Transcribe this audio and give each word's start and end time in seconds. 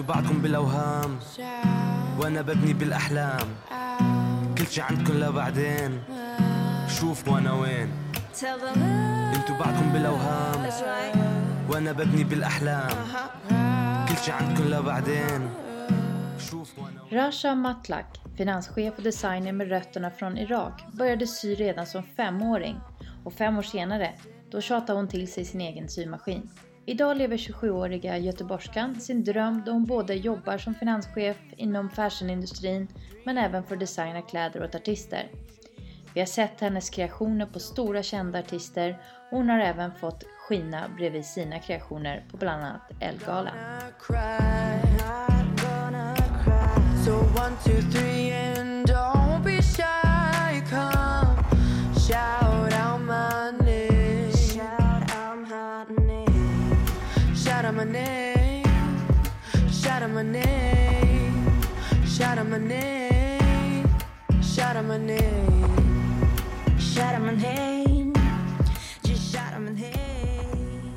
أنتوا 0.00 0.14
بعدكم 0.14 0.42
بالاوهام 0.42 1.18
وأنا 2.18 2.42
ببني 2.42 2.72
بالاحلام 2.72 3.48
كل 4.58 4.66
شي 4.66 4.80
عندكم 4.80 5.12
لبعدين 5.12 6.02
شوف 6.88 7.28
وأنا 7.28 7.52
وين 7.52 7.88
أنتوا 9.36 9.56
بعدكم 9.58 9.92
بالاوهام 9.92 10.70
وأنا 11.68 11.92
ببني 11.92 12.24
بالاحلام 12.24 12.90
كل 14.08 14.16
شي 14.24 14.32
عندكم 14.32 14.64
لبعدين 14.64 15.50
شوف 16.50 16.78
وأنا 16.78 17.02
وين 17.02 17.10
Rasha 17.10 17.54
Matlak, 17.54 18.20
finanschef 18.36 18.94
och 18.96 19.02
designer 19.02 19.52
med 19.52 19.68
rötterna 19.68 20.10
från 20.10 20.38
Irak, 20.38 20.84
började 20.92 21.26
sy 21.26 21.54
redan 21.54 21.86
som 21.86 22.02
femåring 22.02 22.80
och 23.24 23.32
fem 23.32 23.58
år 23.58 23.62
senare, 23.62 24.12
då 24.50 24.60
tjatade 24.60 24.98
hon 24.98 25.08
till 25.08 25.32
sig 25.32 25.44
sin 25.44 25.60
egen 25.60 25.88
symaskin. 25.88 26.50
Idag 26.90 27.16
lever 27.16 27.36
27-åriga 27.36 28.18
göteborgskan 28.18 29.00
sin 29.00 29.24
dröm 29.24 29.62
då 29.66 29.72
hon 29.72 29.84
både 29.86 30.14
jobbar 30.14 30.58
som 30.58 30.74
finanschef 30.74 31.36
inom 31.56 31.90
fashionindustrin 31.90 32.88
men 33.24 33.38
även 33.38 33.64
får 33.64 33.76
designa 33.76 34.22
kläder 34.22 34.64
åt 34.64 34.74
artister. 34.74 35.30
Vi 36.14 36.20
har 36.20 36.26
sett 36.26 36.60
hennes 36.60 36.90
kreationer 36.90 37.46
på 37.46 37.58
stora 37.58 38.02
kända 38.02 38.38
artister 38.38 38.98
och 39.30 39.38
hon 39.38 39.48
har 39.48 39.60
även 39.60 39.94
fått 39.94 40.24
skina 40.48 40.90
bredvid 40.96 41.24
sina 41.24 41.58
kreationer 41.58 42.24
på 42.30 42.36
bland 42.36 42.64
annat 42.64 42.90
Elgala. 43.00 43.52
So 47.04 48.49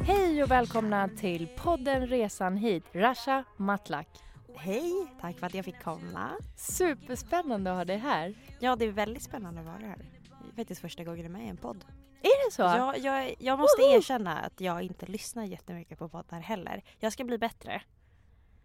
Hej 0.05 0.43
och 0.43 0.51
välkomna 0.51 1.09
till 1.19 1.47
podden 1.47 2.07
Resan 2.07 2.57
hit, 2.57 2.83
Rasha 2.93 3.43
Matlak. 3.57 4.07
Hej, 4.55 5.07
tack 5.21 5.39
för 5.39 5.47
att 5.47 5.53
jag 5.53 5.65
fick 5.65 5.83
komma. 5.83 6.29
Superspännande 6.57 7.71
att 7.71 7.77
ha 7.77 7.85
dig 7.85 7.97
här. 7.97 8.35
Ja, 8.59 8.75
det 8.75 8.85
är 8.85 8.91
väldigt 8.91 9.23
spännande 9.23 9.61
att 9.61 9.67
vara 9.67 9.77
här. 9.77 9.97
Det 9.97 10.51
är 10.51 10.55
faktiskt 10.55 10.81
första 10.81 11.03
gången 11.03 11.19
jag 11.19 11.25
är 11.25 11.29
med 11.29 11.45
i 11.45 11.49
en 11.49 11.57
podd. 11.57 11.85
Är 12.21 12.47
det 12.47 12.51
så? 12.53 12.61
Jag, 12.61 12.97
jag, 12.97 13.35
jag 13.39 13.59
måste 13.59 13.81
Woho! 13.81 13.97
erkänna 13.97 14.37
att 14.37 14.61
jag 14.61 14.81
inte 14.81 15.05
lyssnar 15.05 15.43
jättemycket 15.45 15.99
på 15.99 16.09
poddar 16.09 16.39
heller. 16.39 16.83
Jag 16.99 17.13
ska 17.13 17.23
bli 17.23 17.37
bättre. 17.37 17.81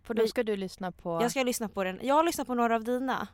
För 0.03 0.15
då 0.15 0.27
ska 0.27 0.43
du 0.43 0.57
lyssna 0.57 0.93
på... 0.93 1.23
Jag 1.23 1.31
ska 1.31 1.43
lyssna 1.43 1.69
på 1.69 1.85
den. 1.85 1.99
Jag 2.03 2.15
har 2.15 2.25
lyssnat 2.25 2.47
på 2.47 2.55
några 2.55 2.77
av 2.77 2.85
dina. 2.85 3.29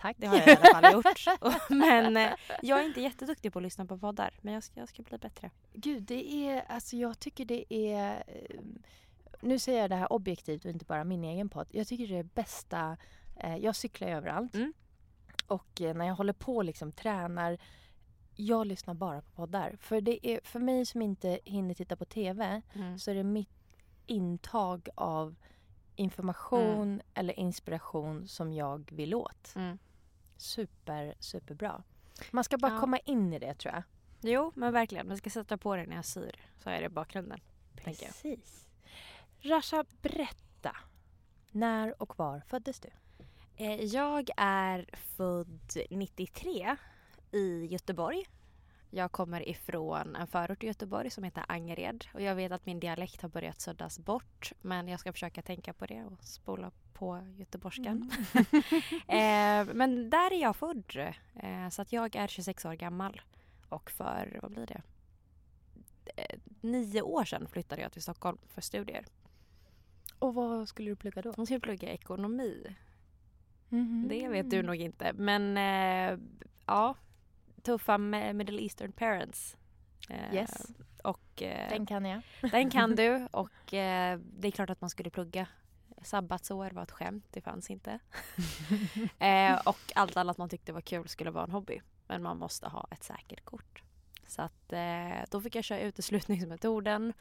Tack. 0.00 0.16
Det 0.18 0.26
har 0.26 0.36
jag 0.36 0.48
i 0.48 0.50
alla 0.50 0.80
fall 0.80 0.92
gjort. 0.92 1.26
Men 1.70 2.16
eh, 2.16 2.30
jag 2.62 2.80
är 2.80 2.84
inte 2.84 3.00
jätteduktig 3.00 3.52
på 3.52 3.58
att 3.58 3.62
lyssna 3.62 3.86
på 3.86 3.98
poddar. 3.98 4.34
Men 4.40 4.54
jag 4.54 4.62
ska, 4.62 4.80
jag 4.80 4.88
ska 4.88 5.02
bli 5.02 5.18
bättre. 5.18 5.50
Gud, 5.72 6.02
det 6.02 6.32
är... 6.48 6.64
Alltså 6.68 6.96
jag 6.96 7.18
tycker 7.18 7.44
det 7.44 7.74
är... 7.74 8.24
eh, 8.26 8.60
Nu 9.40 9.58
säger 9.58 9.80
jag 9.80 9.90
det 9.90 9.96
här 9.96 10.12
objektivt 10.12 10.64
och 10.64 10.70
inte 10.70 10.84
bara 10.84 11.04
min 11.04 11.24
egen 11.24 11.48
podd. 11.48 11.66
Jag 11.70 11.86
tycker 11.86 12.06
det 12.08 12.16
är 12.18 12.22
bästa... 12.22 12.96
eh, 13.36 13.56
Jag 13.56 13.76
cyklar 13.76 14.08
överallt. 14.08 14.54
Mm. 14.54 14.72
Och 15.46 15.80
eh, 15.80 15.94
när 15.94 16.06
jag 16.06 16.14
håller 16.14 16.32
på 16.32 16.62
liksom 16.62 16.92
tränar 16.92 17.58
jag 18.34 18.66
lyssnar 18.66 18.94
bara 18.94 19.20
på 19.22 19.30
poddar. 19.30 19.76
För 19.80 20.00
det 20.00 20.26
är 20.26 20.40
för 20.44 20.60
mig 20.60 20.86
som 20.86 21.02
inte 21.02 21.40
hinner 21.44 21.74
titta 21.74 21.96
på 21.96 22.04
TV 22.04 22.62
så 22.98 23.10
är 23.10 23.14
det 23.14 23.24
mitt 23.24 23.50
intag 24.06 24.88
av 24.94 25.34
information 25.96 27.02
eller 27.14 27.38
inspiration 27.38 28.28
som 28.28 28.52
jag 28.52 28.90
vill 28.92 29.14
åt. 29.14 29.52
Mm. 29.56 29.78
Super, 30.40 31.14
superbra. 31.18 31.82
Man 32.30 32.44
ska 32.44 32.58
bara 32.58 32.72
Ja. 32.72 32.80
komma 32.80 32.98
in 32.98 33.32
i 33.32 33.38
det 33.38 33.54
tror 33.54 33.74
jag. 33.74 33.82
Jo, 34.20 34.52
men 34.56 34.72
verkligen. 34.72 35.08
Man 35.08 35.16
ska 35.16 35.30
sätta 35.30 35.56
på 35.58 35.76
det 35.76 35.86
när 35.86 35.96
jag 35.96 36.04
syr. 36.04 36.34
Så 36.58 36.70
är 36.70 36.80
det 36.80 36.86
i 36.86 36.88
bakgrunden. 36.88 37.40
Precis. 37.76 38.68
Rasha, 39.40 39.84
berätta. 40.02 40.76
När 41.50 42.02
och 42.02 42.18
var 42.18 42.40
föddes 42.46 42.80
du? 42.80 42.88
Eh, 43.56 43.80
Jag 43.84 44.30
är 44.36 44.88
född 44.92 45.60
93 45.90 46.76
i 47.32 47.66
Göteborg. 47.66 48.24
Jag 48.90 49.12
kommer 49.12 49.48
ifrån 49.48 50.16
en 50.16 50.26
förort 50.26 50.64
i 50.64 50.66
Göteborg 50.66 51.10
som 51.10 51.24
heter 51.24 51.44
Angered 51.48 52.04
och 52.14 52.20
jag 52.22 52.34
vet 52.34 52.52
att 52.52 52.66
min 52.66 52.80
dialekt 52.80 53.22
har 53.22 53.28
börjat 53.28 53.60
suddas 53.60 53.98
bort 53.98 54.52
men 54.60 54.88
jag 54.88 55.00
ska 55.00 55.12
försöka 55.12 55.42
tänka 55.42 55.72
på 55.72 55.86
det 55.86 56.04
och 56.04 56.24
spola 56.24 56.70
på 56.94 57.20
göteborgskan. 57.36 58.10
eh, 59.08 59.74
men 59.74 60.10
där 60.10 60.32
är 60.32 60.40
jag 60.42 60.56
född 60.56 60.84
eh, 61.34 61.68
så 61.70 61.82
att 61.82 61.92
jag 61.92 62.16
är 62.16 62.26
26 62.26 62.64
år 62.64 62.74
gammal 62.74 63.20
och 63.68 63.90
för, 63.90 64.38
vad 64.42 64.50
blir 64.50 64.66
det? 64.66 64.82
Eh, 66.16 66.38
nio 66.60 67.02
år 67.02 67.24
sedan 67.24 67.46
flyttade 67.48 67.82
jag 67.82 67.92
till 67.92 68.02
Stockholm 68.02 68.38
för 68.48 68.60
studier. 68.60 69.04
Och 70.18 70.34
vad 70.34 70.68
skulle 70.68 70.90
du 70.90 70.96
plugga 70.96 71.22
då? 71.22 71.34
Jag 71.36 71.46
skulle 71.46 71.60
plugga 71.60 71.88
ekonomi. 71.88 72.76
Mhm. 73.68 74.06
Det 74.08 74.28
vet 74.28 74.50
du 74.50 74.62
nog 74.62 74.76
inte. 74.76 75.12
Men 75.12 75.56
eh, 75.56 76.18
ja, 76.66 76.94
tuffa 77.62 77.98
Middle 77.98 78.62
Eastern 78.62 78.92
parents. 78.92 79.56
Eh, 80.08 80.34
Yes. 80.34 80.66
Och 81.04 81.42
eh, 81.42 81.68
Den 81.68 81.86
kan 81.86 82.04
jag. 82.04 82.22
den 82.40 82.70
kan 82.70 82.90
du. 82.96 83.28
Och 83.30 83.50
det 83.70 83.78
är 84.42 84.50
klart 84.50 84.70
att 84.70 84.80
man 84.80 84.90
skulle 84.90 85.10
plugga. 85.10 85.46
Sabbatsår 86.02 86.70
var 86.70 86.82
ett 86.82 86.90
skämt, 86.90 87.24
det 87.30 87.40
fanns 87.40 87.70
inte. 87.70 87.98
eh, 89.18 89.60
och 89.64 89.92
allt 89.94 90.16
annat 90.16 90.38
man 90.38 90.48
tyckte 90.48 90.72
var 90.72 90.80
kul 90.80 91.08
skulle 91.08 91.30
vara 91.30 91.44
en 91.44 91.50
hobby. 91.50 91.80
Men 92.06 92.22
man 92.22 92.38
måste 92.38 92.68
ha 92.68 92.88
ett 92.90 93.02
säkert 93.02 93.44
kort. 93.44 93.82
Så 94.26 94.42
att 94.42 94.72
eh, 94.72 95.24
då 95.30 95.40
fick 95.40 95.54
jag 95.54 95.64
köra 95.64 95.80
uteslutningsmetoden. 95.80 97.12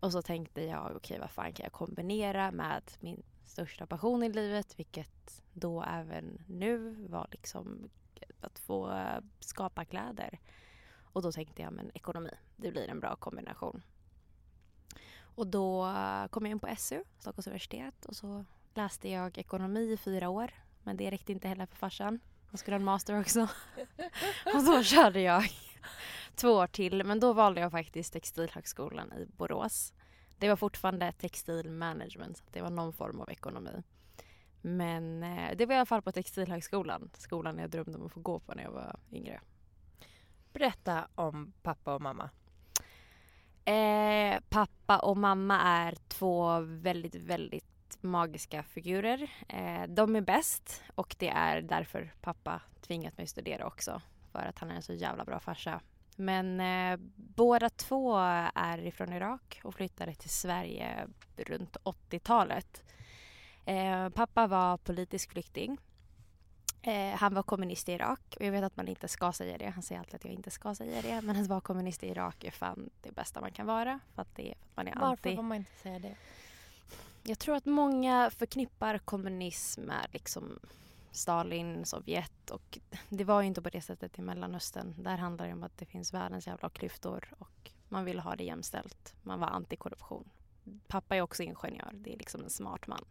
Och 0.00 0.12
så 0.12 0.22
tänkte 0.22 0.62
jag, 0.62 0.96
okej 0.96 1.18
vad 1.18 1.30
fan 1.30 1.52
kan 1.52 1.64
jag 1.64 1.72
kombinera 1.72 2.50
med 2.50 2.82
min 3.00 3.22
största 3.44 3.86
passion 3.86 4.22
i 4.22 4.28
livet, 4.28 4.78
vilket 4.78 5.42
då 5.52 5.82
även 5.82 6.42
nu 6.46 7.06
var 7.08 7.28
liksom 7.30 7.90
att 8.40 8.58
få 8.58 9.02
skapa 9.40 9.84
kläder. 9.84 10.38
Och 11.12 11.22
då 11.22 11.32
tänkte 11.32 11.62
jag, 11.62 11.72
men 11.72 11.90
ekonomi, 11.94 12.30
det 12.56 12.70
blir 12.70 12.88
en 12.88 13.00
bra 13.00 13.16
kombination. 13.16 13.82
Och 15.38 15.46
då 15.46 15.94
kom 16.30 16.46
jag 16.46 16.50
in 16.50 16.58
på 16.58 16.76
SU, 16.78 17.04
Stockholms 17.18 17.46
universitet, 17.46 18.04
och 18.04 18.16
så 18.16 18.44
läste 18.74 19.08
jag 19.08 19.38
ekonomi 19.38 19.92
i 19.92 19.96
fyra 19.96 20.28
år. 20.28 20.50
Men 20.82 20.96
det 20.96 21.10
räckte 21.10 21.32
inte 21.32 21.48
heller 21.48 21.66
för 21.66 21.76
farsan. 21.76 22.20
Han 22.50 22.58
skulle 22.58 22.74
ha 22.74 22.78
en 22.78 22.84
master 22.84 23.20
också. 23.20 23.40
och 24.54 24.64
då 24.66 24.82
körde 24.82 25.20
jag 25.20 25.44
två 26.34 26.50
år 26.50 26.66
till. 26.66 27.04
Men 27.04 27.20
då 27.20 27.32
valde 27.32 27.60
jag 27.60 27.70
faktiskt 27.70 28.12
Textilhögskolan 28.12 29.12
i 29.12 29.26
Borås. 29.26 29.92
Det 30.38 30.48
var 30.48 30.56
fortfarande 30.56 31.12
textilmanagement, 31.12 32.36
så 32.36 32.44
det 32.52 32.62
var 32.62 32.70
någon 32.70 32.92
form 32.92 33.20
av 33.20 33.30
ekonomi. 33.30 33.82
Men 34.60 35.22
eh, 35.22 35.56
det 35.56 35.66
var 35.66 35.74
i 35.74 35.78
alla 35.78 35.86
fall 35.86 36.02
på 36.02 36.12
Textilhögskolan, 36.12 37.10
skolan 37.14 37.58
jag 37.58 37.70
drömde 37.70 37.98
om 37.98 38.06
att 38.06 38.12
få 38.12 38.20
gå 38.20 38.40
på 38.40 38.54
när 38.54 38.62
jag 38.62 38.72
var 38.72 39.00
yngre. 39.12 39.40
Berätta 40.52 41.08
om 41.14 41.52
pappa 41.62 41.94
och 41.94 42.02
mamma. 42.02 42.30
Eh, 43.68 44.40
pappa 44.48 44.98
och 44.98 45.16
mamma 45.16 45.60
är 45.60 45.94
två 46.08 46.60
väldigt, 46.60 47.14
väldigt 47.14 47.98
magiska 48.00 48.62
figurer. 48.62 49.30
Eh, 49.48 49.82
de 49.88 50.16
är 50.16 50.20
bäst 50.20 50.82
och 50.94 51.16
det 51.18 51.28
är 51.28 51.62
därför 51.62 52.14
pappa 52.20 52.60
tvingat 52.80 53.18
mig 53.18 53.26
studera 53.26 53.66
också. 53.66 54.02
För 54.32 54.38
att 54.38 54.58
han 54.58 54.70
är 54.70 54.74
en 54.74 54.82
så 54.82 54.92
jävla 54.92 55.24
bra 55.24 55.40
farsa. 55.40 55.80
Men 56.16 56.60
eh, 56.60 56.98
båda 57.16 57.70
två 57.70 58.16
är 58.54 58.78
ifrån 58.78 59.12
Irak 59.12 59.60
och 59.64 59.74
flyttade 59.74 60.14
till 60.14 60.30
Sverige 60.30 61.08
runt 61.36 61.76
80-talet. 61.84 62.84
Eh, 63.64 64.08
pappa 64.08 64.46
var 64.46 64.76
politisk 64.76 65.32
flykting. 65.32 65.78
Eh, 66.82 67.14
han 67.16 67.34
var 67.34 67.42
kommunist 67.42 67.88
i 67.88 67.92
Irak 67.92 68.36
och 68.36 68.44
jag 68.44 68.52
vet 68.52 68.64
att 68.64 68.76
man 68.76 68.88
inte 68.88 69.08
ska 69.08 69.32
säga 69.32 69.58
det. 69.58 69.68
Han 69.68 69.82
säger 69.82 69.98
alltid 69.98 70.14
att 70.14 70.24
jag 70.24 70.34
inte 70.34 70.50
ska 70.50 70.74
säga 70.74 71.02
det. 71.02 71.20
Men 71.20 71.36
att 71.36 71.46
vara 71.46 71.60
kommunist 71.60 72.02
i 72.02 72.08
Irak 72.08 72.44
är 72.44 72.50
fan 72.50 72.90
det 73.02 73.12
bästa 73.12 73.40
man 73.40 73.52
kan 73.52 73.66
vara. 73.66 74.00
För 74.14 74.22
att, 74.22 74.36
det, 74.36 74.42
för 74.42 74.50
att 74.50 74.76
man 74.76 74.88
är 74.88 74.94
Varför 74.94 75.28
anti. 75.28 75.36
får 75.36 75.42
man 75.42 75.56
inte 75.56 75.70
säga 75.82 75.98
det? 75.98 76.16
Jag 77.22 77.38
tror 77.38 77.56
att 77.56 77.66
många 77.66 78.30
förknippar 78.30 78.98
kommunism 78.98 79.82
med 79.82 80.06
liksom 80.12 80.58
Stalin, 81.12 81.84
Sovjet 81.84 82.50
och 82.50 82.78
det 83.08 83.24
var 83.24 83.40
ju 83.40 83.46
inte 83.46 83.62
på 83.62 83.68
det 83.68 83.80
sättet 83.80 84.18
i 84.18 84.22
Mellanöstern. 84.22 84.94
Där 84.98 85.16
handlar 85.16 85.46
det 85.46 85.52
om 85.52 85.62
att 85.62 85.78
det 85.78 85.86
finns 85.86 86.14
världens 86.14 86.46
jävla 86.46 86.68
klyftor 86.68 87.28
och 87.38 87.70
man 87.88 88.04
ville 88.04 88.20
ha 88.20 88.36
det 88.36 88.44
jämställt. 88.44 89.14
Man 89.22 89.40
var 89.40 89.48
antikorruption. 89.48 90.30
Pappa 90.86 91.16
är 91.16 91.20
också 91.20 91.42
ingenjör, 91.42 91.90
det 91.92 92.12
är 92.12 92.18
liksom 92.18 92.42
en 92.44 92.50
smart 92.50 92.86
man. 92.86 93.04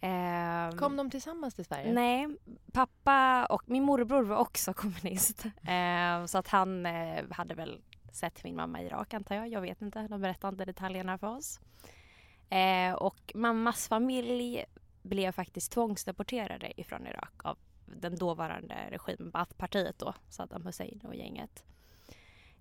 Ehm, 0.00 0.76
Kom 0.78 0.96
de 0.96 1.10
tillsammans 1.10 1.54
till 1.54 1.64
Sverige? 1.64 1.92
Nej, 1.92 2.28
pappa 2.72 3.46
och 3.46 3.62
min 3.66 3.82
morbror 3.82 4.22
var 4.22 4.36
också 4.36 4.72
kommunist. 4.74 5.44
Eh, 5.44 6.26
så 6.26 6.38
att 6.38 6.48
han 6.48 6.86
eh, 6.86 7.24
hade 7.30 7.54
väl 7.54 7.82
sett 8.12 8.44
min 8.44 8.56
mamma 8.56 8.82
i 8.82 8.86
Irak 8.86 9.14
antar 9.14 9.34
jag. 9.34 9.48
Jag 9.48 9.60
vet 9.60 9.82
inte, 9.82 10.08
de 10.08 10.20
berättade 10.20 10.52
inte 10.54 10.64
detaljerna 10.64 11.18
för 11.18 11.26
oss. 11.26 11.60
Eh, 12.50 12.92
och 12.94 13.32
mammas 13.34 13.88
familj 13.88 14.64
blev 15.02 15.32
faktiskt 15.32 15.72
tvångsdeporterade 15.72 16.80
ifrån 16.80 17.06
Irak 17.06 17.32
av 17.44 17.58
den 17.86 18.16
dåvarande 18.16 18.74
regimen, 18.90 19.30
Baathpartiet 19.30 19.98
då, 19.98 20.14
Saddam 20.28 20.66
Hussein 20.66 21.00
och 21.04 21.14
gänget. 21.14 21.64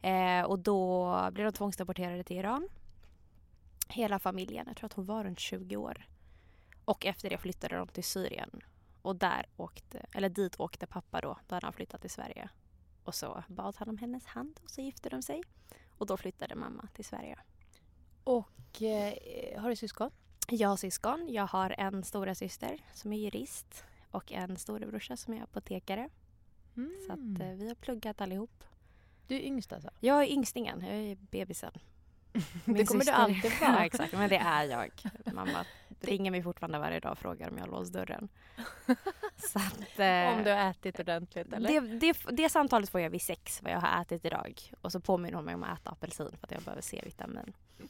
Eh, 0.01 0.41
och 0.41 0.59
då 0.59 1.13
blev 1.31 1.45
de 1.45 1.51
tvångsdeporterade 1.51 2.23
till 2.23 2.37
Iran. 2.37 2.69
Hela 3.89 4.19
familjen, 4.19 4.65
jag 4.67 4.77
tror 4.77 4.85
att 4.85 4.93
hon 4.93 5.05
var 5.05 5.23
runt 5.23 5.39
20 5.39 5.77
år. 5.77 6.05
Och 6.89 7.05
efter 7.05 7.29
det 7.29 7.37
flyttade 7.37 7.75
de 7.75 7.87
till 7.87 8.03
Syrien. 8.03 8.61
Och 9.01 9.15
där 9.15 9.45
åkte, 9.57 10.05
eller 10.13 10.29
dit 10.29 10.59
åkte 10.59 10.87
pappa 10.87 11.21
då, 11.21 11.37
då 11.47 11.55
hade 11.55 11.65
han 11.65 11.73
flyttat 11.73 12.01
till 12.01 12.09
Sverige. 12.09 12.49
Och 13.03 13.15
så 13.15 13.43
bad 13.47 13.75
han 13.77 13.89
om 13.89 13.97
hennes 13.97 14.25
hand 14.25 14.59
och 14.63 14.69
så 14.69 14.81
gifte 14.81 15.09
de 15.09 15.21
sig. 15.21 15.43
Och 15.97 16.05
då 16.05 16.17
flyttade 16.17 16.55
mamma 16.55 16.87
till 16.93 17.05
Sverige. 17.05 17.39
Och 18.23 18.81
eh, 18.81 19.61
har 19.61 19.69
du 19.69 19.75
syskon? 19.75 20.11
Jag 20.47 20.69
har 20.69 20.77
syskon. 20.77 21.27
Jag 21.29 21.47
har 21.47 21.75
en 21.77 22.03
stora 22.03 22.35
syster 22.35 22.79
som 22.93 23.13
är 23.13 23.17
jurist 23.17 23.83
och 24.11 24.31
en 24.31 24.57
storebrorsa 24.57 25.17
som 25.17 25.33
är 25.33 25.43
apotekare. 25.43 26.09
Så 27.07 27.13
att 27.13 27.39
eh, 27.41 27.51
vi 27.55 27.67
har 27.67 27.75
pluggat 27.75 28.21
allihop. 28.21 28.63
Du 29.27 29.35
är 29.35 29.41
yngst 29.41 29.73
alltså? 29.73 29.89
Jag 29.99 30.23
är 30.23 30.27
yngstingen, 30.27 30.81
jag 30.81 30.95
är 30.95 31.15
bebisen. 31.15 31.71
Min 32.65 32.75
det 32.75 32.85
kommer 32.85 33.03
syster- 33.03 33.05
du 33.05 33.11
alltid 33.11 33.51
vara. 33.61 33.71
ja, 33.79 33.85
exakt, 33.85 34.13
men 34.13 34.29
det 34.29 34.37
är 34.37 34.63
jag. 34.63 34.91
Mamma 35.33 35.65
ringer 36.01 36.31
mig 36.31 36.43
fortfarande 36.43 36.79
varje 36.79 36.99
dag 36.99 37.11
och 37.11 37.17
frågar 37.17 37.49
om 37.49 37.57
jag 37.57 37.63
har 37.63 37.71
låst 37.71 37.93
dörren. 37.93 38.29
Att, 39.53 39.99
eh, 39.99 40.37
Om 40.37 40.43
du 40.43 40.49
har 40.51 40.69
ätit 40.69 40.99
ordentligt 40.99 41.53
eller? 41.53 41.67
det, 41.67 41.79
det, 41.79 42.17
det 42.31 42.49
samtalet 42.49 42.89
får 42.89 43.01
jag 43.01 43.09
vid 43.09 43.21
sex, 43.21 43.63
vad 43.63 43.71
jag 43.73 43.79
har 43.79 44.01
ätit 44.01 44.25
idag. 44.25 44.61
Och 44.81 44.91
så 44.91 44.99
påminner 44.99 45.35
hon 45.35 45.45
mig 45.45 45.55
om 45.55 45.63
att 45.63 45.79
äta 45.79 45.89
apelsin 45.89 46.29
för 46.39 46.47
att 46.47 46.51
jag 46.51 46.61
behöver 46.61 46.81
C-vitamin. 46.81 47.53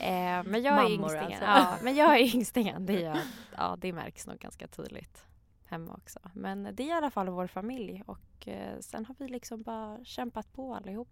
Eh, 0.00 0.42
men 0.44 0.62
jag 0.62 0.66
är 0.78 0.82
Mammor 0.82 0.90
yngstingen. 0.90 1.24
alltså. 1.24 1.44
Ja, 1.44 1.76
men 1.82 1.94
jag 1.96 2.14
är 2.20 2.34
yngstingen. 2.34 2.86
Det, 2.86 3.00
gör, 3.00 3.18
ja, 3.56 3.76
det 3.78 3.92
märks 3.92 4.26
nog 4.26 4.38
ganska 4.38 4.66
tydligt 4.66 5.24
hemma 5.70 5.94
också. 5.94 6.18
Men 6.34 6.68
det 6.72 6.82
är 6.82 6.86
i 6.86 6.92
alla 6.92 7.10
fall 7.10 7.28
vår 7.28 7.46
familj 7.46 8.02
och 8.06 8.48
eh, 8.48 8.78
sen 8.80 9.04
har 9.06 9.14
vi 9.18 9.28
liksom 9.28 9.62
bara 9.62 10.04
kämpat 10.04 10.52
på 10.52 10.74
allihop. 10.74 11.08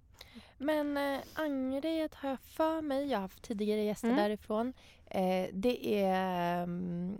Men 0.59 0.97
eh, 0.97 1.21
Angered 1.35 2.15
har 2.15 2.29
jag 2.29 2.41
för 2.41 2.81
mig, 2.83 3.07
jag 3.07 3.19
har 3.19 3.23
haft 3.23 3.43
tidigare 3.43 3.83
gäster 3.83 4.09
Mm. 4.09 4.21
därifrån. 4.21 4.73
Eh, 5.07 5.49
det 5.53 6.03
är, 6.05 6.63
mm, 6.63 7.19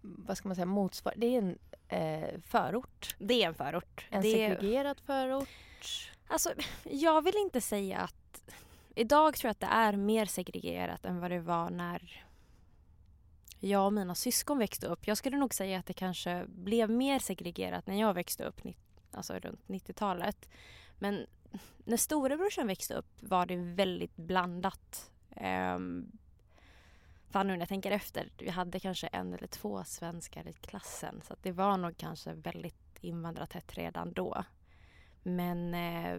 vad 0.00 0.36
ska 0.36 0.48
man 0.48 0.54
säga, 0.54 0.66
motsvar 0.66 1.14
det 1.16 1.26
är 1.26 1.38
en 1.38 1.58
eh, 1.88 2.40
förort. 2.40 3.16
Det 3.18 3.42
är 3.42 3.48
en 3.48 3.54
förort. 3.54 4.06
En 4.10 4.22
det, 4.22 4.30
segregerad 4.30 5.00
förort. 5.00 5.48
Alltså, 6.28 6.52
jag 6.84 7.22
vill 7.22 7.36
inte 7.36 7.60
säga 7.60 7.98
att... 7.98 8.54
Idag 8.96 9.34
tror 9.34 9.48
jag 9.48 9.50
att 9.50 9.60
det 9.60 9.66
är 9.66 9.96
mer 9.96 10.26
segregerat 10.26 11.04
än 11.04 11.20
vad 11.20 11.30
det 11.30 11.40
var 11.40 11.70
när 11.70 12.24
jag 13.68 13.86
och 13.86 13.92
mina 13.92 14.14
syskon 14.14 14.58
växte 14.58 14.86
upp. 14.86 15.06
Jag 15.06 15.16
skulle 15.16 15.36
nog 15.36 15.54
säga 15.54 15.78
att 15.78 15.86
det 15.86 15.92
kanske 15.92 16.44
blev 16.48 16.90
mer 16.90 17.18
segregerat 17.18 17.86
när 17.86 18.00
jag 18.00 18.14
växte 18.14 18.44
upp, 18.44 18.60
alltså 19.12 19.38
runt 19.38 19.66
90-talet. 19.66 20.48
Men 20.98 21.26
när 21.84 21.96
storebrorsan 21.96 22.66
växte 22.66 22.94
upp 22.94 23.06
var 23.20 23.46
det 23.46 23.56
väldigt 23.56 24.16
blandat. 24.16 25.10
Um, 25.76 26.18
fan 27.30 27.46
nu 27.46 27.52
när 27.52 27.60
jag 27.60 27.68
tänker 27.68 27.90
efter, 27.90 28.28
vi 28.38 28.50
hade 28.50 28.80
kanske 28.80 29.06
en 29.06 29.34
eller 29.34 29.46
två 29.46 29.84
svenskar 29.84 30.48
i 30.48 30.52
klassen 30.52 31.20
så 31.24 31.32
att 31.32 31.42
det 31.42 31.52
var 31.52 31.76
nog 31.76 31.96
kanske 31.96 32.32
väldigt 32.32 32.98
invandrartätt 33.00 33.74
redan 33.74 34.12
då. 34.12 34.44
Men 35.22 35.74
eh, 35.74 36.18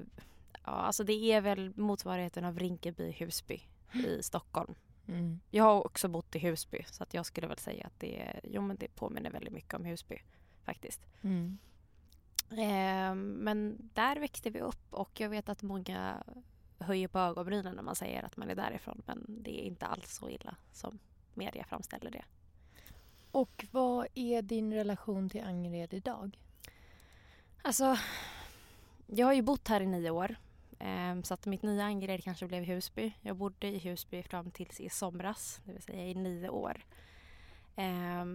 ja, 0.51 0.71
alltså 0.71 1.03
det 1.03 1.13
är 1.13 1.41
väl 1.41 1.73
motsvarigheten 1.77 2.45
av 2.45 2.59
Rinkeby, 2.59 3.11
Husby 3.11 3.61
i 3.93 4.23
Stockholm. 4.23 4.75
Mm. 5.07 5.39
Jag 5.51 5.63
har 5.63 5.85
också 5.85 6.07
bott 6.07 6.35
i 6.35 6.39
Husby 6.39 6.85
så 6.87 7.03
att 7.03 7.13
jag 7.13 7.25
skulle 7.25 7.47
väl 7.47 7.57
säga 7.57 7.87
att 7.87 7.99
det, 7.99 8.39
jo, 8.43 8.61
men 8.61 8.77
det 8.77 8.95
påminner 8.95 9.31
väldigt 9.31 9.53
mycket 9.53 9.73
om 9.73 9.85
Husby 9.85 10.21
faktiskt. 10.63 11.01
Mm. 11.21 11.57
Eh, 12.51 13.15
men 13.15 13.89
där 13.93 14.15
växte 14.15 14.49
vi 14.49 14.59
upp 14.59 14.93
och 14.93 15.19
jag 15.19 15.29
vet 15.29 15.49
att 15.49 15.61
många 15.61 16.23
höjer 16.79 17.07
på 17.07 17.19
ögonbrynen 17.19 17.75
när 17.75 17.83
man 17.83 17.95
säger 17.95 18.23
att 18.23 18.37
man 18.37 18.49
är 18.49 18.55
därifrån 18.55 19.01
men 19.05 19.25
det 19.27 19.61
är 19.61 19.65
inte 19.65 19.85
alls 19.85 20.15
så 20.15 20.29
illa 20.29 20.55
som 20.71 20.99
media 21.33 21.63
framställer 21.63 22.11
det. 22.11 22.25
Och 23.31 23.65
vad 23.71 24.07
är 24.15 24.41
din 24.41 24.73
relation 24.73 25.29
till 25.29 25.43
Angered 25.43 25.93
idag? 25.93 26.39
Alltså, 27.61 27.97
jag 29.07 29.25
har 29.27 29.33
ju 29.33 29.41
bott 29.41 29.67
här 29.67 29.81
i 29.81 29.85
nio 29.85 30.09
år. 30.09 30.35
Eh, 30.79 31.21
så 31.23 31.33
att 31.33 31.45
mitt 31.45 31.63
nya 31.63 31.83
Angered 31.83 32.23
kanske 32.23 32.47
blev 32.47 32.63
Husby. 32.63 33.13
Jag 33.21 33.35
bodde 33.35 33.67
i 33.67 33.79
Husby 33.79 34.23
fram 34.23 34.51
tills 34.51 34.79
i 34.79 34.89
somras, 34.89 35.61
det 35.65 35.73
vill 35.73 35.81
säga 35.81 36.07
i 36.07 36.13
nio 36.13 36.49
år. 36.49 36.85
Eh, 37.75 38.25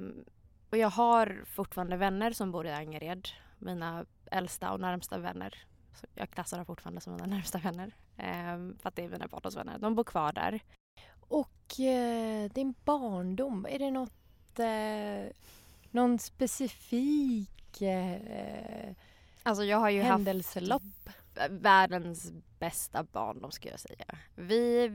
och 0.70 0.78
jag 0.78 0.90
har 0.90 1.44
fortfarande 1.46 1.96
vänner 1.96 2.32
som 2.32 2.52
bor 2.52 2.66
i 2.66 2.72
Angered. 2.72 3.28
Mina 3.58 4.06
äldsta 4.30 4.72
och 4.72 4.80
närmsta 4.80 5.18
vänner. 5.18 5.54
Så 5.94 6.06
jag 6.14 6.30
klassar 6.30 6.56
dem 6.56 6.66
fortfarande 6.66 7.00
som 7.00 7.12
mina 7.12 7.26
närmsta 7.36 7.58
vänner. 7.58 7.94
Eh, 8.16 8.78
för 8.80 8.88
att 8.88 8.96
det 8.96 9.04
är 9.04 9.08
mina 9.08 9.28
barndomsvänner. 9.28 9.78
De 9.78 9.94
bor 9.94 10.04
kvar 10.04 10.32
där. 10.32 10.60
Och 11.20 11.80
eh, 11.80 12.50
din 12.50 12.74
barndom, 12.84 13.66
är 13.70 13.78
det 13.78 13.90
något, 13.90 14.58
eh, 14.58 15.36
någon 15.90 16.18
specifik 16.18 17.82
eh, 17.82 18.94
Alltså 19.42 19.64
jag 19.64 19.78
har 19.78 19.90
ju 19.90 20.02
haft 20.02 20.10
händelselopp? 20.10 20.82
Världens 21.48 22.32
bästa 22.58 23.02
barndom 23.02 23.50
skulle 23.50 23.72
jag 23.72 23.80
säga. 23.80 24.04
Vi, 24.34 24.92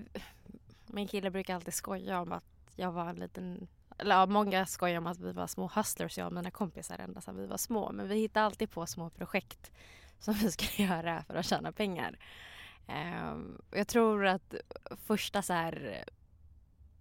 min 0.87 1.07
kille 1.07 1.31
brukar 1.31 1.55
alltid 1.55 1.73
skoja 1.73 2.21
om 2.21 2.31
att 2.31 2.43
jag 2.75 2.91
var 2.91 3.09
en 3.09 3.15
liten, 3.15 3.67
eller 3.97 4.15
ja, 4.15 4.25
många 4.25 4.65
skojar 4.65 4.97
om 4.97 5.07
att 5.07 5.19
vi 5.19 5.31
var 5.31 5.47
små 5.47 5.71
hustlers 5.75 6.17
jag 6.17 6.27
och 6.27 6.33
mina 6.33 6.51
kompisar 6.51 6.97
ända 6.97 7.21
sedan 7.21 7.37
vi 7.37 7.45
var 7.45 7.57
små. 7.57 7.91
Men 7.91 8.07
vi 8.07 8.15
hittade 8.15 8.45
alltid 8.45 8.71
på 8.71 8.85
små 8.85 9.09
projekt 9.09 9.71
som 10.19 10.33
vi 10.33 10.51
skulle 10.51 10.87
göra 10.89 11.23
för 11.23 11.35
att 11.35 11.45
tjäna 11.45 11.71
pengar. 11.71 12.17
Um, 12.87 13.61
jag 13.71 13.87
tror 13.87 14.25
att 14.25 14.55
första 15.05 15.41
så 15.41 15.53
här, 15.53 16.03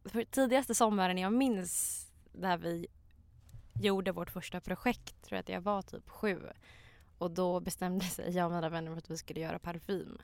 för 0.05 0.25
tidigaste 0.25 0.75
sommaren 0.75 1.19
jag 1.19 1.33
minns 1.33 2.01
där 2.33 2.57
vi 2.59 2.87
gjorde 3.81 4.13
vårt 4.13 4.31
första 4.31 4.61
projekt, 4.61 5.23
tror 5.23 5.37
jag 5.37 5.41
att 5.41 5.49
jag 5.49 5.61
var 5.61 5.83
typ 5.83 6.09
sju. 6.09 6.41
Och 7.19 7.31
då 7.31 7.61
bestämde 7.61 8.05
sig 8.05 8.37
jag 8.37 8.47
och 8.47 8.53
mina 8.53 8.69
vänner 8.69 8.91
för 8.91 8.99
att 8.99 9.11
vi 9.11 9.17
skulle 9.19 9.41
göra 9.41 9.59
parfym. 9.59 10.19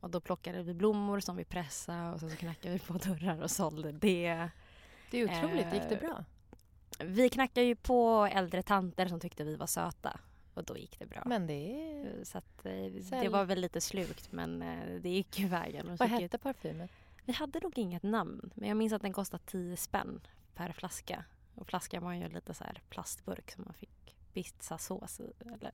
Och 0.00 0.10
då 0.10 0.20
plockade 0.20 0.62
vi 0.62 0.74
blommor 0.74 1.20
som 1.20 1.36
vi 1.36 1.44
pressade 1.44 2.12
och 2.12 2.20
sen 2.20 2.30
så 2.30 2.36
knackade 2.36 2.74
vi 2.74 2.78
på 2.80 2.92
dörrar 2.92 3.42
och 3.42 3.50
sålde 3.50 3.92
det. 3.92 4.48
Det 5.10 5.18
är 5.20 5.24
otroligt, 5.24 5.72
gick 5.72 5.88
det 5.88 5.94
Eh, 5.94 6.00
bra? 6.00 6.24
Vi 7.04 7.28
knackade 7.28 7.66
ju 7.66 7.76
på 7.76 8.28
äldre 8.32 8.62
tanter 8.62 9.06
som 9.08 9.20
tyckte 9.20 9.44
vi 9.44 9.56
var 9.56 9.66
söta. 9.66 10.20
Och 10.54 10.64
då 10.64 10.76
gick 10.78 10.98
det 10.98 11.06
bra. 11.06 11.22
Men 11.26 11.46
det 11.46 11.52
är... 11.54 12.24
Så 12.24 12.38
att, 12.38 12.66
eh, 12.66 12.72
det 13.20 13.28
var 13.28 13.44
väl 13.44 13.60
lite 13.60 13.80
slukt 13.80 14.32
men 14.32 14.62
eh, 14.62 15.00
det 15.00 15.08
gick 15.08 15.38
ju 15.38 15.48
vägen. 15.48 15.86
Vad 15.96 16.08
fick 16.10 16.18
ju- 16.18 16.22
hette 16.22 16.38
parfymen? 16.38 16.88
Vi 17.24 17.32
hade 17.32 17.60
nog 17.60 17.78
inget 17.78 18.02
namn 18.02 18.50
men 18.54 18.68
jag 18.68 18.76
minns 18.76 18.92
att 18.92 19.02
den 19.02 19.12
kostade 19.12 19.42
10 19.46 19.76
spänn 19.76 20.20
per 20.54 20.72
flaska. 20.72 21.24
Och 21.54 21.66
flaskan 21.66 22.02
var 22.04 22.12
ju 22.12 22.28
lite 22.28 22.54
så 22.54 22.64
här 22.64 22.82
plastburk 22.90 23.50
som 23.50 23.64
man 23.64 23.74
fick 23.74 24.16
pizzasås 24.38 25.20
i. 25.20 25.32
Eller. 25.46 25.72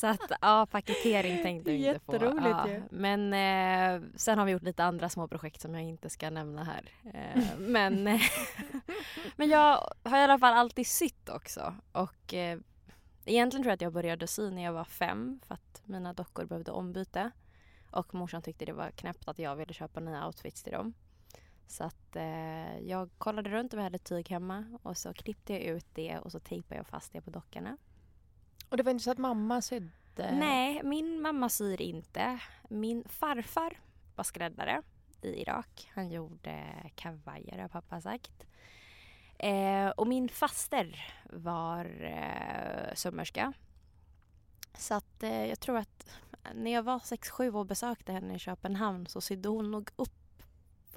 så 0.00 0.06
att 0.06 0.32
ja, 0.40 0.66
paketering 0.70 1.42
tänkte 1.42 1.72
jag 1.72 1.94
inte 1.94 2.00
på. 2.06 2.12
Jätteroligt 2.12 2.46
ja. 2.46 2.68
ju. 2.68 2.82
Men 2.90 3.32
eh, 3.32 4.08
sen 4.16 4.38
har 4.38 4.46
vi 4.46 4.52
gjort 4.52 4.62
lite 4.62 4.84
andra 4.84 5.08
små 5.08 5.28
projekt 5.28 5.60
som 5.60 5.74
jag 5.74 5.82
inte 5.82 6.10
ska 6.10 6.30
nämna 6.30 6.64
här. 6.64 6.90
Eh, 7.14 7.58
men, 7.58 8.04
men 9.36 9.48
jag 9.48 9.92
har 10.02 10.18
i 10.18 10.22
alla 10.22 10.38
fall 10.38 10.54
alltid 10.54 10.86
sytt 10.86 11.28
också. 11.28 11.74
Och 11.92 12.34
eh, 12.34 12.58
egentligen 13.24 13.62
tror 13.62 13.70
jag 13.70 13.74
att 13.74 13.80
jag 13.80 13.92
började 13.92 14.26
sy 14.26 14.50
när 14.50 14.64
jag 14.64 14.72
var 14.72 14.84
fem 14.84 15.40
för 15.46 15.54
att 15.54 15.82
mina 15.84 16.12
dockor 16.12 16.44
behövde 16.44 16.70
ombyte. 16.70 17.30
Och 17.90 18.14
morsan 18.14 18.42
tyckte 18.42 18.64
det 18.64 18.72
var 18.72 18.90
knäppt 18.90 19.28
att 19.28 19.38
jag 19.38 19.56
ville 19.56 19.72
köpa 19.72 20.00
nya 20.00 20.26
outfits 20.26 20.62
till 20.62 20.72
dem. 20.72 20.94
Så 21.68 21.84
att 21.84 22.16
eh, 22.16 22.78
jag 22.78 23.10
kollade 23.18 23.50
runt 23.50 23.72
och 23.72 23.78
vi 23.78 23.82
hade 23.82 23.98
tyg 23.98 24.28
hemma 24.28 24.78
och 24.82 24.96
så 24.96 25.14
klippte 25.14 25.52
jag 25.52 25.62
ut 25.62 25.86
det 25.94 26.18
och 26.18 26.32
så 26.32 26.40
tejpade 26.40 26.76
jag 26.76 26.86
fast 26.86 27.12
det 27.12 27.20
på 27.20 27.30
dockorna. 27.30 27.76
Och 28.68 28.76
det 28.76 28.82
var 28.82 28.90
inte 28.90 29.04
så 29.04 29.10
att 29.10 29.18
mamma 29.18 29.62
sydde? 29.62 29.90
Nej, 30.32 30.80
min 30.84 31.22
mamma 31.22 31.48
syr 31.48 31.80
inte. 31.80 32.40
Min 32.68 33.04
farfar 33.08 33.80
var 34.16 34.24
skräddare 34.24 34.82
i 35.22 35.28
Irak. 35.28 35.90
Han 35.94 36.10
gjorde 36.10 36.64
kavajer 36.94 37.58
har 37.58 37.68
pappa 37.68 38.00
sagt. 38.00 38.46
Eh, 39.38 39.88
och 39.88 40.06
min 40.06 40.28
faster 40.28 41.14
var 41.24 41.84
eh, 42.04 42.94
sömmerska. 42.94 43.52
Så 44.74 44.94
att 44.94 45.22
eh, 45.22 45.46
jag 45.46 45.60
tror 45.60 45.76
att 45.76 46.10
när 46.54 46.70
jag 46.70 46.82
var 46.82 46.98
6-7 46.98 47.54
och 47.54 47.66
besökte 47.66 48.12
henne 48.12 48.34
i 48.34 48.38
Köpenhamn 48.38 49.06
så 49.06 49.20
sydde 49.20 49.48
hon 49.48 49.70
nog 49.70 49.90
upp 49.96 50.18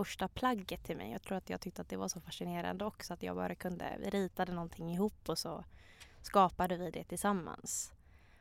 första 0.01 0.27
plagget 0.27 0.83
till 0.83 0.97
mig. 0.97 1.11
Jag 1.11 1.21
tror 1.21 1.37
att 1.37 1.49
jag 1.49 1.61
tyckte 1.61 1.81
att 1.81 1.89
det 1.89 1.97
var 1.97 2.07
så 2.07 2.21
fascinerande 2.21 2.85
också 2.85 3.13
att 3.13 3.23
jag 3.23 3.35
bara 3.35 3.55
kunde, 3.55 3.97
vi 3.99 4.09
ritade 4.09 4.51
någonting 4.51 4.91
ihop 4.93 5.29
och 5.29 5.37
så 5.37 5.63
skapade 6.21 6.77
vi 6.77 6.91
det 6.91 7.03
tillsammans. 7.03 7.93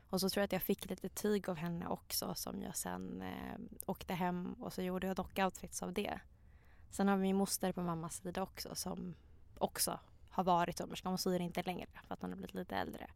Och 0.09 0.21
så 0.21 0.29
tror 0.29 0.41
jag 0.41 0.45
att 0.45 0.51
jag 0.51 0.61
fick 0.61 0.89
lite 0.89 1.09
tyg 1.09 1.49
av 1.49 1.55
henne 1.55 1.87
också 1.87 2.33
som 2.35 2.61
jag 2.61 2.75
sen 2.75 3.21
eh, 3.21 3.59
åkte 3.85 4.13
hem 4.13 4.53
och 4.53 4.73
så 4.73 4.81
gjorde 4.81 5.07
jag 5.07 5.15
dockoutfits 5.15 5.83
av 5.83 5.93
det. 5.93 6.19
Sen 6.91 7.07
har 7.07 7.15
vi 7.15 7.21
min 7.21 7.35
moster 7.35 7.71
på 7.71 7.81
mammas 7.81 8.15
sida 8.15 8.41
också 8.41 8.75
som 8.75 9.15
också 9.57 9.99
har 10.29 10.43
varit 10.43 10.77
sömmerska. 10.77 11.09
Hon 11.09 11.17
syr 11.17 11.39
inte 11.39 11.63
längre 11.63 11.87
för 12.07 12.13
att 12.13 12.21
hon 12.21 12.29
har 12.29 12.37
blivit 12.37 12.55
lite 12.55 12.75
äldre. 12.75 13.07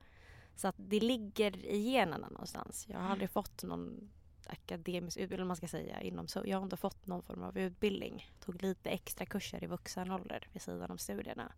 Så 0.56 0.68
att 0.68 0.76
det 0.78 1.00
ligger 1.00 1.66
i 1.66 1.92
generna 1.92 2.28
någonstans. 2.30 2.86
Jag 2.90 3.00
har 3.00 3.10
aldrig 3.10 3.30
fått 3.30 3.64
någon 3.64 4.10
akademisk 4.48 5.18
utbildning, 5.18 5.36
eller 5.38 5.48
man 5.48 5.56
ska 5.56 5.68
säga. 5.68 6.02
Inom, 6.02 6.28
så 6.28 6.42
jag 6.46 6.58
har 6.58 6.64
inte 6.64 6.78
fått 6.78 7.08
någon 7.08 7.24
form 7.24 7.44
av 7.44 7.58
utbildning. 7.58 8.30
Tog 8.40 8.64
lite 8.64 8.90
extra 8.90 9.26
kurser 9.26 9.64
i 9.64 9.68
vuxen 9.68 10.12
ålder 10.12 10.48
vid 10.54 10.62
sidan 10.62 10.92
om 10.92 10.98
studierna. 10.98 11.52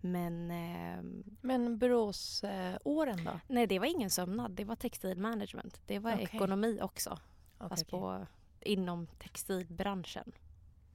Men 0.00 0.50
ehm, 0.50 1.24
Men 1.40 1.78
Boråsåren 1.78 3.24
då? 3.24 3.40
nej, 3.48 3.66
det 3.66 3.78
var 3.78 3.86
ingen 3.86 4.10
sömnad. 4.10 4.50
Det 4.50 4.64
var 4.64 4.76
textilmanagement. 4.76 5.80
Det 5.86 5.98
var 5.98 6.14
Okej. 6.14 6.28
ekonomi 6.32 6.78
också. 6.82 7.10
Okej, 7.10 7.68
fast 7.68 7.82
okej. 7.82 7.90
på, 8.00 8.26
inom 8.60 9.06
textilbranschen. 9.06 10.32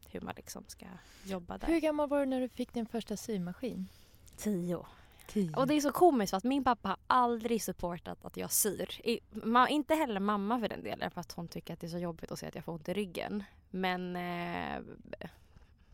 Hur 0.09 0.21
man 0.21 0.33
liksom 0.35 0.63
ska 0.67 0.85
jobba 1.23 1.57
där. 1.57 1.67
Hur 1.67 1.79
gammal 1.79 2.09
var 2.09 2.19
du 2.19 2.25
när 2.25 2.41
du 2.41 2.49
fick 2.49 2.73
din 2.73 2.85
första 2.85 3.17
symaskin? 3.17 3.87
Tio. 4.37 4.85
Tio. 5.27 5.53
Och 5.55 5.67
det 5.67 5.74
är 5.74 5.82
så 5.82 5.91
komiskt 5.91 6.29
för 6.29 6.38
att 6.38 6.44
min 6.44 6.63
pappa 6.63 6.89
har 6.89 6.98
aldrig 7.08 7.63
supportat 7.63 8.25
att 8.25 8.38
jag 8.38 8.51
syr. 8.51 8.89
I, 9.03 9.20
ma, 9.32 9.70
inte 9.70 9.96
heller 9.96 10.20
mamma 10.20 10.60
för 10.60 10.70
den 10.70 10.84
delen 10.84 11.12
för 11.12 11.22
att 11.22 11.32
hon 11.32 11.48
tycker 11.48 11.74
att 11.74 11.79
det 11.79 11.88
är 11.88 11.91
så 11.91 11.98
jobbigt 11.98 12.32
att 12.32 12.39
se 12.39 12.48
att 12.48 12.55
jag 12.55 12.63
får 12.63 12.74
ont 12.74 12.89
i 12.89 12.94
ryggen. 12.94 13.44
Men 13.70 14.15
eh, 14.15 14.82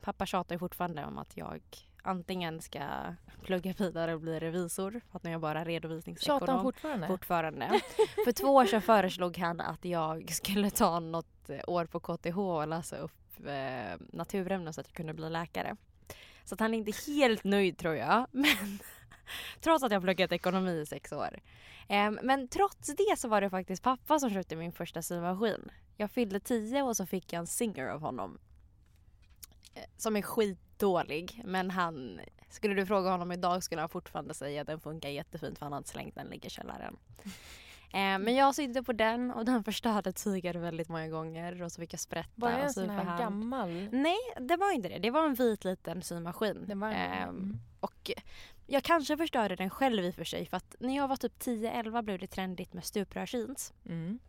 pappa 0.01 0.25
tjatar 0.25 0.57
fortfarande 0.57 1.05
om 1.05 1.17
att 1.17 1.37
jag 1.37 1.61
antingen 2.03 2.61
ska 2.61 2.79
plugga 3.43 3.73
vidare 3.77 4.13
och 4.13 4.21
bli 4.21 4.39
revisor 4.39 5.01
för 5.11 5.17
att 5.17 5.23
nu 5.23 5.29
är 5.29 5.31
jag 5.31 5.41
bara 5.41 5.63
redovisningsekonom. 5.65 6.39
Tjatar 6.39 6.53
han 6.53 6.63
fortfarande? 6.63 7.07
Fortfarande. 7.07 7.81
För 8.25 8.31
två 8.31 8.47
år 8.47 8.65
sedan 8.65 8.81
föreslog 8.81 9.37
han 9.37 9.61
att 9.61 9.85
jag 9.85 10.31
skulle 10.31 10.69
ta 10.69 10.99
något 10.99 11.49
år 11.67 11.85
på 11.85 11.99
KTH 11.99 12.39
och 12.39 12.67
läsa 12.67 12.97
upp 12.97 13.45
eh, 13.45 13.99
naturämnen 14.13 14.73
så 14.73 14.81
att 14.81 14.87
jag 14.87 14.95
kunde 14.95 15.13
bli 15.13 15.29
läkare. 15.29 15.75
Så 16.45 16.55
att 16.55 16.59
han 16.59 16.73
är 16.73 16.77
inte 16.77 17.11
helt 17.11 17.43
nöjd 17.43 17.77
tror 17.77 17.95
jag. 17.95 18.27
Men 18.31 18.79
trots 19.61 19.83
att 19.83 19.91
jag 19.91 19.99
har 19.99 20.03
pluggat 20.03 20.31
ekonomi 20.31 20.71
i 20.81 20.85
sex 20.85 21.11
år. 21.11 21.39
Em, 21.87 22.19
men 22.23 22.47
trots 22.47 22.87
det 22.95 23.17
så 23.19 23.27
var 23.27 23.41
det 23.41 23.49
faktiskt 23.49 23.83
pappa 23.83 24.19
som 24.19 24.29
köpte 24.29 24.55
min 24.55 24.71
första 24.71 25.01
symaskin. 25.01 25.71
Jag 25.97 26.11
fyllde 26.11 26.39
tio 26.39 26.81
och 26.83 26.97
så 26.97 27.05
fick 27.05 27.33
jag 27.33 27.39
en 27.39 27.47
Singer 27.47 27.87
av 27.87 28.01
honom. 28.01 28.39
Eh, 29.73 29.83
Som 29.97 30.15
är 30.17 30.21
skitdålig 30.21 31.41
men 31.45 31.71
han 31.71 32.19
skulle 32.49 32.73
du 32.75 32.85
fråga 32.85 33.09
honom 33.09 33.31
idag 33.31 33.63
skulle 33.63 33.81
han 33.81 33.89
fortfarande 33.89 34.33
säga 34.33 34.61
att 34.61 34.67
den 34.67 34.79
funkar 34.79 35.09
jättefint 35.09 35.57
för 35.59 35.65
han 35.65 35.73
har 35.73 35.77
inte 35.77 35.89
slängt 35.89 36.15
den, 36.15 36.27
ligger 36.27 36.47
i 36.47 36.49
källaren. 36.49 36.97
Eh, 37.93 38.19
men 38.19 38.35
jag 38.35 38.55
sydde 38.55 38.83
på 38.83 38.93
den 38.93 39.31
och 39.31 39.45
den 39.45 39.63
förstörde 39.63 40.11
tyger 40.13 40.53
väldigt 40.53 40.89
många 40.89 41.07
gånger 41.07 41.61
och 41.63 41.71
så 41.71 41.81
fick 41.81 41.93
jag 41.93 41.99
sprätta 41.99 42.29
Var 42.35 42.49
det 42.49 42.57
och 42.57 42.63
en 42.63 42.73
sy 42.73 42.81
sån 42.81 42.89
här 42.89 43.03
hand. 43.03 43.19
gammal? 43.19 43.89
Nej, 43.91 44.17
det 44.39 44.57
var 44.57 44.71
inte 44.71 44.89
det. 44.89 44.99
Det 44.99 45.11
var 45.11 45.25
en 45.25 45.33
vit 45.33 45.63
liten 45.65 46.01
symaskin. 46.01 46.63
Det 46.67 46.75
var 46.75 46.91
Ehm, 46.91 47.29
mm. 47.29 47.59
och 47.79 48.11
jag 48.71 48.83
kanske 48.83 49.17
förstörde 49.17 49.55
den 49.55 49.69
själv 49.69 50.05
i 50.05 50.09
och 50.09 50.15
för 50.15 50.23
sig 50.23 50.45
för 50.45 50.57
att 50.57 50.75
när 50.79 50.95
jag 50.95 51.07
var 51.07 51.15
typ 51.15 51.39
10-11 51.39 52.01
blev 52.01 52.19
det 52.19 52.27
trendigt 52.27 52.73
med 52.73 52.83
stuprörsjeans. 52.83 53.73
Mm. 53.85 54.19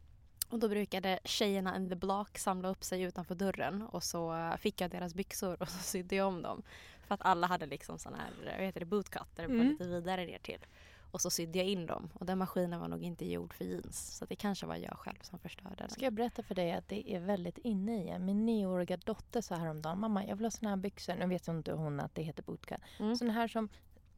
Och 0.48 0.58
då 0.58 0.68
brukade 0.68 1.18
tjejerna 1.24 1.76
in 1.76 1.88
the 1.88 1.94
block 1.96 2.38
samla 2.38 2.68
upp 2.68 2.84
sig 2.84 3.02
utanför 3.02 3.34
dörren 3.34 3.82
och 3.82 4.02
så 4.02 4.52
fick 4.58 4.80
jag 4.80 4.90
deras 4.90 5.14
byxor 5.14 5.62
och 5.62 5.68
så 5.68 5.78
sydde 5.78 6.16
jag 6.16 6.28
om 6.28 6.42
dem. 6.42 6.62
För 7.06 7.14
att 7.14 7.22
alla 7.22 7.46
hade 7.46 7.66
liksom 7.66 7.98
sån 7.98 8.14
här, 8.14 8.56
vad 8.56 8.66
heter 8.66 8.80
det, 8.80 8.86
bootcut 8.86 9.36
där 9.36 9.42
det 9.42 9.48
var 9.48 9.54
Mm. 9.54 9.68
lite 9.68 9.84
vidare 9.84 10.26
ner 10.26 10.38
till. 10.38 10.66
Och 11.10 11.20
så 11.20 11.30
sydde 11.30 11.58
jag 11.58 11.66
in 11.68 11.86
dem 11.86 12.10
och 12.14 12.26
den 12.26 12.38
maskinen 12.38 12.80
var 12.80 12.88
nog 12.88 13.02
inte 13.02 13.24
gjord 13.24 13.54
för 13.54 13.64
jeans. 13.64 14.16
Så 14.18 14.24
det 14.24 14.36
kanske 14.36 14.66
var 14.66 14.76
jag 14.76 14.98
själv 14.98 15.18
som 15.22 15.38
förstörde 15.38 15.74
den. 15.78 15.90
Ska 15.90 16.04
jag 16.04 16.12
berätta 16.12 16.42
för 16.42 16.54
dig 16.54 16.72
att 16.72 16.88
det 16.88 17.12
är 17.14 17.20
väldigt 17.20 17.58
inne 17.58 18.16
i 18.16 18.18
Min 18.18 18.46
nioåriga 18.46 18.96
dotter 18.96 19.40
sa 19.40 19.54
häromdagen, 19.54 20.00
mamma 20.00 20.26
jag 20.26 20.36
vill 20.36 20.44
ha 20.46 20.50
såna 20.50 20.70
här 20.70 20.76
byxor. 20.76 21.14
Nu 21.14 21.26
vet 21.26 21.48
inte 21.48 21.72
hon 21.72 22.00
att 22.00 22.14
det 22.14 22.22
heter 22.22 22.42
bootcut. 22.42 22.78
Mm. 22.98 23.16
Såna 23.16 23.32
här 23.32 23.48
som, 23.48 23.68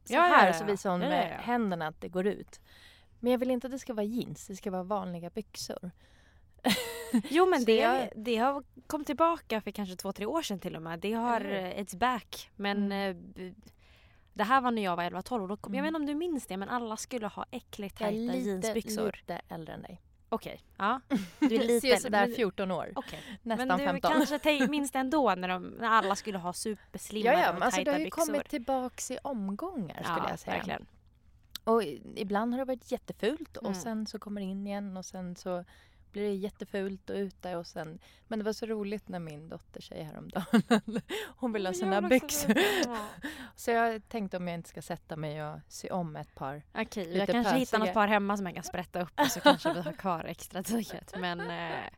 så 0.05 0.13
Ja, 0.13 0.27
ja, 0.29 0.35
här 0.35 0.47
ja, 0.47 0.53
så 0.53 0.65
visar 0.65 0.89
hon 0.91 0.99
med 0.99 1.39
händerna 1.41 1.87
att 1.87 2.01
det 2.01 2.07
går 2.09 2.27
ut. 2.27 2.59
Men 3.19 3.31
jag 3.31 3.39
vill 3.39 3.51
inte 3.51 3.67
att 3.67 3.71
det 3.71 3.79
ska 3.79 3.93
vara 3.93 4.03
jeans, 4.05 4.47
det 4.47 4.55
ska 4.55 4.71
vara 4.71 4.83
vanliga 4.83 5.29
byxor. 5.29 5.91
Jo 7.29 7.45
men 7.45 7.59
Så 7.59 7.65
det, 7.65 7.75
jag- 7.75 8.09
det 8.15 8.37
har 8.37 8.63
kom 8.87 9.05
tillbaka 9.05 9.61
för 9.61 9.71
kanske 9.71 9.95
två, 9.95 10.11
tre 10.11 10.25
år 10.25 10.41
sedan 10.41 10.59
till 10.59 10.75
och 10.75 10.81
med. 10.81 10.99
Det 10.99 11.13
har, 11.13 11.41
eh, 11.41 11.83
it's 11.83 11.97
back. 11.97 12.51
Men 12.55 12.77
Mm. 12.91 13.17
eh, 13.37 13.53
det 14.33 14.43
här 14.43 14.61
var 14.61 14.71
när 14.71 14.81
jag 14.83 14.95
var 14.95 15.03
11-12 15.03 15.41
och 15.41 15.47
då 15.47 15.57
kom, 15.57 15.73
jag 15.73 15.83
vet 15.83 15.89
Mm. 15.89 16.01
inte 16.01 16.11
om 16.13 16.19
du 16.19 16.25
minns 16.25 16.47
det 16.47 16.57
men 16.57 16.69
alla 16.69 16.97
skulle 16.97 17.27
ha 17.27 17.45
äckligt 17.51 17.99
Jag 18.01 18.09
är 18.09 18.13
tajta 18.13 18.33
lite, 18.33 18.49
jeansbyxor. 18.49 19.11
lite 19.21 19.41
äldre 19.49 19.73
än 19.73 19.81
dig. 19.81 20.01
Okej, 20.29 20.61
ja. 20.77 21.01
Du 21.39 21.45
är 21.45 21.49
lite 21.49 21.81
Ser 21.81 21.87
äldre, 21.87 21.99
sådär 21.99 22.27
men- 22.27 22.35
14 22.35 22.71
år. 22.71 22.91
Okej. 22.95 23.19
Nästan 23.41 23.67
men 23.67 23.77
du 23.77 23.83
15. 23.85 24.11
kanske 24.11 24.67
minns 24.69 24.91
det 24.91 24.99
ändå 24.99 25.35
när, 25.35 25.47
de, 25.47 25.63
när 25.63 25.87
alla 25.87 26.15
skulle 26.15 26.37
ha 26.37 26.53
superslimmade 26.53 27.37
Ja, 27.37 27.43
ja, 27.43 27.49
och 27.49 27.53
men 27.53 27.63
alltså 27.63 27.79
det 27.79 27.85
tajta 27.85 27.91
har 27.91 27.99
ju 27.99 28.05
byxor. 28.05 28.25
kommit 28.25 28.49
tillbaks 28.49 29.11
i 29.11 29.17
omgångar 29.23 30.03
skulle 30.03 30.17
ja, 30.17 30.29
jag 30.29 30.39
säga. 30.39 30.55
verkligen. 30.55 30.85
Och 31.63 31.83
ibland 32.15 32.53
har 32.53 32.59
det 32.59 32.65
varit 32.65 32.91
jättefult 32.91 33.57
och 33.57 33.63
Mm. 33.67 33.79
sen 33.81 34.07
så 34.07 34.19
kommer 34.19 34.41
det 34.41 34.47
in 34.47 34.67
igen 34.67 34.97
och 34.97 35.05
sen 35.05 35.35
så 35.35 35.65
blir 36.15 36.27
det 36.27 36.33
jättefult 36.33 37.09
och 37.09 37.15
ute 37.15 37.55
och 37.55 37.67
sen... 37.67 37.99
Men 38.27 38.39
det 38.39 38.45
var 38.45 38.53
så 38.53 38.65
roligt 38.65 39.07
när 39.07 39.19
min 39.19 39.49
dotter 39.49 39.81
säger 39.81 40.03
häromdagen 40.03 40.61
hon 41.37 41.53
vill 41.53 41.65
ha 41.65 41.71
också 41.71 42.01
byxor. 42.01 42.53
Så 43.55 43.71
jag 43.71 44.09
tänkte 44.09 44.37
om 44.37 44.47
jag 44.47 44.55
inte 44.55 44.69
ska 44.69 44.81
sätta 44.81 45.15
mig 45.15 45.43
och 45.43 45.59
sy 45.67 45.89
om 45.89 46.15
ett 46.15 46.35
par. 46.35 46.63
Okej, 46.73 47.17
jag 47.17 47.29
kanske 47.29 47.57
hittar 47.57 47.77
något 47.77 47.85
pösiga. 47.85 47.93
par 47.93 48.07
hemma 48.07 48.37
som 48.37 48.45
jag 48.45 48.55
kan 48.55 48.63
sprätta 48.63 49.01
upp 49.01 49.19
och 49.19 49.31
så 49.31 49.39
kanske 49.39 49.73
vi 49.73 49.81
har 49.81 49.93
kvar 49.93 50.23
extra 50.23 50.63
tyget. 50.63 51.13
Men 51.19 51.39
eh, 51.39 51.89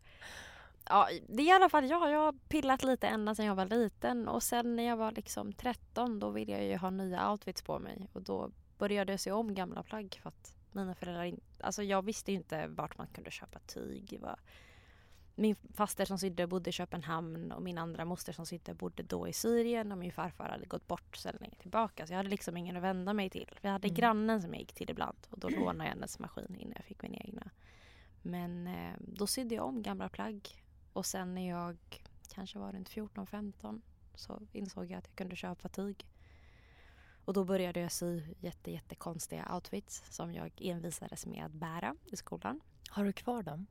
ja, 0.90 1.10
det 1.28 1.44
är 1.44 1.48
i 1.48 1.52
alla 1.52 1.70
fall 1.70 1.90
jag. 1.90 2.12
Jag 2.12 2.20
har 2.20 2.34
pillat 2.34 2.84
lite 2.84 3.08
ända 3.08 3.36
sedan 3.36 3.46
jag 3.46 3.56
var 3.56 3.66
liten 3.66 4.28
och 4.28 4.44
sen 4.44 4.76
när 4.76 4.84
jag 4.84 4.98
var 4.98 5.12
liksom 5.12 5.54
13 5.54 6.20
då 6.20 6.30
ville 6.30 6.52
jag 6.52 6.64
ju 6.64 6.78
ha 6.78 6.90
nya 6.90 7.32
outfits 7.32 7.62
på 7.62 7.80
mig 7.80 8.10
och 8.14 8.22
då 8.22 8.52
började 8.78 9.14
jag 9.14 9.20
se 9.20 9.32
om 9.32 9.56
gamla 9.56 9.84
plagg 9.84 10.20
för 10.22 10.30
att 10.30 10.57
mina 10.72 10.96
föräldrar 10.96 11.34
alltså 11.60 11.84
jag 11.84 12.02
visste 12.02 12.32
inte 12.32 12.68
vart 12.68 12.98
man 12.98 13.08
kunde 13.08 13.32
köpa 13.32 13.60
tyg. 13.60 14.20
Var, 14.22 14.40
min 15.36 15.56
faster 15.56 16.06
som 16.06 16.20
sydde 16.20 16.48
bodde 16.48 16.70
i 16.70 16.74
Köpenhamn 16.74 17.52
och 17.52 17.62
min 17.62 17.78
andra 17.78 18.06
moster 18.06 18.34
som 18.34 18.46
sydde 18.46 18.74
bodde 18.74 19.04
då 19.04 19.28
i 19.28 19.34
Syrien 19.34 19.92
och 19.92 19.98
min 19.98 20.12
farfar 20.12 20.50
hade 20.50 20.66
gått 20.66 20.88
bort 20.88 21.18
sedan 21.18 21.38
länge 21.40 21.56
tillbaka 21.56 22.08
så 22.08 22.14
jag 22.14 22.18
hade 22.18 22.30
liksom 22.30 22.58
ingen 22.58 22.78
att 22.78 22.84
vända 22.84 23.14
mig 23.14 23.30
till. 23.30 23.50
Vi 23.62 23.70
hade 23.70 23.88
Mm. 23.88 23.96
grannen 23.96 24.42
som 24.42 24.54
jag 24.54 24.60
gick 24.60 24.74
till 24.74 24.90
ibland 24.90 25.18
och 25.30 25.40
då 25.40 25.50
lånade 25.50 25.84
jag 25.84 25.90
hennes 25.90 26.20
maskin 26.20 26.56
innan 26.60 26.74
jag 26.76 26.86
fick 26.86 27.02
min 27.02 27.16
egna. 27.16 27.50
Men 28.22 28.68
eh, 28.68 28.94
då 29.00 29.28
sydde 29.28 29.56
jag 29.56 29.66
om 29.66 29.82
gamla 29.82 30.10
plagg 30.10 30.64
och 30.94 31.06
sen 31.06 31.36
när 31.36 31.50
jag 31.50 31.78
kanske 32.34 32.60
var 32.60 32.72
runt 32.72 32.90
14-15 32.90 33.82
så 34.16 34.42
insåg 34.52 34.92
jag 34.92 34.98
att 34.98 35.08
jag 35.08 35.16
kunde 35.16 35.36
köpa 35.36 35.70
tyg. 35.70 36.06
Och 37.28 37.34
då 37.34 37.44
började 37.44 37.80
jag 37.80 37.92
sy 37.92 38.22
jätte, 38.40 38.72
jättekonstiga 38.72 39.56
outfits 39.56 40.04
som 40.10 40.34
jag 40.34 40.52
envisades 40.62 41.26
med 41.26 41.46
att 41.46 41.52
bära 41.52 41.96
i 42.06 42.16
skolan. 42.16 42.62
Har 42.90 43.06
du 43.06 43.14
kvar 43.14 43.44
dem? 43.44 43.68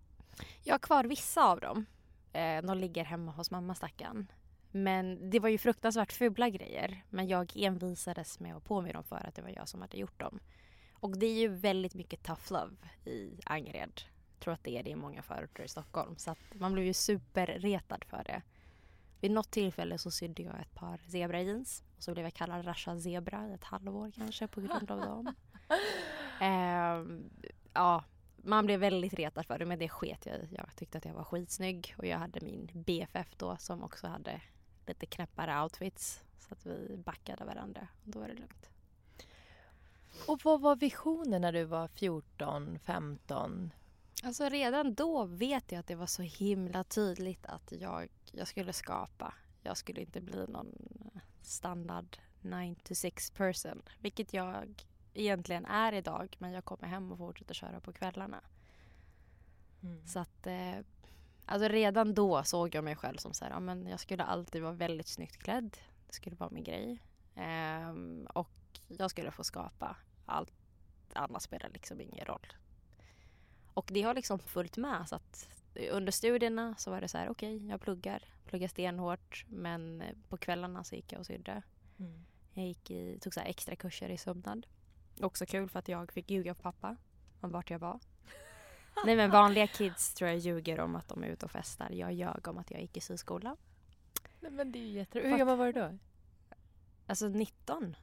Jag 0.62 0.75
har 0.75 0.78
kvar 0.78 1.04
vissa 1.04 1.44
av 1.44 1.60
dem. 1.60 1.86
Eh, 2.32 2.62
de 2.62 2.78
ligger 2.78 3.04
hemma 3.04 3.32
hos 3.32 3.50
mamma 3.50 3.75
stackarn. 3.75 4.26
men 4.70 5.30
det 5.30 5.40
var 5.40 5.48
ju 5.48 5.58
fruktansvärt 5.58 6.12
fula 6.12 6.48
grejer. 6.50 7.04
Men 7.10 7.28
jag 7.28 7.52
envisades 7.56 8.40
med 8.40 8.56
att 8.56 8.64
på 8.64 8.80
mig 8.80 8.92
dem 8.92 9.04
för 9.04 9.26
att 9.28 9.34
det 9.34 9.42
var 9.42 9.50
jag 9.50 9.68
som 9.68 9.80
hade 9.80 9.98
gjort 9.98 10.20
dem. 10.20 10.40
Och 10.92 11.18
det 11.18 11.26
är 11.26 11.40
ju 11.40 11.48
väldigt 11.48 11.94
mycket 11.94 12.22
tough 12.22 12.52
love 12.52 12.76
i 13.04 13.40
Angered. 13.44 14.00
Jag 14.32 14.40
tror 14.40 14.54
att 14.54 14.64
det 14.64 14.78
är 14.78 14.82
det 14.82 14.90
i 14.90 14.96
många 14.96 15.22
förorter 15.22 15.62
i 15.62 15.68
Stockholm. 15.68 16.16
Så 16.16 16.30
att 16.30 16.54
man 16.54 16.72
blev 16.72 16.86
ju 16.86 16.94
superretad 16.94 18.04
för 18.04 18.25
det. 18.25 18.42
Vid 19.20 19.30
något 19.30 19.50
tillfälle 19.50 19.99
så 19.99 20.11
sydde 20.11 20.42
jag 20.42 20.61
ett 20.61 20.75
par 20.75 21.00
zebrajeans. 21.08 21.82
Och 21.96 22.02
så 22.02 22.12
blev 22.12 22.26
jag 22.26 22.35
kallad 22.35 22.66
Rasha 22.66 23.00
Zebra 23.00 23.49
i 23.49 23.52
ett 23.52 23.64
halvår 23.64 24.11
kanske 24.11 24.46
på 24.46 24.61
grund 24.61 24.90
av 24.90 25.00
dem. 25.00 25.35
Ehm, 26.40 27.30
ja, 27.73 28.04
man 28.37 28.66
blev 28.66 28.80
väldigt 28.80 29.14
retad 29.14 29.46
för 29.46 29.58
det 29.58 29.66
men 29.66 29.78
det 29.78 29.88
sket 29.88 30.26
jag 30.26 30.37
i. 30.37 30.49
Jag 30.50 30.76
tyckte 30.76 30.99
att 30.99 31.04
jag 31.04 31.14
var 31.14 31.25
skitsnygg 31.25 31.94
och 31.99 32.06
jag 32.06 32.18
hade 32.18 32.40
min 32.40 32.70
BFF 32.73 33.37
då 33.37 33.56
som 33.56 33.82
också 33.82 34.06
hade 34.06 34.40
lite 34.87 35.06
knäppare 35.06 35.62
outfits. 35.62 36.23
Så 36.38 36.54
att 36.54 36.66
vi 36.66 36.96
backade 36.96 37.44
varandra. 37.44 37.88
Och 38.04 38.11
då 38.11 38.18
var 38.18 38.28
det 38.28 38.35
lugnt. 38.35 38.70
Och 40.26 40.40
vad 40.44 40.61
var 40.61 40.76
visionen 40.76 41.42
när 41.42 41.52
du 41.52 41.64
var 41.64 41.88
14, 41.88 42.78
15? 42.78 43.73
Alltså 44.23 44.49
redan 44.49 44.94
då 44.94 45.25
vet 45.25 45.73
jag 45.73 45.78
att 45.78 45.87
det 45.87 45.94
var 45.94 46.06
så 46.06 46.23
himla 46.23 46.85
tydligt 46.85 47.46
att 47.46 47.73
jag, 47.80 48.08
jag 48.33 48.49
skulle 48.49 48.73
skapa. 48.73 49.35
Jag 49.62 49.76
skulle 49.76 50.00
inte 50.00 50.21
bli 50.21 50.47
någon 50.49 50.73
standard 51.42 52.16
9 52.40 52.75
to 52.75 52.95
6 52.95 53.30
person. 53.30 53.83
Vilket 54.00 54.33
jag 54.33 54.85
egentligen 55.14 55.66
är 55.66 55.92
idag 55.92 56.37
men 56.38 56.52
jag 56.52 56.64
kommer 56.64 56.88
hem 56.88 57.12
och 57.12 57.18
fortsätter 57.18 57.54
köra 57.54 57.80
på 57.80 57.92
kvällarna. 57.92 58.40
Mm. 59.83 60.06
Så 60.06 60.18
att 60.18 60.47
eh, 60.47 60.78
alltså 61.47 61.68
redan 61.68 62.14
då 62.14 62.45
såg 62.45 62.75
jag 62.75 62.85
mig 62.85 62.97
själv 62.97 63.16
som 63.16 63.33
så 63.35 63.45
här, 63.45 63.52
ja, 63.52 63.61
men 63.61 63.87
jag 63.87 64.00
skulle 64.00 64.25
alltid 64.25 64.62
vara 64.62 64.73
väldigt 64.73 65.09
snyggt 65.09 65.37
klädd. 65.37 65.76
Det 66.06 66.12
skulle 66.12 66.37
vara 66.37 66.50
min 66.50 66.64
grej. 66.64 67.02
Ehm, 67.35 68.26
och 68.35 68.80
jag 68.88 69.11
skulle 69.11 69.30
få 69.30 69.45
skapa. 69.45 69.97
Allt 70.26 70.52
annat 71.12 71.42
spelar 71.42 71.68
liksom 71.68 72.00
ingen 72.00 72.25
roll. 72.26 72.47
Och 73.75 73.90
det 73.92 74.02
har 74.02 74.14
liksom 74.14 74.38
följt 74.38 74.76
med 74.76 75.09
så 75.09 75.16
att 75.16 75.49
under 75.90 76.12
studierna 76.12 76.75
så 76.78 76.90
var 76.90 77.00
det 77.00 77.09
så 77.09 77.18
här 77.18 77.28
okej 77.28 77.56
okay, 77.56 77.68
jag 77.68 77.80
pluggar, 77.80 78.23
pluggar 78.45 78.68
stenhårt 78.68 79.45
men 79.49 80.02
på 80.28 80.37
kvällarna 80.37 80.85
så 80.85 80.95
gick 80.95 81.12
jag 81.12 81.21
och 81.21 81.26
sydde. 81.26 81.62
Mm. 81.99 82.25
Jag 82.52 82.66
gick 82.66 82.90
i, 82.90 83.18
tog 83.18 83.35
så 83.35 83.40
extra 83.40 83.76
kurser 83.76 84.09
i 84.09 84.18
sömnad. 84.18 84.66
Också 85.21 85.47
kul 85.47 85.68
för 85.68 85.78
att 85.78 85.88
jag 85.88 86.12
fick 86.12 86.30
ljuga 86.30 86.54
för 86.54 86.62
pappa 86.62 86.97
om 87.40 87.50
vart 87.50 87.71
jag 87.71 87.78
var. 87.78 88.00
Nej 89.04 89.16
men 89.16 89.30
vanliga 89.30 89.66
kids 89.66 90.14
tror 90.14 90.30
jag 90.30 90.38
ljuger 90.38 90.80
om 90.80 90.97
att 90.97 91.09
de 91.09 91.25
är 91.25 91.28
ute 91.28 91.45
och 91.45 91.50
festar. 91.50 91.90
Jag 91.90 92.12
ljög 92.12 92.49
om 92.49 92.59
att 92.59 92.71
jag 92.71 92.80
gick 92.80 92.97
i 92.97 93.00
syskola. 93.00 93.56
Nej, 94.40 94.52
men 94.52 94.73
det 94.73 94.78
är 94.78 94.80
ju 94.80 94.92
jätteroligt. 94.92 95.33
Hur 95.33 95.38
gammal 95.38 95.59
var 95.59 95.66
du 95.66 95.73
då? 95.73 95.99
Alltså 97.06 97.28
19. 97.28 97.97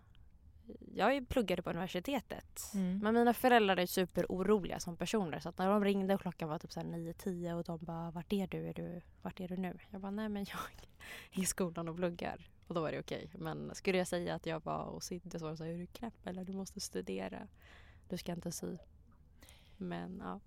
Jag 0.95 1.29
pluggade 1.29 1.61
på 1.61 1.69
universitetet. 1.69 2.71
Mm. 2.73 2.99
Men 2.99 3.13
mina 3.13 3.33
föräldrar 3.33 3.77
är 3.77 3.85
superoroliga 3.85 4.79
som 4.79 4.97
personer. 4.97 5.39
Så 5.39 5.49
att 5.49 5.57
när 5.57 5.69
de 5.69 5.83
ringde 5.83 6.15
och 6.15 6.21
klockan 6.21 6.49
var 6.49 6.59
typ 6.59 6.71
9-10 6.71 7.53
och 7.53 7.63
de 7.63 7.85
bara 7.85 8.11
vart 8.11 8.33
är 8.33 8.47
du? 8.47 8.67
Är 8.67 8.73
du? 8.73 9.01
Vart 9.21 9.39
är 9.39 9.47
du 9.47 9.57
nu? 9.57 9.79
Jag 9.89 10.01
bara 10.01 10.11
nej 10.11 10.29
men 10.29 10.45
jag 10.49 10.59
är 10.59 11.41
i 11.41 11.45
skolan 11.45 11.87
och 11.87 11.95
pluggar. 11.95 12.49
Och 12.67 12.75
då 12.75 12.81
var 12.81 12.91
det 12.91 12.99
okej. 12.99 13.25
Okay. 13.27 13.41
Men 13.41 13.75
skulle 13.75 13.97
jag 13.97 14.07
säga 14.07 14.35
att 14.35 14.45
jag 14.45 14.63
var 14.63 14.83
och 14.83 15.03
sydde 15.03 15.39
så 15.39 15.45
var 15.45 15.51
de 15.51 15.57
så 15.57 15.63
här, 15.63 15.71
är 15.71 15.77
du 15.77 15.85
knäpp 15.85 16.27
eller 16.27 16.45
du 16.45 16.53
måste 16.53 16.79
studera. 16.79 17.47
Du 18.09 18.17
ska 18.17 18.31
inte 18.31 18.51
sy. 18.51 18.77
Men 19.77 20.21
ja. 20.23 20.39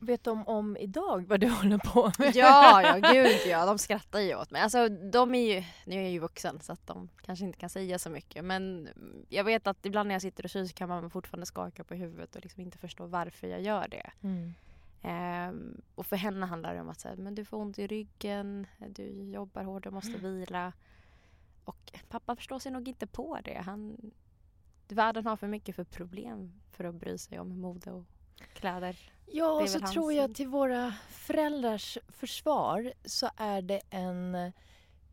Vet 0.00 0.24
de 0.24 0.48
om 0.48 0.76
idag 0.76 1.26
vad 1.28 1.40
du 1.40 1.48
håller 1.50 1.78
på 1.78 2.12
med? 2.18 2.36
Ja, 2.36 2.82
ja 2.82 3.12
gud 3.12 3.40
ja. 3.46 3.66
De 3.66 3.78
skrattar 3.78 4.20
ju 4.20 4.34
åt 4.34 4.50
mig. 4.50 4.62
Alltså 4.62 4.88
de 4.88 5.34
är 5.34 5.54
ju, 5.54 5.64
nu 5.84 5.96
är 5.96 6.02
jag 6.02 6.10
ju 6.10 6.18
vuxen 6.18 6.60
så 6.60 6.72
att 6.72 6.86
de 6.86 7.08
kanske 7.22 7.44
inte 7.44 7.58
kan 7.58 7.70
säga 7.70 7.98
så 7.98 8.10
mycket. 8.10 8.44
Men 8.44 8.88
jag 9.28 9.44
vet 9.44 9.66
att 9.66 9.86
ibland 9.86 10.06
när 10.08 10.14
jag 10.14 10.22
sitter 10.22 10.44
och 10.44 10.50
syr 10.50 10.64
så 10.64 10.74
kan 10.74 10.88
man 10.88 11.10
fortfarande 11.10 11.46
skaka 11.46 11.84
på 11.84 11.94
huvudet 11.94 12.36
och 12.36 12.42
liksom 12.42 12.62
inte 12.62 12.78
förstå 12.78 13.06
varför 13.06 13.46
jag 13.46 13.62
gör 13.62 13.88
det. 13.88 14.10
Mm. 14.22 14.54
Um, 15.02 15.80
och 15.94 16.06
för 16.06 16.16
henne 16.16 16.46
handlar 16.46 16.74
det 16.74 16.80
om 16.80 16.88
att 16.88 17.00
säga, 17.00 17.14
men 17.16 17.34
du 17.34 17.44
får 17.44 17.56
ont 17.56 17.78
i 17.78 17.86
ryggen, 17.86 18.66
du 18.88 19.30
jobbar 19.30 19.62
hårt, 19.62 19.84
du 19.84 19.90
måste 19.90 20.18
vila. 20.18 20.72
Och 21.64 21.92
pappa 22.08 22.36
förstår 22.36 22.58
sig 22.58 22.72
nog 22.72 22.88
inte 22.88 23.06
på 23.06 23.38
det. 23.44 23.62
Han, 23.64 24.10
världen 24.88 25.26
har 25.26 25.36
för 25.36 25.46
mycket 25.46 25.76
för 25.76 25.84
problem 25.84 26.52
för 26.70 26.84
att 26.84 26.94
bry 26.94 27.18
sig 27.18 27.38
om 27.38 27.60
mode 27.60 27.90
och 27.90 28.04
kläder. 28.54 29.12
Ja, 29.32 29.62
och 29.62 29.70
så 29.70 29.80
tror 29.80 30.12
jag 30.12 30.34
till 30.34 30.48
våra 30.48 30.94
föräldrars 31.08 31.98
försvar 32.08 32.92
så 33.04 33.30
är 33.36 33.62
det 33.62 33.80
en 33.90 34.52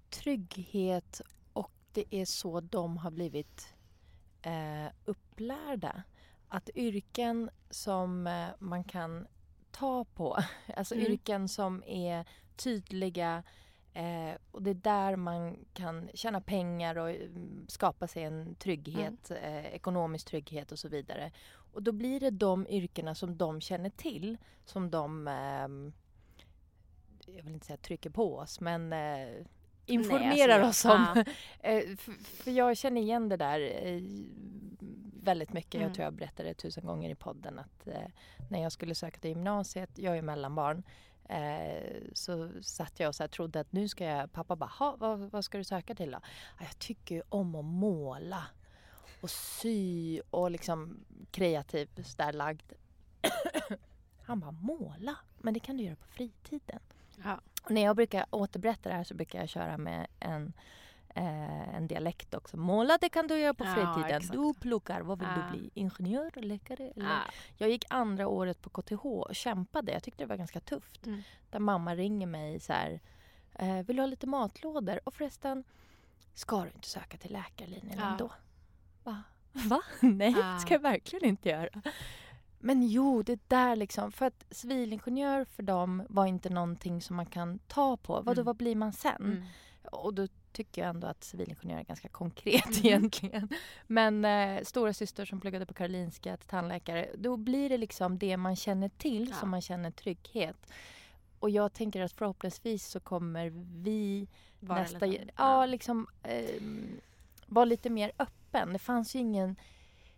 trygghet 0.10 1.21
och 1.54 1.71
det 1.91 2.06
är 2.10 2.25
så 2.25 2.62
de 2.62 2.97
har 2.97 3.12
blivit 3.12 3.73
eh, 4.41 4.91
upplärda. 5.06 6.04
Att 6.47 6.69
yrken 6.75 7.49
som 7.69 8.28
eh, 8.28 8.47
man 8.60 8.84
kan 8.84 9.28
ta 9.71 10.06
på, 10.06 10.38
alltså 10.75 10.95
mm. 10.95 11.08
yrken 11.08 11.49
som 11.49 11.84
är 11.88 12.25
tydliga 12.56 13.43
eh, 13.93 14.38
och 14.51 14.62
det 14.62 14.69
är 14.69 14.73
där 14.73 15.15
man 15.15 15.65
kan 15.73 16.10
tjäna 16.13 16.41
pengar 16.41 16.97
och 16.97 17.10
mm, 17.10 17.65
skapa 17.67 18.08
sig 18.08 18.23
en 18.23 18.56
trygghet, 18.56 19.32
mm. 19.32 19.43
eh, 19.43 19.65
ekonomisk 19.65 20.28
trygghet 20.28 20.71
och 20.71 20.80
så 20.80 20.88
vidare. 20.88 21.32
Och 21.76 21.84
då 21.84 21.92
blir 21.92 22.20
det 22.20 22.30
de 22.30 22.68
yrkena 22.68 23.16
som 23.16 23.38
de 23.38 23.62
känner 23.62 23.90
till 23.90 24.38
som 24.66 24.92
de, 24.92 25.28
eh, 25.28 25.68
jag 27.36 27.44
vill 27.44 27.54
inte 27.54 27.66
säga 27.66 27.78
trycker 27.78 28.10
på 28.10 28.38
oss, 28.38 28.60
men 28.60 28.94
eh, 28.94 29.46
informerar 29.86 30.60
Nej, 30.60 30.70
oss 30.70 30.86
om. 30.86 31.08
Ja. 31.16 31.24
Eh, 31.60 31.96
för, 31.98 32.52
jag 32.52 32.78
känner 32.78 33.02
igen 33.02 33.30
det 33.30 33.38
där 33.38 33.60
eh, 33.60 34.02
väldigt 35.24 35.54
mycket. 35.54 35.76
Mm. 35.76 35.88
Jag 35.88 35.96
tror 35.96 36.04
jag 36.04 36.14
berättade 36.14 36.50
det 36.50 36.54
tusen 36.54 36.86
gånger 36.86 37.10
i 37.10 37.16
podden 37.16 37.60
att 37.60 37.88
eh, 37.88 38.10
när 38.50 38.62
jag 38.62 38.72
skulle 38.72 38.96
söka 38.96 39.20
till 39.20 39.30
gymnasiet, 39.30 39.90
jag 39.96 40.18
är 40.18 40.22
mellanbarn, 40.22 40.84
så 42.14 42.50
satt 42.62 43.00
jag 43.00 43.08
och 43.08 43.16
så 43.16 43.28
trodde 43.28 43.60
att 43.60 43.72
nu 43.72 43.88
ska 43.88 44.06
jag, 44.06 44.32
pappa 44.32 44.56
bara, 44.56 44.96
vad, 44.98 45.20
vad 45.20 45.46
ska 45.46 45.58
du 45.58 45.64
söka 45.64 45.96
till 45.96 46.12
då? 46.12 46.20
Jag 46.60 46.80
tycker 46.80 47.16
ju 47.16 47.22
om 47.30 47.56
att 47.56 47.66
måla 47.66 48.44
och 49.26 49.32
sy 49.32 50.22
och 50.30 50.52
liksom 50.52 51.06
kreativt 51.32 52.18
där 52.18 52.34
lagd. 52.34 52.74
Han 54.26 54.40
bara, 54.40 54.52
måla? 54.52 55.18
Men 55.38 55.54
det 55.54 55.60
kan 55.60 55.78
du 55.78 55.84
göra 55.84 55.96
på 55.96 56.08
fritiden. 56.08 56.80
Ja. 57.24 57.40
Och 57.64 57.72
när 57.72 57.82
jag 57.82 57.96
brukar 57.96 58.26
återberätta 58.30 58.90
det 58.90 58.96
här 58.96 59.04
så 59.04 59.14
brukar 59.14 59.40
jag 59.40 59.50
köra 59.50 59.78
med 59.78 60.08
en, 60.20 60.54
eh, 61.10 61.76
en 61.76 61.88
dialekt 61.88 62.34
också. 62.34 62.58
Måla 62.58 62.98
det 63.02 63.10
kan 63.10 63.28
du 63.28 63.40
göra 63.40 63.54
på 63.54 63.64
fritiden. 63.64 64.22
Ja, 64.24 64.34
du 64.34 64.54
pluggar, 64.54 65.02
vad 65.02 65.20
vill 65.20 65.28
ja. 65.36 65.44
du 65.52 65.58
bli? 65.58 65.70
Ingenjör, 65.74 66.32
läkare? 66.42 66.92
Eller? 66.96 67.06
Ja. 67.06 67.22
Jag 67.58 67.70
gick 67.70 67.86
andra 67.90 68.28
året 68.28 68.62
på 68.62 68.70
KTH 68.70 69.06
och 69.06 69.36
kämpade. 69.36 69.92
Jag 69.92 70.04
tyckte 70.04 70.24
det 70.24 70.28
var 70.28 70.38
ganska 70.38 70.60
tufft. 70.60 71.06
Mm. 71.06 71.22
Där 71.50 71.60
mamma 71.60 71.96
ringer 71.96 72.28
mig 72.28 72.60
så 72.60 72.74
här. 72.74 73.00
Eh, 73.54 73.86
vill 73.86 73.96
du 73.96 74.02
ha 74.02 74.08
lite 74.08 74.28
matlådor? 74.28 75.00
Och 75.04 75.14
förresten, 75.14 75.64
ska 76.34 76.62
du 76.62 76.72
inte 76.76 76.88
söka 76.88 77.18
till 77.18 77.34
läkarlinjen 77.34 78.00
ändå? 78.00 78.32
Va? 79.06 79.24
Va? 79.52 79.82
Nej, 80.00 80.34
det 80.34 80.60
ska 80.60 80.74
jag 80.74 80.82
verkligen 80.82 81.26
inte 81.26 81.50
göra. 81.50 81.82
Men 82.60 82.88
jo, 82.88 83.24
det 83.24 83.50
där 83.50 83.76
liksom. 83.76 84.12
För 84.12 84.26
att 84.26 84.46
civilingenjör 84.52 85.46
för 85.46 85.63
dem 85.63 86.04
var 86.10 86.26
inte 86.26 86.50
någonting 86.50 87.02
som 87.02 87.15
man 87.15 87.26
kan 87.26 87.60
ta 87.60 87.98
på. 87.98 88.13
Vadå, 88.13 88.41
mm. 88.41 88.46
vad 88.46 88.56
blir 88.56 88.76
man 88.76 88.94
sen? 88.94 89.24
Mm. 89.24 89.44
Och 89.91 90.13
då 90.13 90.28
tycker 90.52 90.82
jag 90.82 90.89
ändå 90.89 91.08
att 91.08 91.24
civilingenjör 91.24 91.80
är 91.80 91.84
ganska 91.84 92.08
konkret 92.08 92.65
mm. 92.65 92.80
egentligen. 92.86 93.50
Men 93.88 94.26
eh, 94.26 94.63
stora 94.63 94.94
syster 94.94 95.26
som 95.26 95.41
pluggade 95.41 95.65
på 95.65 95.74
Karolinska 95.74 96.38
till 96.38 96.50
tandläkare, 96.50 97.10
då 97.18 97.38
blir 97.38 97.70
det 97.70 97.78
liksom 97.78 98.18
det 98.18 98.38
man 98.38 98.56
känner 98.56 98.89
till 98.89 99.28
ja. 99.30 99.36
som 99.36 99.50
man 99.50 99.62
känner 99.62 99.91
trygghet. 99.91 100.72
Och 101.39 101.50
jag 101.50 101.74
tänker 101.74 102.02
att 102.02 102.12
förhoppningsvis 102.12 102.88
så 102.88 103.00
kommer 103.00 103.54
vi 103.84 104.28
Bara 104.60 104.80
nästa... 104.80 105.08
Ja, 105.08 105.22
ja, 105.38 105.65
liksom 105.65 106.08
eh, 106.24 106.62
vara 107.46 107.65
lite 107.65 107.89
mer 107.89 108.12
öppen. 108.56 108.74
Det 108.74 108.80
fanns 108.80 109.15
ju 109.15 109.20
ingen 109.20 109.56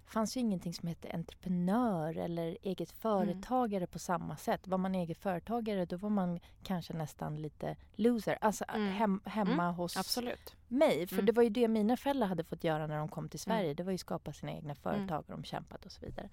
fanns 0.10 0.38
ju 0.38 0.42
ingenting 0.42 0.74
som 0.74 0.88
hette 0.88 1.12
entreprenör 1.14 2.18
eller 2.18 2.58
eget 2.62 2.92
mm. 2.92 3.02
företagare 3.02 3.84
mm. 3.84 3.88
på 3.88 4.00
samma 4.00 4.38
sätt. 4.38 4.68
Var 4.68 4.78
man 4.78 4.96
eget 4.96 5.18
företagare 5.18 5.86
då 5.86 5.98
var 5.98 6.10
man 6.10 6.40
kanske 6.64 6.94
nästan 6.94 7.42
lite 7.42 7.76
loser. 7.96 8.38
Alltså 8.42 8.66
mm. 8.68 8.88
hem, 8.94 9.22
hemma 9.26 9.64
mm. 9.64 9.76
hos 9.76 9.98
Absolut. 9.98 10.56
mig. 10.68 11.08
För 11.08 11.16
mm. 11.16 11.26
det 11.26 11.32
var 11.32 11.44
ju 11.44 11.50
det 11.50 11.68
mina 11.68 11.98
föräldrar 11.98 12.28
hade 12.28 12.44
fått 12.44 12.64
göra 12.64 12.88
när 12.88 12.98
de 12.98 13.10
kom 13.10 13.30
till 13.30 13.40
Sverige. 13.40 13.74
Det 13.74 13.84
var 13.84 13.92
ju 13.92 13.98
skapa 13.98 14.34
sina 14.34 14.52
egna 14.52 14.76
företag 14.76 15.20
och 15.28 15.32
de 15.32 15.44
kämpat 15.44 15.86
och 15.86 15.92
så 15.92 16.02
vidare. 16.02 16.30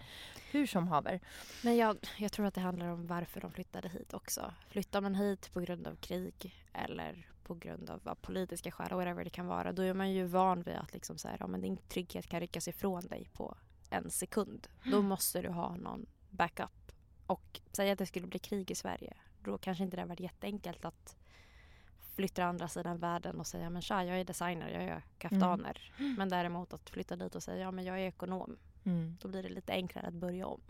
Hur 0.51 0.67
som 0.67 0.88
haver. 0.88 1.21
Men 1.64 1.77
jag, 1.77 1.97
jag 2.19 2.33
tror 2.33 2.47
att 2.47 2.55
det 2.55 2.61
handlar 2.61 2.87
om 2.87 3.07
varför 3.07 3.40
de 3.40 3.51
flyttade 3.51 3.88
hit 3.88 4.14
också. 4.14 4.55
Flyttar 4.69 5.01
man 5.01 5.14
hit 5.14 5.53
på 5.53 5.61
grund 5.61 5.87
av 5.87 5.97
krig 5.97 6.55
eller 6.73 7.34
på 7.44 7.54
grund 7.54 7.90
av 7.90 8.00
vad, 8.04 8.22
politiska 8.22 8.70
skäl, 8.70 8.96
whatever 8.96 9.24
det 9.24 9.30
kan 9.30 9.46
vara, 9.46 9.72
då 9.72 9.83
är 9.83 9.94
man 9.94 10.12
ju 10.12 10.24
van 10.24 10.62
vid 10.62 10.74
att 10.74 10.92
liksom 10.92 11.18
så 11.18 11.28
här, 11.28 11.37
ja, 11.40 11.46
men 11.46 11.61
din 11.61 11.76
trygghet 11.76 12.26
kan 12.26 12.40
ryckas 12.40 12.68
ifrån 12.68 13.07
dig 13.07 13.28
på 13.33 13.57
en 13.90 14.11
sekund. 14.11 14.68
Då 14.85 14.96
mm. 14.96 15.07
måste 15.09 15.42
du 15.42 15.48
ha 15.48 15.76
någon 15.76 16.07
backup. 16.30 16.92
Och 17.26 17.61
säg 17.72 17.90
att 17.90 17.98
det 17.98 18.07
skulle 18.07 18.26
bli 18.26 18.38
krig 18.38 18.70
i 18.70 18.74
Sverige, 18.74 19.14
då 19.40 19.59
kanske 19.59 19.85
inte 19.85 19.96
det 19.96 20.00
hade 20.00 20.09
varit 20.09 20.20
jätteenkelt 20.20 20.85
att 20.85 21.16
flytta 22.14 22.35
till 22.35 22.44
andra 22.44 22.68
sidan 22.68 22.98
världen 22.98 23.40
och 23.40 23.46
säga 23.46 23.70
men 23.70 23.83
tja, 23.83 24.04
jag 24.04 24.20
är 24.20 24.24
designer, 24.24 24.68
jag 24.68 24.85
gör 24.85 25.02
kaftaner. 25.18 25.92
Mm. 25.98 26.14
Men 26.14 26.28
däremot 26.28 26.72
att 26.72 26.90
flytta 26.90 27.16
dit 27.16 27.35
och 27.35 27.42
säga 27.42 27.62
ja 27.62 27.70
men 27.70 27.85
jag 27.85 28.00
är 28.00 28.07
ekonom. 28.07 28.57
Mm. 28.85 29.16
Då 29.20 29.28
blir 29.28 29.42
det 29.42 29.48
lite 29.48 29.72
enklare 29.72 30.07
att 30.07 30.14
börja 30.14 30.46
om. 30.46 30.61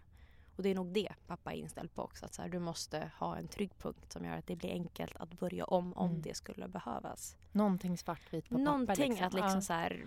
Och 0.56 0.62
det 0.62 0.68
är 0.68 0.74
nog 0.74 0.86
det 0.86 1.08
pappa 1.26 1.52
är 1.52 1.56
inställd 1.56 1.94
på 1.94 2.02
också. 2.02 2.24
Att 2.24 2.34
så 2.34 2.42
här, 2.42 2.48
du 2.48 2.58
måste 2.58 3.10
ha 3.18 3.36
en 3.36 3.48
trygg 3.48 3.78
punkt 3.78 4.12
som 4.12 4.24
gör 4.24 4.36
att 4.36 4.46
det 4.46 4.56
blir 4.56 4.70
enkelt 4.70 5.16
att 5.16 5.40
börja 5.40 5.64
om 5.64 5.92
om 5.92 6.10
mm. 6.10 6.22
det 6.22 6.34
skulle 6.34 6.68
behövas. 6.68 7.36
Någonting 7.52 7.98
svartvitt 7.98 8.48
på 8.48 8.58
Någonting 8.58 8.86
papper. 8.86 9.00
Någonting 9.00 9.24
att 9.24 9.34
liksom 9.34 9.54
ja. 9.54 9.60
så 9.60 9.72
här, 9.72 10.04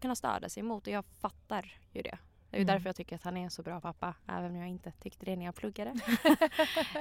kunna 0.00 0.14
stödja 0.14 0.48
sig 0.48 0.60
emot 0.60 0.86
och 0.86 0.92
jag 0.92 1.04
fattar 1.04 1.78
ju 1.92 2.02
det. 2.02 2.18
Det 2.50 2.56
är 2.56 2.60
mm. 2.60 2.66
därför 2.66 2.88
jag 2.88 2.96
tycker 2.96 3.16
att 3.16 3.22
han 3.22 3.36
är 3.36 3.44
en 3.44 3.50
så 3.50 3.62
bra 3.62 3.80
pappa, 3.80 4.14
även 4.26 4.50
om 4.50 4.56
jag 4.56 4.68
inte 4.68 4.90
tyckte 4.90 5.26
det 5.26 5.36
när 5.36 5.44
jag 5.44 5.54
pluggade. 5.54 5.90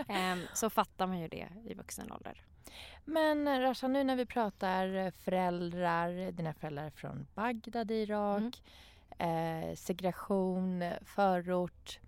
um, 0.09 0.41
så 0.53 0.69
fattar 0.69 1.07
man 1.07 1.19
ju 1.19 1.27
det 1.27 1.47
i 1.65 1.73
vuxen 1.73 2.11
ålder. 2.11 2.41
Men 3.05 3.61
Rasha, 3.61 3.87
nu 3.87 4.03
när 4.03 4.15
vi 4.15 4.25
pratar 4.25 5.11
föräldrar, 5.11 6.31
dina 6.31 6.53
föräldrar 6.53 6.89
från 6.89 7.27
Bagdad 7.33 7.91
i 7.91 7.95
Irak, 7.95 8.61
mm. 9.19 9.69
eh, 9.69 9.75
segregation, 9.75 10.83
förort. 11.05 11.99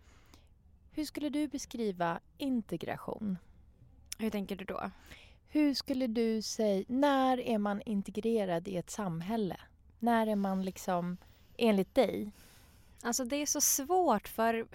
Hur 0.91 1.05
skulle 1.05 1.29
du 1.29 1.47
beskriva 1.47 2.19
integration? 2.37 3.37
Hur 4.17 4.29
tänker 4.29 4.55
du 4.55 4.65
då? 4.65 4.91
Hur 5.47 5.73
skulle 5.73 6.07
du 6.07 6.41
säga, 6.41 6.85
när 6.87 7.39
är 7.39 7.57
man 7.57 7.81
integrerad 7.81 8.67
i 8.67 8.77
ett 8.77 8.89
samhälle? 8.89 9.57
När 9.99 10.27
är 10.27 10.35
man 10.35 10.65
liksom, 10.65 11.17
enligt 11.57 11.95
dig? 11.95 12.31
Alltså 13.03 13.25
det 13.25 13.35
är 13.35 13.45
så 13.45 13.61
svårt 13.61 14.27
för 14.27 14.67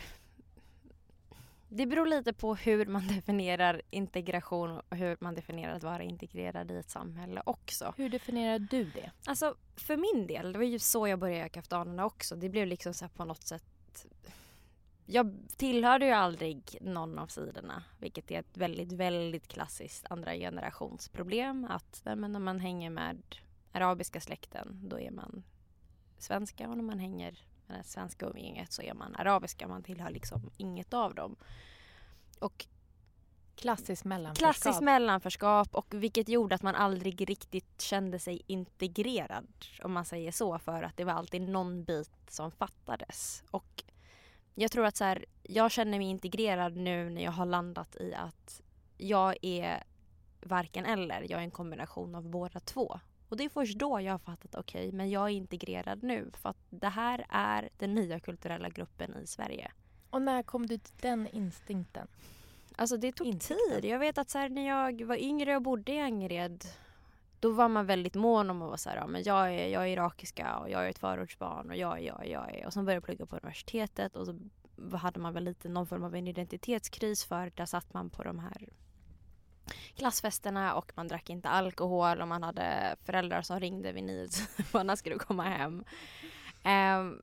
det 1.69 1.87
beror 1.87 2.07
lite 2.07 2.33
på 2.33 2.55
hur 2.55 2.87
man 2.87 3.09
definierar 3.15 3.83
integration 3.91 4.81
och 4.89 4.97
hur 4.97 5.17
man 5.21 5.35
definierar 5.35 5.77
att 5.77 5.83
vara 5.83 6.03
integrerad 6.03 6.71
i 6.71 6.77
ett 6.77 6.91
samhälle 6.91 7.43
också. 7.47 7.95
Hur 7.97 8.09
definierar 8.09 8.59
du 8.59 8.85
det? 8.85 9.11
Alltså 9.27 9.57
för 9.77 9.97
min 9.97 10.27
del, 10.27 10.53
det 10.53 10.59
var 10.59 10.67
ju 10.67 10.79
så 10.79 11.09
jag 11.09 11.19
började 11.19 11.39
göra 11.39 11.49
kaftanerna 11.49 12.05
också. 12.05 12.37
Det 12.37 12.49
blev 12.49 12.67
liksom 12.67 12.95
så 12.95 13.09
på 13.09 13.25
något 13.25 13.43
sätt 13.43 14.07
jag 15.07 15.37
tillhörde 15.57 16.07
ju 16.07 16.13
aldrig 16.13 16.79
någon 16.81 17.19
av 17.19 17.27
sidorna, 17.27 17.83
vilket 17.99 18.31
är 18.31 18.39
ett 18.39 18.57
väldigt, 18.57 18.93
väldigt 18.93 19.49
klassiskt 19.49 20.07
andra 20.11 20.35
generationsproblem. 20.35 21.67
Att 21.71 22.03
men 22.05 22.33
när 22.33 22.41
man 22.41 22.61
hänger 22.61 22.91
med 22.91 23.23
arabiska 23.73 24.21
släkten, 24.21 24.81
då 24.89 25.01
är 25.01 25.11
man 25.11 25.45
svenska 26.19 26.69
och 26.69 26.77
när 26.77 26.85
man 26.85 26.99
hänger 26.99 27.39
med 27.67 27.79
det 27.79 27.85
svenska 27.85 28.27
umgänget 28.27 28.73
så 28.73 28.83
är 28.83 28.95
man 28.95 29.17
arabiska. 29.17 29.69
Man 29.69 29.83
tillhör 29.83 30.11
liksom 30.11 30.51
inget 30.57 30.95
av 30.95 31.15
dem. 31.15 31.37
Och 32.39 32.67
Klassiskt 33.57 34.05
mellanförskap. 34.05 34.55
Klassiskt 34.55 34.83
mellanförskap 34.83 35.75
och 35.75 35.95
vilket 35.95 36.29
gjorde 36.29 36.55
att 36.55 36.63
man 36.63 36.75
aldrig 36.75 37.31
riktigt 37.31 37.81
kände 37.81 38.19
sig 38.19 38.43
integrerad 38.47 39.47
om 39.83 39.93
man 39.93 40.05
säger 40.05 40.33
så 40.33 40.59
för 40.59 40.83
att 40.83 40.97
det 40.97 41.05
var 41.05 41.13
alltid 41.13 41.43
någon 41.43 41.85
bit 41.85 42.11
som 42.29 42.51
fattades. 42.51 43.45
Och 43.51 43.85
jag 44.55 44.71
tror 44.71 44.87
att 44.87 44.97
så 44.97 45.05
här, 45.05 45.25
jag 45.43 45.71
känner 45.71 45.99
mig 45.99 46.07
integrerad 46.07 46.77
nu 46.77 47.11
när 47.11 47.25
jag 47.25 47.33
har 47.33 47.47
landat 47.47 47.97
i 47.97 48.15
att 48.15 48.61
jag 48.97 49.37
är 49.43 49.83
varken 50.41 50.85
eller. 50.85 51.21
Jag 51.21 51.41
är 51.41 51.45
en 51.45 51.51
kombination 51.51 52.15
av 52.15 52.29
båda 52.29 52.61
två. 52.61 53.01
Och 53.29 53.37
det 53.37 53.45
är 53.45 53.49
först 53.49 53.79
då 53.79 54.01
jag 54.01 54.13
har 54.13 54.19
fattat 54.19 54.55
okej, 54.55 54.89
okay, 54.89 54.97
men 54.97 55.11
jag 55.11 55.25
är 55.25 55.35
integrerad 55.35 56.03
nu 56.03 56.31
för 56.35 56.49
att 56.49 56.67
det 56.71 56.89
här 56.89 57.27
är 57.29 57.69
den 57.79 57.95
nya 57.95 58.21
kulturella 58.21 58.69
gruppen 58.69 59.17
i 59.23 59.27
Sverige. 59.27 59.73
Och 60.11 60.23
när 60.23 60.43
kom 60.43 60.67
du 60.67 60.79
till 60.79 60.95
den 61.01 61.29
instinkten? 61.29 62.09
Alltså 62.77 62.97
det 62.97 63.13
tog 63.13 63.27
Insikten. 63.27 63.81
tid. 63.81 63.91
Jag 63.91 63.99
vet 63.99 64.19
att 64.19 64.31
så 64.31 64.39
här, 64.39 64.49
när 64.49 64.69
jag 64.69 65.05
var 65.05 65.17
yngre 65.17 65.57
och 65.57 65.63
bodde 65.63 65.93
i 65.93 66.01
Angered 66.01 66.65
då 67.45 67.51
var 67.51 67.69
man 67.69 67.87
väldigt 67.87 68.15
mån 68.15 68.51
om 68.51 68.63
att 68.63 68.69
vara 68.69 68.77
så 68.77 68.91
här, 68.91 68.97
ja, 68.97 69.07
men 69.07 69.23
jag 69.23 69.55
är, 69.55 69.69
jag 69.69 69.83
är 69.83 69.87
irakiska 69.87 70.57
och 70.57 70.71
jag 70.71 70.87
är 70.87 70.91
ett 70.91 70.99
förortsbarn 70.99 71.71
och 71.71 71.77
jag 71.77 71.99
är, 71.99 72.03
jag 72.03 72.27
är, 72.27 72.31
jag 72.31 72.55
är. 72.55 72.67
Och 72.67 72.73
sen 72.73 72.85
började 72.85 72.97
jag 72.97 73.05
plugga 73.05 73.27
på 73.27 73.37
universitetet 73.37 74.17
och 74.17 74.27
så 74.27 74.37
hade 74.97 75.21
man 75.21 75.35
väl 75.35 75.45
lite 75.45 75.69
någon 75.69 75.87
form 75.87 76.05
av 76.05 76.15
en 76.15 76.29
identitetskris 76.29 77.25
för 77.25 77.53
där 77.55 77.67
satt 77.67 77.95
man 77.95 78.11
på 78.11 78.23
de 78.23 78.39
här 78.39 78.69
klassfesterna 79.95 80.75
och 80.75 80.93
man 80.97 81.09
drack 81.09 81.31
inte 81.31 81.49
alkohol 81.49 82.21
och 82.21 82.29
man 82.29 82.43
hade 82.43 82.97
föräldrar 83.03 83.43
som 83.43 83.61
ringde 83.61 83.93
vid 83.93 84.05
nio 84.05 84.29
när 84.85 84.97
skulle 84.97 85.19
komma 85.19 85.43
hem. 85.43 85.85
Um, 86.65 87.23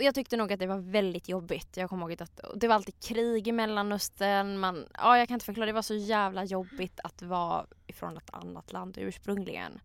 Jag 0.00 0.14
tyckte 0.14 0.36
nog 0.36 0.52
att 0.52 0.60
det 0.60 0.66
var 0.66 0.78
väldigt 0.78 1.28
jobbigt. 1.28 1.76
Jag 1.76 1.90
kommer 1.90 2.10
ihåg 2.10 2.22
att 2.22 2.40
det 2.54 2.68
var 2.68 2.74
alltid 2.74 3.00
krig 3.00 3.48
i 3.48 3.52
Mellanöstern. 3.52 4.58
Man, 4.58 4.86
ja, 4.94 5.18
jag 5.18 5.28
kan 5.28 5.34
inte 5.34 5.46
förklara, 5.46 5.66
det 5.66 5.72
var 5.72 5.82
så 5.82 5.94
jävla 5.94 6.44
jobbigt 6.44 7.00
att 7.04 7.22
vara 7.22 7.66
ifrån 7.86 8.16
ett 8.16 8.34
annat 8.34 8.72
land 8.72 8.98
ursprungligen. 8.98 9.80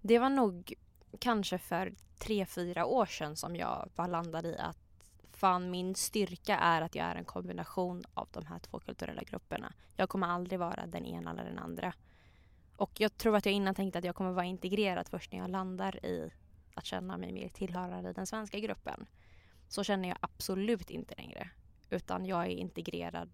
Det 0.00 0.18
var 0.18 0.30
nog 0.30 0.74
kanske 1.18 1.58
för 1.58 1.92
tre, 2.18 2.46
fyra 2.46 2.86
år 2.86 3.06
sedan 3.06 3.36
som 3.36 3.56
jag 3.56 3.90
bara 3.94 4.06
landade 4.06 4.48
i 4.48 4.58
att 4.58 4.78
fan 5.32 5.70
min 5.70 5.94
styrka 5.94 6.58
är 6.58 6.82
att 6.82 6.94
jag 6.94 7.06
är 7.06 7.14
en 7.14 7.24
kombination 7.24 8.02
av 8.14 8.28
de 8.32 8.46
här 8.46 8.58
två 8.58 8.78
kulturella 8.78 9.22
grupperna. 9.22 9.72
Jag 9.96 10.08
kommer 10.08 10.26
aldrig 10.26 10.58
vara 10.58 10.86
den 10.86 11.04
ena 11.04 11.30
eller 11.30 11.44
den 11.44 11.58
andra. 11.58 11.94
Och 12.76 13.00
jag 13.00 13.16
tror 13.16 13.36
att 13.36 13.46
jag 13.46 13.54
innan 13.54 13.74
tänkte 13.74 13.98
att 13.98 14.04
jag 14.04 14.14
kommer 14.14 14.32
vara 14.32 14.44
integrerad 14.44 15.08
först 15.08 15.32
när 15.32 15.38
jag 15.38 15.50
landar 15.50 16.06
i 16.06 16.30
att 16.74 16.84
känna 16.84 17.16
mig 17.16 17.32
mer 17.32 17.48
tillhörande 17.48 18.12
den 18.12 18.26
svenska 18.26 18.58
gruppen. 18.58 19.06
Så 19.70 19.84
känner 19.84 20.08
jag 20.08 20.18
absolut 20.20 20.90
inte 20.90 21.14
längre. 21.14 21.50
Utan 21.90 22.26
jag 22.26 22.46
är 22.46 22.50
integrerad 22.50 23.30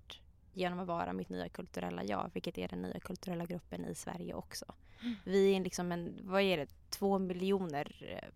genom 0.53 0.79
att 0.79 0.87
vara 0.87 1.12
mitt 1.12 1.29
nya 1.29 1.49
kulturella 1.49 2.05
jag, 2.05 2.31
vilket 2.35 2.59
är 2.59 2.68
den 2.68 2.83
nya 2.83 3.01
kulturella 3.01 3.46
gruppen 3.46 3.85
i 3.85 3.94
Sverige 3.94 4.35
också. 4.35 4.75
Mm. 5.01 5.14
Vi 5.25 5.57
är 5.57 5.61
liksom 5.61 5.92
en, 5.92 6.18
vad 6.22 6.42
är 6.42 6.57
det, 6.57 6.68
två 6.90 7.18
miljoner 7.18 7.96
eh, 8.01 8.29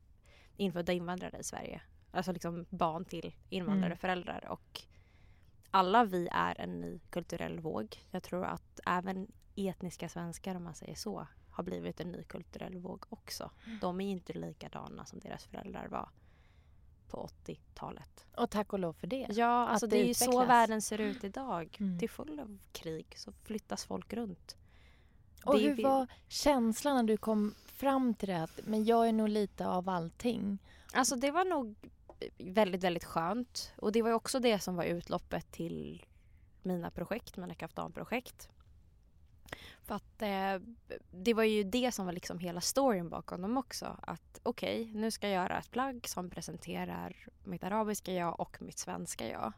infödda 0.57 0.93
invandrare 0.93 1.39
i 1.39 1.45
Sverige. 1.45 1.83
Alltså 2.11 2.33
liksom 2.33 2.67
barn 2.71 3.05
till 3.05 3.35
invandrare 3.49 3.87
mm. 3.87 3.99
föräldrar 3.99 4.49
och 4.49 4.83
alla 5.71 6.05
vi 6.05 6.29
är 6.33 6.61
en 6.61 6.81
ny 6.81 7.01
kulturell 7.11 7.61
våg. 7.61 7.97
Jag 8.11 8.23
tror 8.23 8.45
att 8.45 8.81
även 8.87 9.33
etniska 9.57 10.09
svenskar 10.09 10.55
om 10.55 10.65
man 10.65 10.75
säger 10.75 10.95
så 10.95 11.27
har 11.51 11.65
blivit 11.65 12.01
en 12.01 12.13
ny 12.13 12.23
kulturell 12.23 12.79
våg 12.79 13.05
också. 13.09 13.51
Mm. 13.67 13.79
De 13.79 14.01
är 14.01 14.11
inte 14.11 14.33
likadana 14.33 15.05
som 15.05 15.19
deras 15.19 15.45
föräldrar 15.45 15.89
var 15.89 16.09
på 17.11 17.29
80-talet. 17.47 18.27
Och 18.37 18.51
tack 18.51 18.73
och 18.73 18.79
lov 18.79 18.93
för 18.93 19.07
det. 19.07 19.27
Ja, 19.31 19.69
alltså 19.69 19.87
det, 19.87 19.97
det 19.97 20.03
är 20.03 20.07
ju 20.07 20.15
så 20.15 20.45
världen 20.45 20.83
ser 20.83 20.99
ut 20.99 21.25
idag. 21.25 21.77
Mm. 21.81 21.99
Det 21.99 22.07
är 22.07 22.09
full 22.09 22.41
av 22.41 22.59
krig, 22.73 23.07
så 23.17 23.33
flyttas 23.33 23.85
folk 23.85 24.13
runt. 24.13 24.57
Och 25.45 25.59
det 25.59 25.63
hur 25.63 25.83
var 25.83 26.07
känslan 26.29 26.97
när 26.97 27.03
du 27.03 27.17
kom 27.17 27.55
fram 27.67 28.15
till 28.15 28.29
det 28.29 28.43
att 28.43 28.61
men 28.65 28.85
jag 28.85 29.09
är 29.09 29.13
nog 29.13 29.29
lite 29.29 29.67
av 29.67 29.89
allting? 29.89 30.59
Alltså 30.93 31.17
det 31.17 31.31
var 31.31 31.45
nog 31.45 31.75
väldigt, 32.39 32.85
väldigt 32.85 33.05
skönt. 33.05 33.73
Och 33.77 33.93
det 33.93 34.03
var 34.03 34.13
också 34.13 34.41
det 34.41 34.59
som 34.59 34.77
var 34.77 34.85
utloppet 34.85 35.53
till 35.53 36.07
mina 36.63 36.91
projekt, 36.91 37.37
mina 37.37 37.55
kaftanprojekt. 37.55 38.49
För 39.83 39.95
att 39.95 40.23
eh, 40.23 40.69
det 41.11 41.35
var 41.35 41.43
ju 41.43 41.65
det 41.65 41.93
som 41.93 42.07
var 42.07 42.13
liksom 42.13 42.39
hela 42.39 42.61
storyn 42.61 43.09
bakom 43.09 43.43
dem 43.43 43.57
också. 43.57 43.97
Att 44.03 44.41
okej, 44.43 44.83
okay, 44.83 45.01
nu 45.01 45.11
ska 45.11 45.29
jag 45.29 45.43
göra 45.43 45.59
ett 45.59 45.71
plagg 45.71 46.09
som 46.09 46.31
presenterar 46.31 47.29
mitt 47.45 47.65
arabiska 47.65 48.13
jag 48.13 48.41
och 48.41 48.63
mitt 48.63 48.79
svenska 48.79 49.29
jag. 49.29 49.53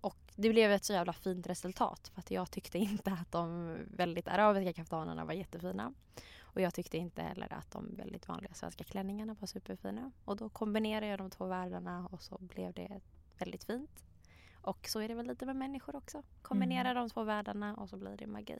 Och 0.00 0.18
det 0.36 0.50
blev 0.50 0.72
ett 0.72 0.84
så 0.84 0.92
jävla 0.92 1.12
fint 1.12 1.46
resultat 1.46 2.10
för 2.14 2.20
att 2.20 2.30
jag 2.30 2.50
tyckte 2.50 2.78
inte 2.78 3.12
att 3.12 3.32
de 3.32 3.76
väldigt 3.96 4.28
arabiska 4.28 4.72
kaftanerna 4.72 5.24
var 5.24 5.32
jättefina. 5.32 5.92
Och 6.40 6.60
jag 6.60 6.74
tyckte 6.74 6.96
inte 6.96 7.22
heller 7.22 7.52
att 7.52 7.70
de 7.70 7.94
väldigt 7.96 8.28
vanliga 8.28 8.54
svenska 8.54 8.84
klänningarna 8.84 9.36
var 9.40 9.46
superfina. 9.46 10.10
Och 10.24 10.36
då 10.36 10.48
kombinerade 10.48 11.06
jag 11.06 11.18
de 11.18 11.30
två 11.30 11.46
världarna 11.46 12.06
och 12.06 12.22
så 12.22 12.38
blev 12.38 12.72
det 12.72 13.00
väldigt 13.38 13.64
fint. 13.64 14.04
Och 14.66 14.88
så 14.88 15.00
är 15.00 15.08
det 15.08 15.14
väl 15.14 15.26
lite 15.26 15.46
med 15.46 15.56
människor 15.56 15.96
också. 15.96 16.22
Kombinera 16.42 16.90
mm. 16.90 17.02
de 17.02 17.10
två 17.10 17.24
världarna 17.24 17.76
och 17.76 17.88
så 17.88 17.96
blir 17.96 18.16
det 18.16 18.26
magi. 18.26 18.58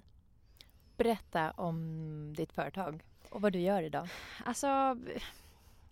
Berätta 0.96 1.50
om 1.50 2.34
ditt 2.36 2.52
företag 2.52 3.02
och 3.30 3.42
vad 3.42 3.52
du 3.52 3.60
gör 3.60 3.82
idag. 3.82 4.08
Alltså, 4.44 4.98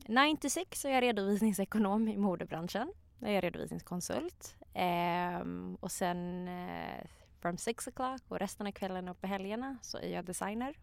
96 0.08 0.80
så 0.80 0.88
är 0.88 0.92
jag 0.92 1.02
redovisningsekonom 1.02 2.08
i 2.08 2.16
modebranschen. 2.16 2.92
Jag 3.18 3.30
är 3.30 3.42
redovisningskonsult. 3.42 4.56
Ehm, 4.74 5.76
och 5.80 5.92
sen 5.92 6.48
eh, 6.48 7.06
from 7.40 7.56
6 7.58 7.88
o'clock 7.88 8.22
och 8.28 8.38
resten 8.38 8.66
av 8.66 8.72
kvällen 8.72 9.08
och 9.08 9.20
på 9.20 9.26
helgerna 9.26 9.78
så 9.82 9.98
är 9.98 10.08
jag 10.08 10.24
designer. 10.24 10.74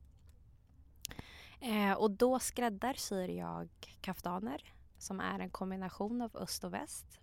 Ehm, 1.60 1.98
och 1.98 2.12
då 2.12 2.40
skräddarsyr 2.40 3.30
jag 3.30 3.70
kaftaner 4.02 4.74
som 4.98 5.20
är 5.20 5.40
en 5.40 5.50
kombination 5.50 6.22
av 6.22 6.38
öst 6.38 6.64
och 6.64 6.74
väst. 6.74 7.20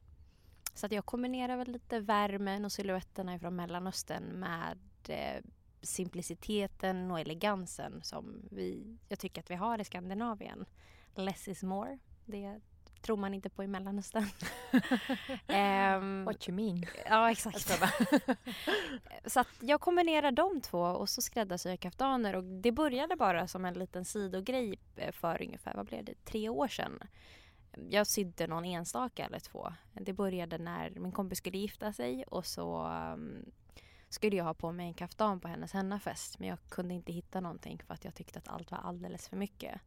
Så 0.75 0.87
att 0.87 0.93
jag 0.93 1.07
kombinerar 1.07 1.57
väl 1.57 1.69
lite 1.69 2.01
värmen 2.01 2.65
och 2.65 2.73
siluetterna 2.73 3.39
från 3.39 3.57
Mellanöstern 3.57 4.25
med 4.25 4.79
eh, 5.09 5.43
simpliciteten 5.83 7.11
och 7.11 7.21
elegansen 7.21 8.01
som 8.03 8.49
vi, 8.51 8.97
jag 9.09 9.19
tycker 9.19 9.41
att 9.41 9.51
vi 9.51 9.55
har 9.55 9.81
i 9.81 9.85
Skandinavien. 9.85 10.65
Less 11.15 11.49
is 11.49 11.63
more. 11.63 11.99
Det 12.25 12.61
tror 13.01 13.17
man 13.17 13.35
inte 13.35 13.51
på 13.51 13.65
i 13.65 13.67
Mellanöstern. 13.67 14.27
um, 15.47 16.25
What 16.25 16.49
you 16.49 16.57
mean? 16.57 16.85
Ja, 17.07 17.31
exakt. 17.31 17.71
så 19.27 19.41
att 19.41 19.49
jag 19.61 19.81
kombinerar 19.81 20.33
de 20.33 20.61
två 20.61 20.81
och 20.81 21.09
så 21.09 21.23
skräddarsyr 21.23 21.71
jag 21.71 21.81
kaftaner 21.81 22.37
och 22.37 22.45
det 22.45 22.73
började 22.73 23.17
bara 23.17 23.49
som 23.49 23.65
en 23.65 23.75
liten 23.75 24.05
sidogrej 24.05 24.79
eh, 24.97 25.13
för 25.13 25.43
ungefär, 25.43 25.75
vad 25.75 25.87
blev 25.87 26.05
det, 26.05 26.25
tre 26.25 26.49
år 26.49 26.69
sedan. 26.69 26.99
Jag 27.91 28.07
sydde 28.07 28.47
någon 28.47 28.65
enstaka 28.65 29.27
eller 29.27 29.39
två. 29.39 29.73
Det 29.93 30.13
började 30.13 30.59
när 30.59 30.91
min 30.91 31.13
kompis 31.13 31.39
skulle 31.39 31.59
gifta 31.59 31.93
sig 31.93 32.25
och 32.25 32.47
så 32.47 32.87
um, 33.15 33.51
skulle 34.09 34.37
jag 34.37 34.45
ha 34.45 34.55
på 34.55 34.73
mig 34.73 34.87
en 34.87 34.95
kaftan 34.95 35.41
på 35.41 35.49
hennes 35.49 35.73
hennafest 35.73 36.39
men 36.39 36.49
jag 36.49 36.59
kunde 36.69 36.95
inte 36.95 37.13
hitta 37.13 37.41
någonting 37.41 37.83
för 37.87 37.95
att 37.95 38.05
jag 38.05 38.15
tyckte 38.15 38.39
att 38.39 38.49
allt 38.49 38.71
var 38.71 38.79
alldeles 38.79 39.29
för 39.29 39.37
mycket. 39.37 39.81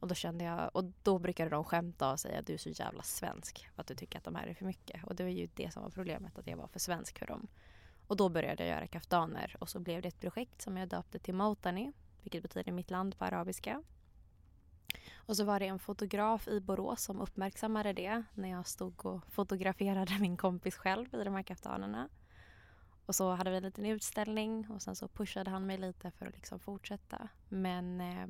Och 0.00 0.08
då 0.08 0.14
kände 0.14 0.44
jag, 0.44 0.70
och 0.76 0.84
då 1.02 1.18
brukade 1.18 1.50
de 1.50 1.64
skämta 1.64 2.12
och 2.12 2.20
säga 2.20 2.38
att 2.38 2.46
du 2.46 2.54
är 2.54 2.58
så 2.58 2.68
jävla 2.68 3.02
svensk 3.02 3.68
för 3.74 3.80
att 3.80 3.86
du 3.86 3.94
tycker 3.94 4.18
att 4.18 4.24
de 4.24 4.34
här 4.34 4.46
är 4.46 4.54
för 4.54 4.64
mycket. 4.64 5.04
Och 5.04 5.16
det 5.16 5.22
var 5.22 5.30
ju 5.30 5.48
det 5.54 5.72
som 5.72 5.82
var 5.82 5.90
problemet, 5.90 6.38
att 6.38 6.46
jag 6.46 6.56
var 6.56 6.66
för 6.66 6.80
svensk 6.80 7.18
för 7.18 7.26
dem. 7.26 7.46
Och 8.06 8.16
då 8.16 8.28
började 8.28 8.66
jag 8.66 8.76
göra 8.76 8.86
kaftaner 8.86 9.56
och 9.58 9.68
så 9.68 9.80
blev 9.80 10.02
det 10.02 10.08
ett 10.08 10.20
projekt 10.20 10.62
som 10.62 10.76
jag 10.76 10.88
döpte 10.88 11.18
till 11.18 11.34
Moutani 11.34 11.92
vilket 12.22 12.42
betyder 12.42 12.72
mitt 12.72 12.90
land 12.90 13.18
på 13.18 13.24
arabiska. 13.24 13.82
Och 15.14 15.36
så 15.36 15.44
var 15.44 15.60
det 15.60 15.66
en 15.66 15.78
fotograf 15.78 16.48
i 16.48 16.60
Borås 16.60 17.02
som 17.02 17.20
uppmärksammade 17.20 17.92
det 17.92 18.22
när 18.34 18.48
jag 18.48 18.66
stod 18.66 19.06
och 19.06 19.20
fotograferade 19.28 20.18
min 20.20 20.36
kompis 20.36 20.76
själv 20.76 21.14
i 21.14 21.24
de 21.24 21.34
här 21.34 21.42
kaftanerna. 21.42 22.08
Och 23.06 23.14
så 23.14 23.30
hade 23.30 23.50
vi 23.50 23.56
en 23.56 23.62
liten 23.62 23.86
utställning 23.86 24.70
och 24.70 24.82
sen 24.82 24.96
så 24.96 25.08
pushade 25.08 25.50
han 25.50 25.66
mig 25.66 25.78
lite 25.78 26.10
för 26.10 26.26
att 26.26 26.34
liksom 26.34 26.58
fortsätta. 26.58 27.28
Men 27.48 28.00
eh, 28.00 28.26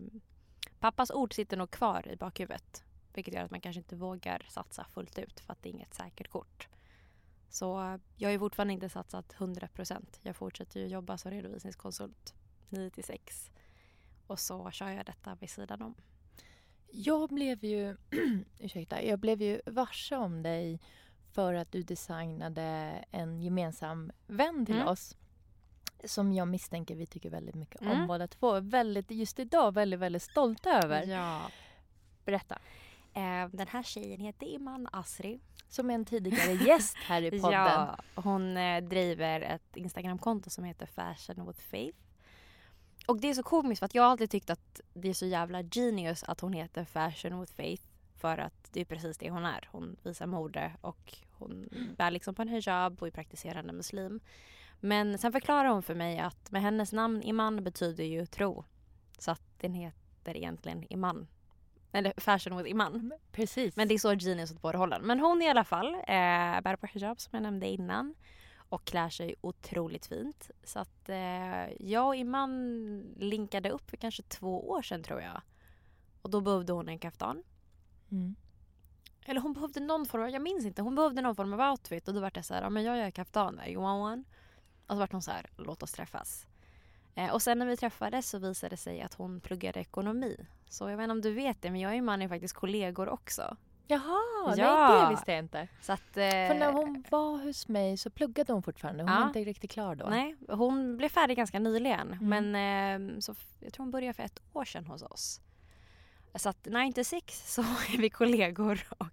pappas 0.79 1.11
ord 1.11 1.35
sitter 1.35 1.57
nog 1.57 1.71
kvar 1.71 2.09
i 2.09 2.17
bakhuvudet. 2.17 2.85
Vilket 3.15 3.35
gör 3.35 3.45
att 3.45 3.51
man 3.51 3.61
kanske 3.61 3.81
inte 3.81 3.97
vågar 3.97 4.47
satsa 4.49 4.85
fullt 4.85 5.19
ut 5.19 5.41
för 5.41 5.53
att 5.53 5.63
det 5.63 5.69
är 5.69 5.73
inget 5.73 5.95
säkert 5.95 6.29
kort. 6.29 6.69
Så 7.49 7.99
jag 8.17 8.29
har 8.29 8.33
ju 8.33 8.39
fortfarande 8.39 8.73
inte 8.75 8.89
satsat 8.89 9.35
100% 9.35 10.05
Jag 10.23 10.37
fortsätter 10.37 10.81
ju 10.81 10.87
jobba 10.87 11.19
som 11.19 11.31
redovisningskonsult 11.31 12.35
9 12.69 12.91
till 12.91 13.05
6. 13.05 13.51
Och 14.27 14.41
så 14.41 14.71
kör 14.71 14.89
jag 14.89 15.07
detta 15.07 15.37
vid 15.41 15.51
sidan 15.51 15.83
om. 15.83 15.95
Jag 16.91 17.29
blev 17.29 17.65
ju, 17.65 17.97
ursäkta, 18.59 19.03
jag 19.03 19.19
blev 19.19 19.43
ju 19.43 19.61
varse 19.67 20.17
om 20.17 20.43
dig 20.43 20.81
för 21.33 21.55
att 21.55 21.73
du 21.73 21.83
designade 21.83 23.05
en 23.11 23.41
gemensam 23.41 24.13
vän 24.27 24.67
till 24.67 24.75
mm. 24.75 24.89
oss 24.89 25.17
som 26.05 26.33
jag 26.33 26.49
misstänker 26.49 26.95
vi 26.95 27.07
tycker 27.07 27.31
väldigt 27.31 27.55
mycket 27.55 27.81
mm. 27.81 28.01
om 28.01 28.07
båda 28.07 28.27
två. 28.27 28.61
Väldigt, 28.61 29.11
just 29.11 29.39
idag 29.39 29.75
väldigt, 29.75 30.01
väldigt 30.01 30.23
stolta 30.23 30.71
över. 30.71 31.07
Ja. 31.07 31.41
Berätta. 32.25 32.59
Eh, 33.15 33.49
den 33.53 33.69
här 33.69 33.83
tjejen 33.83 34.21
heter 34.21 34.47
Iman 34.47 34.89
Asri. 34.93 35.41
Som 35.69 35.91
är 35.91 35.95
en 35.95 36.05
tidigare 36.05 36.53
gäst 36.53 36.97
här 36.97 37.23
i 37.23 37.31
podden. 37.41 37.61
Ja, 37.61 37.97
hon 38.15 38.57
eh, 38.57 38.83
driver 38.83 39.41
ett 39.41 39.77
Instagramkonto 39.77 40.51
som 40.51 40.65
heter 40.65 40.87
Fashion 40.87 41.47
with 41.47 41.61
Faith. 41.61 41.99
Och 43.07 43.21
det 43.21 43.31
är 43.31 43.35
så 43.35 43.43
komiskt 43.43 43.79
för 43.79 43.87
att 43.87 43.95
jag 43.95 44.03
har 44.03 44.11
alltid 44.11 44.31
tyckt 44.31 44.51
att 44.51 44.81
det 44.95 45.09
är 45.09 45.15
så 45.15 45.27
jävla 45.27 45.63
genius 45.63 46.25
att 46.25 46.41
hon 46.41 46.53
heter 46.53 46.85
Fashion 46.85 47.41
with 47.41 47.53
Faith. 47.53 47.92
För 48.23 48.39
att 48.39 48.69
det 48.73 48.81
är 48.81 48.85
precis 48.85 49.19
det 49.19 49.31
hon 49.31 49.45
är. 49.45 49.69
Hon 49.73 49.97
visar 50.03 50.27
mode 50.27 50.73
och 50.81 51.15
hon 51.31 51.69
bär 51.97 52.11
liksom 52.11 52.35
på 52.35 52.43
en 52.43 52.49
hijab 52.49 53.03
och 53.03 53.07
är 53.07 53.11
praktiserande 53.11 53.73
muslim. 53.73 54.21
Men 54.81 55.19
sen 55.19 55.33
förklarar 55.33 55.69
hon 55.69 55.83
för 55.83 55.95
mig 55.95 56.19
att 56.19 56.51
med 56.51 56.63
hennes 56.63 56.93
namn 56.93 57.23
Iman 57.23 57.65
betyder 57.65 58.05
ju 58.05 58.27
tro. 58.27 58.65
Så 59.19 59.31
att 59.31 59.43
den 59.61 59.75
heter 59.75 60.37
egentligen 60.37 60.93
Iman. 60.93 61.27
Eller 61.93 62.13
Fashion 62.17 62.57
with 62.57 62.71
Iman. 62.71 63.13
Precis. 63.33 63.77
Men 63.77 63.89
det 63.89 63.95
är 63.95 63.99
så 63.99 64.15
genius 64.15 64.53
åt 64.53 64.63
båda 64.63 64.79
hållen. 64.79 65.03
Men 65.03 65.21
hon 65.21 65.43
i 65.43 65.49
alla 65.49 65.65
fall 65.65 65.95
eh, 65.95 66.61
bär 66.61 66.77
på 66.77 66.87
hijab 66.87 67.21
som 67.21 67.31
jag 67.33 67.43
nämnde 67.43 67.67
innan. 67.67 68.15
Och 68.57 68.85
klär 68.85 69.09
sig 69.09 69.35
otroligt 69.41 70.07
fint. 70.07 70.51
Så 70.65 70.79
att 70.79 71.09
eh, 71.09 71.73
jag 71.81 72.07
och 72.07 72.17
Iman 72.17 73.01
linkade 73.17 73.71
upp 73.71 73.91
för 73.91 73.97
kanske 73.97 74.23
två 74.23 74.71
år 74.71 74.83
sedan 74.83 75.03
tror 75.03 75.21
jag. 75.21 75.41
Och 76.23 76.31
då 76.31 76.41
behövde 76.41 76.73
hon 76.73 76.89
en 76.89 76.99
kaftan. 76.99 77.43
Mm. 78.13 78.37
Eller 79.25 79.41
hon 79.41 79.53
behövde 79.53 79.81
någon 79.81 80.07
form 80.07 80.23
av, 80.23 80.31
jag 80.31 80.43
minns 80.43 80.65
inte, 80.65 80.83
hon 80.83 80.95
behövde 80.95 81.23
någon 81.23 81.37
form 81.37 81.53
av 81.53 81.71
outfit 81.71 82.09
och 82.09 82.15
då 82.15 82.21
var 82.21 82.31
det 82.31 82.43
så 82.43 82.55
här, 82.55 82.63
ja 82.63 82.71
men 82.71 82.85
jag 82.85 82.99
gör 82.99 83.11
kaftaner, 83.11 83.69
you 83.69 83.83
want 83.83 84.13
one? 84.13 84.25
Och 84.87 84.95
så 84.95 84.99
vart 84.99 85.13
hon 85.13 85.23
så 85.23 85.31
här, 85.31 85.51
låt 85.57 85.83
oss 85.83 85.93
träffas. 85.93 86.47
Eh, 87.15 87.31
och 87.31 87.43
sen 87.43 87.59
när 87.59 87.67
vi 87.67 87.77
träffades 87.77 88.31
så 88.31 88.39
visade 88.39 88.71
det 88.71 88.77
sig 88.77 89.03
att 89.03 89.15
hon 89.15 89.41
pluggade 89.41 89.81
ekonomi. 89.81 90.47
Så 90.69 90.91
jag 90.91 90.97
vet 90.97 91.05
inte 91.05 91.13
om 91.13 91.21
du 91.21 91.33
vet 91.33 91.63
det 91.63 91.71
men 91.71 91.81
jag 91.81 91.91
och 91.91 91.97
Iman 91.97 92.23
är 92.23 92.29
faktiskt 92.29 92.55
kollegor 92.55 93.09
också. 93.09 93.57
Jaha, 93.87 94.55
ja. 94.57 94.89
nej 94.89 95.05
det 95.05 95.11
visste 95.11 95.33
jag 95.33 95.39
inte. 95.39 95.69
Så 95.81 95.93
att, 95.93 96.17
eh, 96.17 96.29
För 96.29 96.59
när 96.59 96.73
hon 96.73 97.05
var 97.11 97.39
hos 97.39 97.69
mig 97.69 97.97
så 97.97 98.11
pluggade 98.11 98.53
hon 98.53 98.63
fortfarande. 98.63 99.03
Hon 99.03 99.13
ja. 99.13 99.19
var 99.19 99.27
inte 99.27 99.45
riktigt 99.45 99.71
klar 99.71 99.95
då. 99.95 100.07
Nej, 100.11 100.37
hon 100.49 100.97
blev 100.97 101.09
färdig 101.09 101.37
ganska 101.37 101.59
nyligen. 101.59 102.13
Mm. 102.13 102.53
Men 102.53 103.15
eh, 103.15 103.19
så, 103.21 103.35
jag 103.61 103.73
tror 103.73 103.85
hon 103.85 103.91
började 103.91 104.15
för 104.15 104.23
ett 104.23 104.41
år 104.53 104.65
sedan 104.65 104.87
hos 104.87 105.03
oss. 105.03 105.41
Så 106.35 106.49
att 106.49 106.65
9 106.65 106.93
to 106.93 107.05
6 107.05 107.55
så 107.55 107.63
är 107.95 107.99
vi 107.99 108.11
kollegor 108.11 108.87
och 108.99 109.07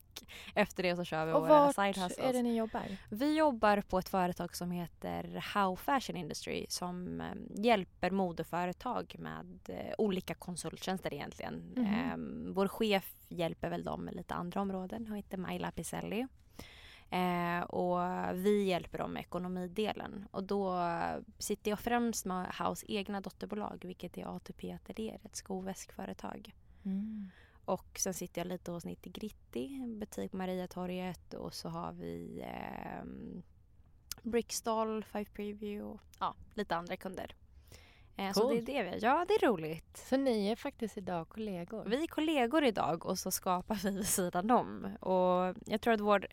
efter 0.54 0.84
det 0.84 0.96
så 0.96 1.04
kör 1.04 1.26
vi 1.26 1.34
Och 1.34 1.42
våra 1.42 1.50
vart 1.50 1.76
side 1.76 1.98
hustles. 1.98 2.28
är 2.28 2.34
det 2.34 2.42
ni 2.42 2.58
jobbar? 2.58 2.98
Vi 3.10 3.38
jobbar 3.38 3.82
på 3.82 4.00
ett 4.00 4.10
företag 4.10 4.56
som 4.56 4.72
heter 4.72 5.44
How 5.54 5.76
Fashion 5.76 6.18
Industry 6.18 6.66
som 6.70 7.22
eh, 7.22 7.28
hjälper 7.50 8.12
modeföretag 8.12 9.16
med 9.20 9.60
eh, 9.70 9.94
olika 9.98 10.34
konsulttjänster 10.34 11.14
egentligen. 11.14 11.74
Eh, 11.78 12.18
vår 12.54 12.68
chef 12.68 13.14
hjälper 13.30 13.70
väl 13.70 13.84
dem 13.84 14.06
med 14.06 14.16
lite 14.16 14.34
andra 14.34 14.62
områden. 14.62 15.08
Hon 15.08 15.16
heter 15.16 15.38
Maila 15.38 15.72
Piselli. 15.72 16.28
Eh, 17.10 17.62
och 17.62 18.00
vi 18.34 18.64
hjälper 18.64 18.98
dem 18.98 19.14
med 19.14 19.20
ekonomidelen. 19.20 20.28
Och 20.32 20.44
då 20.44 20.84
sitter 21.38 21.72
jag 21.72 21.80
främst 21.80 22.26
med 22.26 22.56
House 22.56 22.86
egna 22.90 23.22
dotterbolag 23.22 23.82
vilket 23.86 24.18
är 24.18 24.36
ATP 24.36 24.72
Atelier, 24.72 25.20
ett 25.24 25.36
skoväskföretag. 25.36 26.54
Mm. 26.86 27.30
Och 27.66 28.00
sen 28.00 28.14
sitter 28.14 28.42
jag 28.42 28.48
lite 28.48 28.72
hos 28.72 28.86
Nitti 28.86 29.10
Gritti, 29.10 29.76
en 29.76 30.00
butik 30.00 30.32
på 30.32 30.38
Mariatorget 30.38 31.34
och 31.34 31.54
så 31.54 31.70
har 31.70 31.92
vi 31.92 32.42
eh, 32.42 33.06
Brickstall, 34.22 35.04
Five 35.04 35.26
Preview 35.26 35.82
och 35.82 36.02
ja, 36.20 36.36
lite 36.54 36.76
andra 36.76 36.98
kunder. 36.98 37.36
Eh, 38.16 38.34
så 38.34 38.50
det 38.50 38.58
är 38.58 38.62
det 38.62 38.84
vi. 38.84 39.00
Ja, 39.02 39.26
det 39.28 39.34
är 39.34 39.48
roligt. 39.48 39.98
Så 39.98 40.18
ni 40.18 40.48
är 40.48 40.56
faktiskt 40.56 40.98
idag 40.98 41.30
kollegor? 41.30 41.86
Vi 41.86 42.04
är 42.04 42.08
kollegor 42.08 42.64
idag 42.64 43.06
och 43.06 43.20
så 43.20 43.32
skapar 43.32 43.76
vi 43.76 43.92
vid 43.92 44.08
sidan 44.08 44.52
om. 44.52 44.86
Och 45.00 45.56
jag 45.66 45.82
tror 45.82 45.94
att 45.94 46.00
vår 46.00 46.28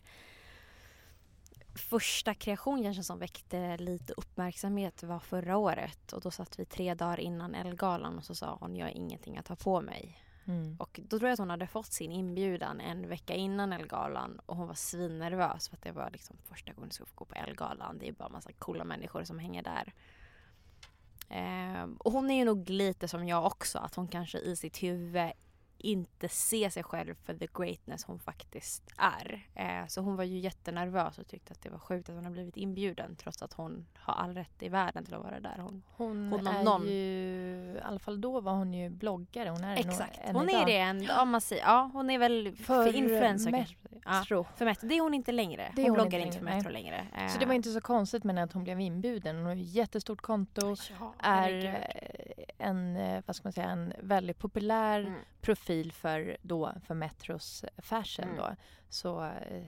första 1.75 2.33
kreation 2.33 2.83
kanske 2.83 3.03
som 3.03 3.19
väckte 3.19 3.77
lite 3.77 4.13
uppmärksamhet 4.17 5.03
var 5.03 5.19
förra 5.19 5.57
året. 5.57 6.13
Och 6.13 6.21
då 6.21 6.31
satt 6.31 6.59
vi 6.59 6.65
tre 6.65 6.93
dagar 6.93 7.19
innan 7.19 7.55
Elgalan 7.55 8.17
och 8.17 8.25
så 8.25 8.35
sa 8.35 8.57
hon 8.59 8.75
jag 8.75 8.85
har 8.85 8.93
ingenting 8.93 9.37
att 9.37 9.47
ha 9.47 9.55
på 9.55 9.81
mig. 9.81 10.17
Mm. 10.47 10.75
Och 10.79 10.99
då 11.03 11.19
tror 11.19 11.29
jag 11.29 11.33
att 11.33 11.39
hon 11.39 11.49
hade 11.49 11.67
fått 11.67 11.93
sin 11.93 12.11
inbjudan 12.11 12.81
en 12.81 13.09
vecka 13.09 13.33
innan 13.35 13.73
Elgalan 13.73 14.39
och 14.45 14.55
hon 14.55 14.67
var 14.67 14.73
svinnervös 14.73 15.69
för 15.69 15.77
att 15.77 15.83
det 15.83 15.91
var 15.91 16.09
liksom 16.11 16.37
första 16.43 16.73
gången 16.73 16.83
hon 16.83 16.91
skulle 16.91 17.07
få 17.07 17.15
gå 17.15 17.25
på 17.25 17.35
Elgalan. 17.35 17.97
Det 17.99 18.07
är 18.07 18.11
bara 18.11 18.29
massa 18.29 18.51
coola 18.51 18.83
människor 18.83 19.23
som 19.23 19.39
hänger 19.39 19.63
där. 19.63 19.93
Eh, 21.29 21.87
och 21.97 22.11
hon 22.11 22.31
är 22.31 22.35
ju 22.35 22.45
nog 22.45 22.69
lite 22.69 23.07
som 23.07 23.27
jag 23.27 23.45
också, 23.45 23.79
att 23.79 23.95
hon 23.95 24.07
kanske 24.07 24.39
i 24.39 24.55
sitt 24.55 24.83
huvud 24.83 25.31
inte 25.79 26.29
ser 26.29 26.69
sig 26.69 26.83
själv 26.83 27.15
för 27.15 27.33
the 27.33 27.47
greatness 27.53 28.03
hon 28.05 28.19
faktiskt 28.19 28.83
är. 28.97 29.47
Eh, 29.55 29.87
så 29.87 30.01
hon 30.01 30.15
var 30.15 30.23
ju 30.23 30.37
jättenervös 30.39 31.17
och 31.19 31.27
tyckte 31.27 31.53
att 31.53 31.61
det 31.61 31.69
var 31.69 31.79
sjukt 31.79 32.09
att 32.09 32.15
hon 32.15 32.25
har 32.25 32.31
blivit 32.31 32.57
inbjuden 32.57 33.15
trots 33.15 33.41
att 33.41 33.53
hon 33.53 33.85
har 33.95 34.13
all 34.13 34.33
rätt 34.33 34.63
i 34.63 34.69
världen 34.69 35.05
till 35.05 35.13
att 35.13 35.23
vara 35.23 35.39
där. 35.39 35.57
Hon, 35.59 35.83
Hon, 35.97 36.31
Hon 36.31 36.47
är 36.47 36.63
någon. 36.63 36.87
ju, 36.87 37.75
i 37.77 37.79
alla 37.83 37.99
fall 37.99 38.21
då 38.21 38.41
var 38.41 38.51
hon 38.53 38.73
ju 38.73 38.89
bloggare. 38.89 39.49
Hon 39.49 39.63
är 39.63 39.75
exakt, 39.77 40.19
än 40.23 40.35
hon 40.35 40.49
idag. 40.49 40.61
är 40.61 40.65
det. 40.65 40.77
En, 40.77 41.03
ja, 41.03 41.25
man 41.25 41.41
säger, 41.41 41.63
ja, 41.63 41.89
hon 41.93 42.09
är 42.09 42.19
väl 42.19 42.55
för, 42.55 42.63
För 42.83 42.95
influencer 42.95 43.51
Metro. 43.51 43.75
kanske. 44.03 44.35
Ja. 44.35 44.43
För 44.55 44.65
Metro. 44.65 44.87
Det 44.87 44.95
är 44.97 45.01
hon 45.01 45.13
inte 45.13 45.31
längre. 45.31 45.71
Hon, 45.75 45.83
hon 45.85 45.93
bloggar 45.93 46.19
inte 46.19 46.37
för 46.37 46.45
Metro 46.45 46.69
längre. 46.69 47.07
Eh, 47.17 47.27
Så 47.27 47.39
det 47.39 47.45
var 47.45 47.53
inte 47.53 47.69
så 47.71 47.81
konstigt 47.81 48.23
men 48.23 48.37
att 48.37 48.53
hon 48.53 48.63
blev 48.63 48.79
inbjuden. 48.79 49.35
Hon 49.35 49.45
har 49.45 49.53
ju 49.53 49.63
jättestort 49.63 50.21
konto. 50.21 50.75
Ja, 50.99 51.13
är 51.19 51.87
en, 52.57 52.95
eh, 52.97 53.23
vad 53.25 53.35
ska 53.35 53.45
man 53.47 53.53
säga, 53.53 53.69
en 53.69 53.93
väldigt 53.99 54.39
populär 54.39 54.99
Mm. 54.99 55.13
profil 55.41 55.66
för, 55.93 56.37
då, 56.41 56.73
för 56.85 56.93
Metros 56.93 57.65
fashion 57.77 58.25
Mm. 58.25 58.35
då. 58.37 58.55
Så 58.89 59.23
eh, 59.23 59.63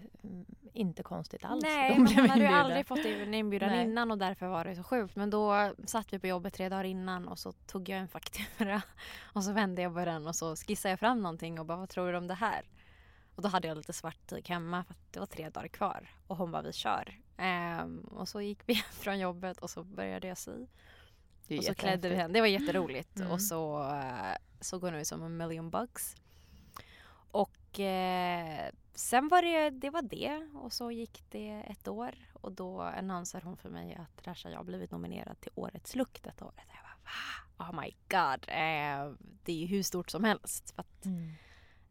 inte 0.73 1.03
konstigt 1.03 1.45
alls. 1.45 1.63
Nej, 1.63 1.95
blev 1.99 2.17
hon 2.19 2.29
hade 2.29 2.41
ju 2.41 2.47
aldrig 2.47 2.87
fått 2.87 3.05
en 3.05 3.33
inbjudan 3.33 3.69
Nej. 3.69 3.83
innan 3.83 4.11
och 4.11 4.17
därför 4.17 4.47
var 4.47 4.65
det 4.65 4.75
så 4.75 4.83
sjukt. 4.83 5.15
Men 5.15 5.29
då 5.29 5.73
satt 5.85 6.13
vi 6.13 6.19
på 6.19 6.27
jobbet 6.27 6.53
tre 6.53 6.69
dagar 6.69 6.83
innan 6.83 7.27
och 7.27 7.39
så 7.39 7.51
tog 7.51 7.89
jag 7.89 7.99
en 7.99 8.07
faktura 8.07 8.81
och 9.33 9.43
så 9.43 9.51
vände 9.51 9.81
jag 9.81 9.93
på 9.95 10.05
den 10.05 10.27
och 10.27 10.35
så 10.35 10.55
skissade 10.55 10.91
jag 10.91 10.99
fram 10.99 11.21
någonting 11.21 11.59
och 11.59 11.65
bara 11.65 11.77
vad 11.77 11.89
tror 11.89 12.11
du 12.11 12.17
om 12.17 12.27
det 12.27 12.33
här? 12.33 12.61
Och 13.35 13.41
då 13.43 13.49
hade 13.49 13.67
jag 13.67 13.77
lite 13.77 13.93
svart 13.93 14.27
tyg 14.27 14.49
hemma 14.49 14.83
för 14.83 14.93
att 14.93 15.13
det 15.13 15.19
var 15.19 15.27
tre 15.27 15.49
dagar 15.49 15.67
kvar 15.67 16.09
och 16.27 16.37
hon 16.37 16.51
bara 16.51 16.61
vi 16.61 16.73
kör. 16.73 17.19
Ehm, 17.37 17.99
och 17.99 18.27
så 18.29 18.41
gick 18.41 18.59
vi 18.65 18.75
från 18.91 19.19
jobbet 19.19 19.57
och 19.57 19.69
så 19.69 19.83
började 19.83 20.27
jag 20.27 20.37
sy. 20.37 20.65
Det 21.49 21.57
Och 21.57 21.63
så 21.63 21.75
klädde 21.75 22.09
vi 22.09 22.15
henne. 22.15 22.33
Det 22.33 22.41
var 22.41 22.47
jätteroligt. 22.47 23.19
Mm. 23.19 23.31
Och 23.31 23.41
så 23.41 23.91
såg 24.61 24.81
hon 24.81 24.95
ut 24.95 25.07
som 25.07 25.23
en 25.23 25.37
million 25.37 25.69
bucks. 25.69 26.15
Och 27.31 27.79
eh, 27.79 28.71
sen 28.93 29.27
var 29.27 29.41
det 29.41 29.69
det, 29.69 29.89
var 29.89 30.01
det. 30.01 30.49
Och 30.53 30.73
så 30.73 30.91
gick 30.91 31.23
det 31.29 31.49
ett 31.49 31.87
år. 31.87 32.15
Och 32.33 32.51
då 32.51 32.81
annonserade 32.81 33.47
hon 33.47 33.57
för 33.57 33.69
mig 33.69 33.95
att 33.95 34.27
Rasha, 34.27 34.49
jag 34.49 34.57
har 34.57 34.63
blivit 34.63 34.91
nominerad 34.91 35.41
till 35.41 35.51
Årets 35.55 35.95
look 35.95 36.23
detta 36.23 36.45
året. 36.45 36.65
Jag 36.67 36.83
bara, 36.83 36.99
va? 37.03 37.69
Oh 37.69 37.81
my 37.81 37.95
god. 38.09 38.45
Eh, 38.47 39.13
det 39.43 39.51
är 39.51 39.57
ju 39.57 39.65
hur 39.65 39.83
stort 39.83 40.09
som 40.09 40.23
helst. 40.23 40.73
För 40.75 40.85
Mm. 41.05 41.31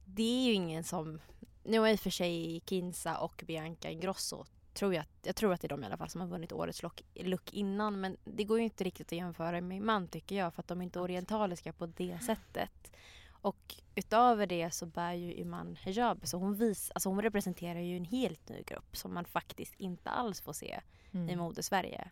det 0.04 0.22
är 0.22 0.46
ju 0.46 0.52
ingen 0.52 0.84
som... 0.84 1.20
Nu 1.64 1.78
har 1.78 1.88
i 1.88 1.94
och 1.94 2.00
för 2.00 2.10
sig 2.10 2.62
Kinsa 2.66 3.18
och 3.18 3.44
Bianca 3.46 3.90
Ingrosso 3.90 4.44
tror 4.78 4.94
jag, 4.94 5.04
jag 5.22 5.36
tror 5.36 5.52
att 5.52 5.60
det 5.60 5.66
är 5.66 5.68
de 5.68 5.82
i 5.82 5.86
alla 5.86 5.96
fall 5.96 6.08
som 6.08 6.20
har 6.20 6.28
vunnit 6.28 6.52
årets 6.52 6.82
look, 6.82 7.02
look 7.14 7.52
innan 7.52 8.00
men 8.00 8.16
det 8.24 8.44
går 8.44 8.58
ju 8.58 8.64
inte 8.64 8.84
riktigt 8.84 9.06
att 9.06 9.12
jämföra 9.18 9.60
med 9.60 9.82
man 9.82 10.08
tycker 10.08 10.36
jag 10.36 10.54
för 10.54 10.60
att 10.62 10.68
de 10.68 10.80
är 10.80 10.84
inte 10.84 11.00
orientaliska 11.00 11.72
på 11.72 11.86
det 11.86 12.18
sättet. 12.22 12.92
Och 13.40 13.74
utöver 13.94 14.46
det 14.46 14.70
så 14.70 14.86
bär 14.86 15.12
ju 15.12 15.34
Iman 15.34 15.76
hijab 15.82 16.26
så 16.26 16.38
hon, 16.38 16.54
vis, 16.54 16.90
alltså 16.94 17.08
hon 17.08 17.22
representerar 17.22 17.80
ju 17.80 17.96
en 17.96 18.04
helt 18.04 18.48
ny 18.48 18.62
grupp 18.62 18.96
som 18.96 19.14
man 19.14 19.24
faktiskt 19.24 19.74
inte 19.76 20.10
alls 20.10 20.40
får 20.40 20.52
se 20.52 20.80
i 21.12 21.16
Mm. 21.16 21.38
mode-Sverige. 21.38 22.10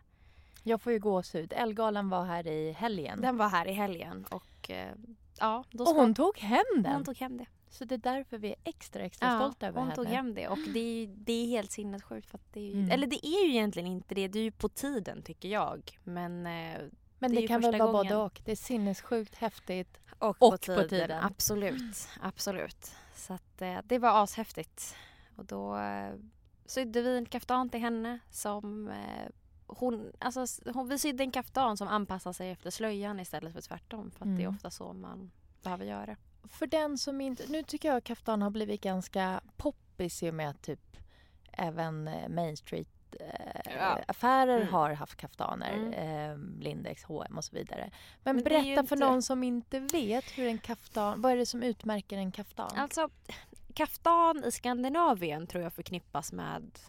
Jag 0.63 0.81
får 0.81 0.93
ju 0.93 0.99
gåshud. 0.99 1.53
Elgalan 1.55 2.09
var 2.09 2.25
här 2.25 2.47
i 2.47 2.71
helgen. 2.71 3.21
Den 3.21 3.37
var 3.37 3.49
här 3.49 3.67
i 3.67 3.71
helgen 3.71 4.25
och 4.29 4.69
eh, 4.71 4.93
ja, 5.39 5.63
då 5.71 5.83
och 5.83 5.95
hon 5.95 6.15
tog 6.15 6.37
hem 6.37 6.63
den. 6.75 6.93
hon 6.93 7.05
tog 7.05 7.17
hem 7.17 7.37
det. 7.37 7.45
Så 7.69 7.85
det 7.85 7.95
är 7.95 7.99
därför 7.99 8.37
vi 8.37 8.49
är 8.49 8.55
extra 8.63 9.03
extra 9.03 9.39
stolta 9.39 9.67
över 9.67 9.79
hon 9.79 9.87
henne. 9.89 9.95
tog 9.95 10.05
hem 10.07 10.33
det 10.33 10.47
och 10.47 10.57
det 10.73 10.79
är, 10.79 11.07
det 11.07 11.33
är 11.33 11.47
helt 11.47 11.71
sinnessjukt. 11.71 12.27
För 12.29 12.37
att 12.37 12.53
det 12.53 12.59
är, 12.59 12.63
ju- 12.65 12.71
Mm. 12.73 12.91
Eller 12.91 13.07
det 13.07 13.25
är 13.27 13.45
ju 13.45 13.51
egentligen 13.51 13.87
inte 13.87 14.15
det, 14.15 14.27
det 14.27 14.39
är 14.39 14.43
ju 14.43 14.51
på 14.51 14.69
tiden 14.69 15.21
tycker 15.21 15.49
jag. 15.49 15.99
Men, 16.03 16.47
eh, 16.47 16.77
Men 17.19 17.31
det 17.31 17.35
det, 17.35 17.41
ju 17.41 17.47
kan 17.47 17.61
väl 17.61 17.77
vara 17.79 17.91
både 17.91 18.15
och. 18.15 18.41
Det 18.45 18.51
är 18.51 18.55
sinnessjukt 18.55 19.35
häftigt. 19.35 19.99
och, 20.19 20.27
Och 20.29 20.37
på, 20.39 20.51
på 20.51 20.57
tiden. 20.57 20.89
tiden. 20.89 21.23
Absolut, 21.23 22.07
absolut. 22.21 22.91
Så 23.15 23.33
att, 23.33 23.61
eh, 23.61 23.77
det 23.85 23.99
var 23.99 24.23
ashäftigt. 24.23 24.95
Och 25.35 25.45
då 25.45 25.77
eh, 25.77 26.13
sydde 26.65 27.01
vi 27.01 27.17
en 27.17 27.25
kaftan 27.25 27.69
till 27.69 27.79
henne 27.79 28.19
som 28.31 28.91
hon, 29.67 30.11
alltså, 30.19 30.45
hon, 30.73 30.87
vi 30.89 30.99
sydde 30.99 31.23
en 31.23 31.31
kaftan 31.31 31.77
som 31.77 31.87
anpassar 31.87 32.33
sig 32.33 32.51
efter 32.51 32.69
slöjan 32.69 33.19
istället 33.19 33.53
för 33.53 33.61
tvärtom. 33.61 34.11
För 34.11 34.25
att 34.25 34.35
det 34.37 34.41
är 34.41 34.45
Mm. 34.45 34.55
ofta 34.55 34.71
så 34.71 34.93
man 34.93 35.31
behöver 35.63 35.85
göra. 35.85 36.15
För 36.49 36.67
den 36.67 36.97
som 36.97 37.21
inte... 37.21 37.43
Nu 37.49 37.63
tycker 37.63 37.89
jag 37.93 38.03
kaftan 38.03 38.41
har 38.41 38.49
blivit 38.49 38.81
ganska 38.81 39.41
poppis 39.57 40.23
i 40.23 40.29
och 40.29 40.33
med 40.33 40.49
att 40.49 40.61
typ 40.61 40.97
även 41.51 42.07
eh, 42.07 42.29
Main 42.29 42.57
Street 42.57 42.87
eh, 43.19 43.73
Ja. 43.79 43.99
affärer 44.07 44.57
Mm. 44.61 44.73
har 44.73 44.93
haft 44.93 45.15
kaftaner. 45.15 45.73
Mm. 45.73 45.93
Eh, 45.93 46.63
Lindex, 46.63 47.03
H&M 47.03 47.37
och 47.37 47.43
så 47.43 47.55
vidare. 47.55 47.91
Men, 48.23 48.35
Men 48.35 48.43
berätta 48.43 48.83
för 48.83 48.95
inte- 48.95 49.05
någon 49.05 49.21
som 49.21 49.43
inte 49.43 49.79
vet 49.79 50.25
hur 50.37 50.47
en 50.47 50.57
kaftan... 50.57 51.21
Vad 51.21 51.31
är 51.31 51.37
det 51.37 51.45
som 51.45 51.63
utmärker 51.63 52.17
en 52.17 52.31
kaftan? 52.31 52.71
Alltså, 52.77 53.09
kaftan 53.73 54.43
i 54.43 54.51
Skandinavien 54.51 55.47
tror 55.47 55.63
jag 55.63 55.73
förknippas 55.73 56.31
med 56.33 56.79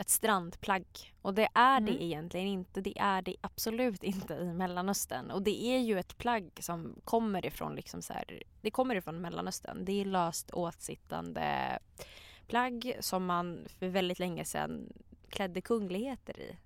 ett 0.00 0.08
strandplagg. 0.08 0.84
Och 1.22 1.34
det 1.34 1.48
är 1.54 1.76
Mm. 1.76 1.84
det 1.84 2.02
egentligen 2.04 2.46
inte. 2.46 2.80
Det 2.80 2.98
är 2.98 3.22
det 3.22 3.36
absolut 3.40 4.02
inte 4.02 4.34
i 4.34 4.52
Mellanöstern. 4.52 5.30
Och 5.30 5.42
det 5.42 5.64
är 5.64 5.78
ju 5.78 5.98
ett 5.98 6.18
plagg 6.18 6.50
som 6.60 7.00
kommer 7.04 7.46
ifrån 7.46 7.74
liksom 7.74 8.02
så 8.02 8.12
här, 8.12 8.42
det 8.60 8.70
kommer 8.70 8.94
ifrån 8.94 9.20
Mellanöstern. 9.20 9.84
Det 9.84 10.00
är 10.00 10.04
löst 10.04 10.50
åtsittande 10.50 11.78
plagg 12.46 12.96
som 13.00 13.26
man 13.26 13.66
för 13.78 13.88
väldigt 13.88 14.18
länge 14.18 14.44
sedan 14.44 14.92
klädde 15.28 15.60
kungligheter 15.60 16.40
i. 16.40 16.56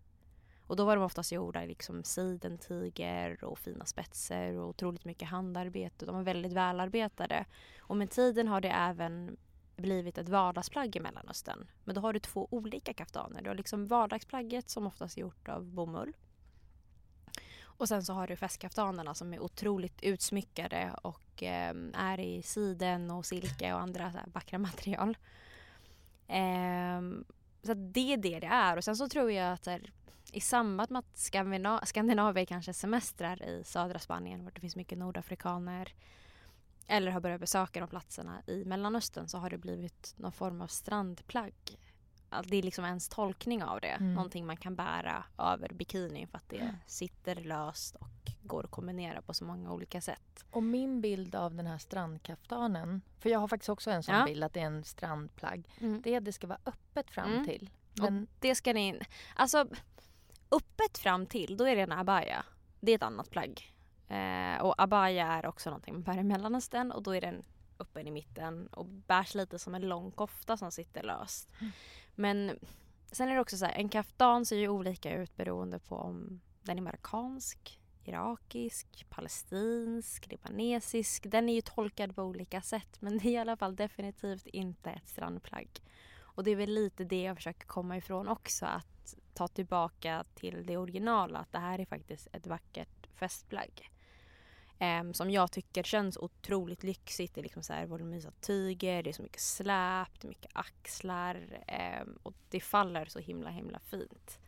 Och 0.66 0.76
då 0.76 0.84
var 0.84 0.96
de 0.96 1.04
oftast 1.04 1.32
gjorda 1.32 1.64
i 1.64 1.66
liksom 1.66 2.04
sidentyger 2.04 3.44
och 3.44 3.58
fina 3.58 3.84
spetser 3.84 4.52
och 4.58 4.68
otroligt 4.68 5.04
mycket 5.04 5.28
handarbete. 5.28 6.06
De 6.06 6.14
var 6.14 6.22
väldigt 6.22 6.52
välarbetade. 6.52 7.44
Och 7.78 7.96
med 7.96 8.10
tiden 8.10 8.48
har 8.48 8.60
det 8.60 8.68
även 8.70 9.36
blivit 9.76 10.18
ett 10.18 10.28
vardagsplagg 10.28 10.96
i 10.96 11.00
Mellanöstern. 11.00 11.66
Men 11.84 11.94
då 11.94 12.00
har 12.00 12.12
du 12.12 12.18
två 12.18 12.48
olika 12.50 12.94
kaftaner. 12.94 13.42
Du 13.42 13.50
har 13.50 13.54
liksom 13.54 13.86
vardagsplagget 13.86 14.70
som 14.70 14.86
oftast 14.86 15.16
är 15.16 15.20
gjort 15.20 15.48
av 15.48 15.64
bomull. 15.64 16.12
Och 17.62 17.88
sen 17.88 18.04
så 18.04 18.12
har 18.12 18.26
du 18.26 18.36
festkaftanerna 18.36 19.14
som 19.14 19.34
är 19.34 19.40
otroligt 19.40 20.02
utsmyckade 20.02 20.90
och 21.02 21.42
eh, 21.42 21.74
är 21.94 22.20
i 22.20 22.42
siden 22.42 23.10
och 23.10 23.26
silke 23.26 23.74
och 23.74 23.80
andra 23.80 24.12
så 24.12 24.18
här 24.18 24.26
vackra 24.32 24.58
material. 24.68 25.16
Eh, 26.28 27.00
så 27.62 27.72
att 27.72 27.94
det 27.94 28.12
är 28.12 28.16
det 28.16 28.40
det 28.40 28.46
är. 28.46 28.76
Och 28.76 28.84
sen 28.84 28.96
så 28.96 29.08
tror 29.08 29.32
jag 29.32 29.52
att 29.52 29.66
här, 29.66 29.92
i 30.32 30.40
samband 30.40 30.90
med 30.90 30.98
att 30.98 31.16
Skandina- 31.16 31.84
Skandinavier 31.84 32.44
kanske 32.44 32.74
semestrar 32.74 33.42
i 33.42 33.64
södra 33.64 33.98
Spanien, 33.98 34.44
vart 34.44 34.54
det 34.54 34.60
finns 34.60 34.76
mycket 34.76 34.98
nordafrikaner, 34.98 35.94
eller 36.86 37.10
har 37.10 37.20
börjat 37.20 37.40
besöka 37.40 37.80
de 37.80 37.88
platserna 37.88 38.42
i 38.46 38.64
Mellanöstern 38.64 39.28
så 39.28 39.38
har 39.38 39.50
det 39.50 39.58
blivit 39.58 40.14
någon 40.16 40.32
form 40.32 40.60
av 40.60 40.66
strandplagg. 40.66 41.54
Att 42.28 42.48
Det 42.48 42.56
är 42.56 42.62
liksom 42.62 42.84
ens 42.84 43.08
tolkning 43.08 43.62
av 43.64 43.80
det. 43.80 43.86
Mm. 43.88 44.14
Någonting 44.14 44.46
man 44.46 44.56
kan 44.56 44.76
bära 44.76 45.24
över 45.38 45.68
bikinin 45.68 46.28
för 46.28 46.36
att 46.38 46.48
det 46.48 46.74
sitter 46.86 47.34
löst 47.34 47.94
och 47.96 48.08
går 48.42 48.64
att 48.64 48.70
kombinera 48.70 49.22
på 49.22 49.34
så 49.34 49.44
många 49.44 49.72
olika 49.72 50.00
sätt. 50.00 50.44
Och 50.50 50.62
min 50.62 51.00
bild 51.00 51.34
av 51.34 51.54
den 51.54 51.66
här 51.66 51.78
strandkaftanen, 51.78 53.02
för 53.18 53.30
jag 53.30 53.38
har 53.38 53.48
faktiskt 53.48 53.68
också 53.68 53.90
en 53.90 54.02
sån 54.02 54.14
Ja. 54.14 54.24
bild 54.24 54.44
att 54.44 54.52
det 54.52 54.60
är 54.60 54.66
en 54.66 54.84
strandplagg. 54.84 55.68
Mm. 55.80 56.02
Det 56.02 56.14
är 56.14 56.18
att 56.18 56.24
det 56.24 56.32
ska 56.32 56.46
vara 56.46 56.58
öppet 56.66 57.10
fram 57.10 57.32
Mm. 57.32 57.44
till. 57.44 57.70
Och 57.92 58.12
Men, 58.12 58.26
det 58.40 58.54
ska 58.54 58.72
ni... 58.72 59.00
Alltså, 59.36 59.66
öppet 60.50 60.98
fram 60.98 61.26
till, 61.26 61.56
då 61.56 61.64
är 61.64 61.76
det 61.76 61.82
en 61.82 61.92
abaya. 61.92 62.44
Det 62.80 62.92
är 62.92 62.96
ett 62.96 63.02
annat 63.02 63.30
plagg. 63.30 63.73
Eh, 64.08 64.62
och 64.62 64.74
abaya 64.82 65.26
är 65.26 65.46
också 65.46 65.70
någonting 65.70 65.94
man 65.94 66.02
bär 66.02 66.18
i 66.18 66.22
Mellanöstern 66.22 66.92
och 66.92 67.02
då 67.02 67.14
är 67.14 67.20
den 67.20 67.42
öppen 67.78 68.06
i 68.06 68.10
mitten 68.10 68.66
och 68.66 68.86
bärs 68.86 69.34
lite 69.34 69.58
som 69.58 69.74
en 69.74 69.88
lång 69.88 70.10
kofta 70.10 70.56
som 70.56 70.70
sitter 70.70 71.02
löst. 71.02 71.50
Mm. 71.60 71.72
Men 72.14 72.58
sen 73.12 73.28
är 73.28 73.34
det 73.34 73.40
också 73.40 73.56
så 73.56 73.64
här, 73.64 73.72
en 73.72 73.88
kaftan 73.88 74.46
ser 74.46 74.56
ju 74.56 74.68
olika 74.68 75.14
ut 75.14 75.36
beroende 75.36 75.78
på 75.78 75.96
om 75.96 76.40
den 76.62 76.78
är 76.78 76.82
marockansk, 76.82 77.80
irakisk, 78.04 79.06
palestinsk, 79.10 80.26
libanesisk. 80.30 81.26
Den 81.30 81.48
är 81.48 81.54
ju 81.54 81.60
tolkad 81.60 82.16
på 82.16 82.22
olika 82.22 82.62
sätt 82.62 82.96
men 83.00 83.18
det 83.18 83.28
är 83.28 83.32
i 83.32 83.38
alla 83.38 83.56
fall 83.56 83.76
definitivt 83.76 84.46
inte 84.46 84.90
ett 84.90 85.08
strandplagg. 85.08 85.68
Och 86.34 86.44
det 86.44 86.50
är 86.50 86.56
väl 86.56 86.70
lite 86.70 87.04
det 87.04 87.22
jag 87.22 87.36
försöker 87.36 87.66
komma 87.66 87.96
ifrån 87.96 88.28
också. 88.28 88.66
Att 88.66 89.14
ta 89.34 89.48
tillbaka 89.48 90.24
till 90.34 90.66
det 90.66 90.76
originala. 90.76 91.38
Att 91.38 91.52
det 91.52 91.58
här 91.58 91.78
är 91.78 91.86
faktiskt 91.86 92.28
ett 92.32 92.46
vackert 92.46 93.06
festplagg. 93.14 93.90
Em, 94.78 95.14
som 95.14 95.30
jag 95.30 95.52
tycker 95.52 95.82
känns 95.82 96.16
otroligt 96.16 96.82
lyxigt. 96.82 97.34
Det 97.34 97.40
är 97.40 97.42
liksom 97.42 97.62
så 97.62 97.72
här 97.72 97.86
voluminösa 97.86 98.30
tyger, 98.40 99.02
det 99.02 99.10
är 99.10 99.14
så 99.14 99.22
mycket 99.22 99.40
släp, 99.40 100.20
det 100.20 100.26
är 100.26 100.28
mycket 100.28 100.50
axlar. 100.54 101.62
em, 101.66 102.18
och 102.22 102.34
det 102.50 102.60
faller 102.60 103.04
så 103.04 103.18
himla 103.18 103.50
himla 103.50 103.78
fint. 103.78 104.38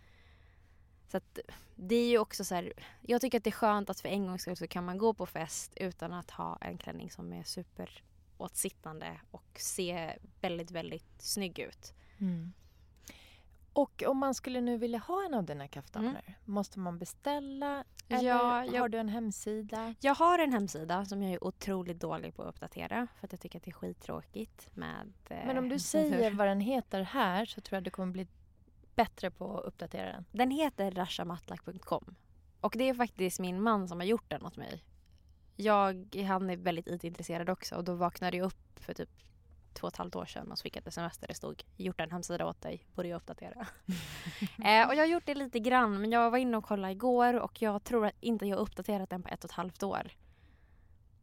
Så 1.08 1.16
att 1.16 1.38
det 1.74 1.94
är 1.94 2.08
ju 2.08 2.18
också 2.18 2.44
så 2.44 2.54
här, 2.54 2.72
jag 3.00 3.20
tycker 3.20 3.38
att 3.38 3.44
det 3.44 3.50
är 3.50 3.52
skönt 3.52 3.90
att 3.90 4.00
för 4.00 4.08
en 4.08 4.26
gångs 4.26 4.42
skull 4.42 4.56
så 4.56 4.66
kan 4.66 4.84
man 4.84 4.98
gå 4.98 5.14
på 5.14 5.26
fest 5.26 5.72
utan 5.76 6.12
att 6.12 6.30
ha 6.30 6.58
en 6.60 6.78
klänning 6.78 7.10
som 7.10 7.32
är 7.32 7.42
super 7.42 8.02
åtsittande 8.38 9.20
och 9.30 9.56
se 9.56 10.18
väldigt, 10.40 10.70
väldigt 10.70 11.22
snygg 11.22 11.58
ut. 11.58 11.94
mm. 12.18 12.52
Och 13.76 14.02
om 14.06 14.18
man 14.18 14.34
skulle 14.34 14.60
nu 14.60 14.76
vilja 14.76 14.98
ha 14.98 15.24
en 15.24 15.34
av 15.34 15.44
dina 15.44 15.68
kaftaner, 15.68 16.36
måste 16.44 16.78
man 16.78 16.98
beställa? 16.98 17.84
Eller 18.08 18.18
Mm. 18.20 18.26
Ja, 18.26 18.64
jag- 18.64 18.80
har 18.82 18.88
du 18.88 18.98
en 18.98 19.08
hemsida? 19.08 19.94
Jag 20.00 20.14
har 20.14 20.38
en 20.38 20.52
hemsida 20.52 21.04
som 21.04 21.22
jag 21.22 21.32
är 21.32 21.44
otroligt 21.44 22.00
dålig 22.00 22.34
på 22.36 22.42
att 22.42 22.48
uppdatera 22.48 23.06
för 23.20 23.26
att 23.26 23.32
jag 23.32 23.40
tycker 23.40 23.58
att 23.58 23.64
det 23.64 23.70
är 23.70 23.72
skittråkigt 23.72 24.68
med 24.76 25.12
eh, 25.28 25.46
Men 25.46 25.58
om 25.58 25.68
du 25.68 25.78
säger 25.94 26.30
vad 26.30 26.48
den 26.48 26.60
heter 26.60 27.02
här 27.02 27.44
så 27.44 27.60
tror 27.60 27.76
jag 27.76 27.84
du 27.84 27.90
kommer 27.90 28.12
bli 28.12 28.26
bättre 28.94 29.30
på 29.30 29.58
att 29.58 29.64
uppdatera 29.64 30.12
den. 30.12 30.24
Den 30.32 30.50
heter 30.50 30.90
rashamatlak.com 30.90 32.14
och 32.60 32.74
det 32.78 32.88
är 32.88 32.94
faktiskt 32.94 33.40
min 33.40 33.62
man 33.62 33.88
som 33.88 34.00
har 34.00 34.06
gjort 34.06 34.30
den 34.30 34.46
åt 34.46 34.56
mig. 34.56 34.84
Jag, 35.56 36.16
han 36.28 36.50
är 36.50 36.56
väldigt 36.56 36.86
IT-intresserad 36.86 37.50
också 37.50 37.74
och 37.76 37.84
då 37.84 37.94
vaknade 37.94 38.36
jag 38.36 38.46
upp 38.46 38.78
för 38.80 38.94
typ 38.94 39.10
två 39.76 39.86
och 39.86 39.92
ett 39.92 39.96
halvt 39.96 40.16
år 40.16 40.24
sedan 40.24 40.50
och 40.50 40.58
så 40.58 40.62
fick 40.62 40.76
jag 40.76 40.80
ett 40.80 40.86
sms 40.86 41.18
där 41.18 41.28
det 41.28 41.34
stod 41.34 41.64
gjort 41.76 42.00
en 42.00 42.10
hemsida 42.10 42.46
åt 42.46 42.60
dig, 42.60 42.86
borde 42.94 43.08
jag 43.08 43.16
uppdatera. 43.16 43.54
eh, 44.64 44.88
och 44.88 44.94
jag 44.94 44.98
har 44.98 45.06
gjort 45.06 45.26
det 45.26 45.34
lite 45.34 45.58
grann 45.58 46.00
men 46.00 46.12
jag 46.12 46.30
var 46.30 46.38
inne 46.38 46.56
och 46.56 46.64
kollade 46.64 46.92
igår 46.92 47.34
och 47.34 47.62
jag 47.62 47.84
tror 47.84 48.06
att 48.06 48.14
inte 48.20 48.46
jag 48.46 48.56
har 48.56 48.62
uppdaterat 48.62 49.10
den 49.10 49.22
på 49.22 49.28
ett 49.28 49.44
och 49.44 49.50
ett 49.50 49.56
halvt 49.56 49.82
år. 49.82 50.10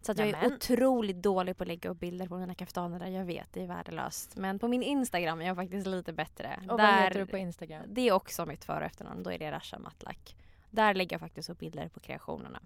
Så 0.02 0.12
att 0.12 0.18
jag 0.18 0.28
är 0.28 0.32
Nämen. 0.32 0.54
otroligt 0.54 1.22
dålig 1.22 1.58
på 1.58 1.64
att 1.64 1.68
lägga 1.68 1.90
upp 1.90 2.00
bilder 2.00 2.28
på 2.28 2.38
mina 2.38 2.56
kaftaner 2.56 3.00
där 3.00 3.08
jag 3.08 3.26
vet 3.26 3.54
det 3.54 3.64
är 3.64 3.68
värdelöst. 3.68 4.36
Men 4.38 4.60
på 4.60 4.68
min 4.68 4.84
Instagram 4.84 5.42
är 5.42 5.46
jag 5.46 5.56
faktiskt 5.56 5.88
lite 5.88 6.14
bättre. 6.14 6.60
Och 6.70 6.78
där, 6.78 6.96
vad 6.96 7.04
heter 7.04 7.20
du 7.20 7.26
på 7.26 7.38
Instagram? 7.38 7.84
Det 7.88 8.02
är 8.02 8.12
också 8.12 8.46
mitt 8.46 8.66
för 8.66 8.78
och 8.78 8.86
efternamn, 8.86 9.24
då 9.24 9.32
är 9.32 9.40
det 9.40 9.52
Rasha 9.52 9.80
Matlak. 9.80 10.36
Där 10.70 10.94
lägger 10.94 11.14
jag 11.14 11.22
faktiskt 11.22 11.50
upp 11.50 11.60
bilder 11.60 11.90
på 11.90 12.00
kreationerna. 12.00 12.60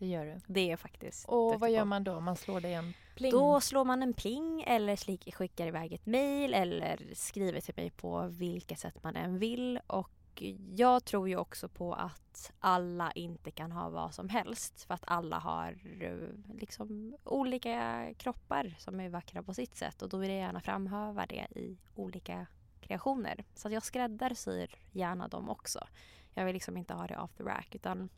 Det 0.00 0.06
gör 0.06 0.26
du. 0.26 0.40
Det 0.46 0.70
är 0.70 0.76
faktiskt 0.76 1.28
Och 1.28 1.60
vad 1.60 1.70
gör 1.70 1.84
man 1.84 2.04
då? 2.04 2.20
Man 2.20 2.36
slår 2.36 2.60
dig 2.60 2.74
en 2.74 2.94
pling? 3.16 3.30
Då 3.30 3.60
slår 3.60 3.84
man 3.84 4.02
en 4.02 4.12
pling 4.12 4.64
eller 4.66 5.30
skickar 5.32 5.66
iväg 5.66 5.92
ett 5.92 6.06
mail 6.06 6.54
eller 6.54 7.00
skriver 7.14 7.60
till 7.60 7.74
mig 7.76 7.90
på 7.90 8.26
vilket 8.30 8.78
sätt 8.78 9.02
man 9.02 9.16
än 9.16 9.38
vill. 9.38 9.80
Och 9.86 10.42
jag 10.76 11.04
tror 11.04 11.28
ju 11.28 11.36
också 11.36 11.68
på 11.68 11.94
att 11.94 12.52
alla 12.60 13.12
inte 13.12 13.50
kan 13.50 13.72
ha 13.72 13.88
vad 13.88 14.14
som 14.14 14.28
helst. 14.28 14.84
För 14.84 14.94
att 14.94 15.04
alla 15.06 15.38
har 15.38 15.78
eh, 16.00 16.54
liksom 16.60 17.16
olika 17.24 18.06
kroppar 18.18 18.74
som 18.78 19.00
är 19.00 19.08
vackra 19.08 19.42
på 19.42 19.54
sitt 19.54 19.76
sätt. 19.76 20.02
Och 20.02 20.08
då 20.08 20.16
vill 20.16 20.30
jag 20.30 20.38
gärna 20.38 20.60
framhäva 20.60 21.26
det 21.26 21.46
i 21.50 21.78
olika 21.94 22.46
kreationer. 22.80 23.44
Så 23.54 23.70
jag 23.70 23.82
skräddarsyr 23.82 24.74
gärna 24.92 25.28
dem 25.28 25.48
också. 25.48 25.86
Jag 26.34 26.44
vill 26.44 26.54
liksom 26.54 26.76
inte 26.76 26.94
ha 26.94 27.06
det 27.06 27.18
off 27.18 27.32
the 27.32 27.42
rack 27.42 27.74
utan 27.74 28.08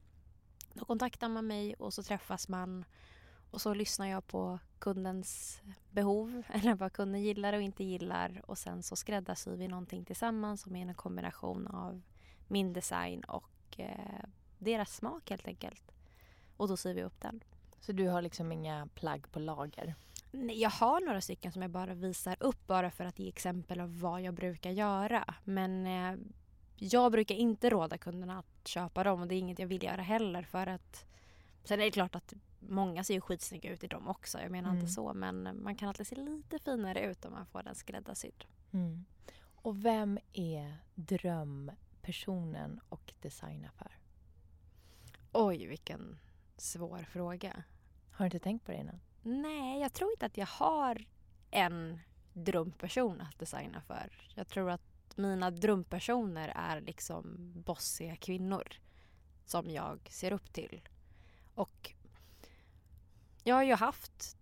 då 0.75 0.85
kontaktar 0.85 1.29
man 1.29 1.47
mig 1.47 1.75
och 1.75 1.95
så 1.95 2.03
träffas 2.03 2.49
man 2.49 2.85
och 3.51 3.61
så 3.61 3.75
lyssnar 3.75 4.07
jag 4.07 4.27
på 4.27 4.59
kundens 4.79 5.61
behov 5.91 6.43
eller 6.53 6.75
vad 6.75 6.93
kunden 6.93 7.23
gillar 7.23 7.53
och 7.53 7.62
inte 7.62 7.85
gillar 7.85 8.43
och 8.47 8.59
sen 8.59 8.83
så 8.83 8.97
skräddarsyr 8.97 9.57
vi 9.57 9.68
någonting 9.68 10.05
tillsammans 10.05 10.62
som 10.62 10.77
är 10.77 10.87
en 10.87 10.95
kombination 10.95 11.66
av 11.66 12.03
min 12.49 12.73
design 12.73 13.25
och 13.25 13.81
eh, 13.81 14.25
deras 14.59 14.97
smak 14.97 15.31
helt 15.31 15.47
enkelt. 15.47 15.93
Och 16.57 16.68
då 16.68 16.77
syr 16.77 16.95
vi 16.95 17.03
upp 17.03 17.20
den. 17.20 17.45
Så 17.81 17.93
du 17.93 18.09
har 18.09 18.23
liksom 18.23 18.53
inga 18.53 18.89
plagg 18.95 19.33
på 19.33 19.39
lager? 19.39 19.95
Nej, 20.31 20.61
Jag 20.61 20.70
har 20.70 21.01
några 21.01 21.20
stycken 21.20 21.53
som 21.53 21.62
jag 21.62 21.70
bara 21.70 21.95
visar 21.95 22.37
upp 22.41 22.66
bara 22.66 22.91
för 22.91 23.05
att 23.05 23.18
ge 23.18 23.29
exempel 23.29 23.81
av 23.81 24.01
vad 24.01 24.23
jag 24.23 24.35
brukar 24.35 24.70
göra. 24.70 25.35
Men 25.45 25.87
eh, 25.87 26.18
jag 26.91 27.12
brukar 27.12 27.35
inte 27.35 27.70
råda 27.70 27.99
kunderna 27.99 28.39
att 28.39 28.68
köpa 28.68 29.05
dem 29.05 29.20
och 29.20 29.28
det 29.28 29.35
är 29.35 29.39
inget 29.39 29.59
jag 29.59 29.66
vill 29.66 29.83
göra 29.83 30.03
heller 30.03 30.43
för 30.43 30.66
att 30.66 31.05
Sen 31.64 31.80
är 31.80 31.85
det 31.85 31.91
klart 31.91 32.14
att 32.14 32.35
många 32.59 33.05
ser 33.05 33.14
ju 33.14 33.20
skitsnygga 33.20 33.70
ut 33.72 33.85
i 33.85 33.87
dem 33.87 34.09
också. 34.09 34.41
Jag 34.41 34.51
menar 34.51 34.68
Mm. 34.70 34.80
inte 34.80 34.93
så 34.93 35.14
men 35.14 35.62
man 35.62 35.76
kan 35.76 35.89
alltid 35.89 36.07
se 36.07 36.16
lite 36.16 36.59
finare 36.59 37.01
ut 37.01 37.24
om 37.24 37.33
man 37.33 37.47
får 37.47 37.62
den 37.62 37.74
skräddarsydd. 37.74 38.45
Mm. 38.72 39.05
Och 39.55 39.85
vem 39.85 40.18
är 40.33 40.76
drömpersonen 40.95 42.80
och 42.89 43.12
designa 43.20 43.70
för? 43.70 43.93
Oj 45.33 45.66
vilken 45.66 46.18
svår 46.57 46.99
fråga. 47.12 47.62
Har 48.11 48.24
du 48.24 48.26
inte 48.26 48.39
tänkt 48.39 48.66
på 48.66 48.72
det 48.72 48.78
innan? 48.78 49.01
Nej, 49.22 49.80
jag 49.80 49.93
tror 49.93 50.11
inte 50.11 50.26
att 50.26 50.37
jag 50.37 50.47
har 50.47 51.05
en 51.51 52.01
drömperson 52.33 53.20
att 53.20 53.39
designa 53.39 53.80
för. 53.80 54.12
Jag 54.35 54.49
tror 54.49 54.70
att 54.70 54.91
mina 55.17 55.51
drömpersoner 55.51 56.53
är 56.57 56.81
liksom 56.81 57.53
bossiga 57.55 58.17
kvinnor 58.17 58.69
som 59.45 59.71
jag 59.71 60.09
ser 60.11 60.33
upp 60.33 60.53
till. 60.53 60.81
Och 61.55 61.93
jag 63.45 63.55
har 63.55 63.63
ju 63.63 63.75
haft 63.75 64.37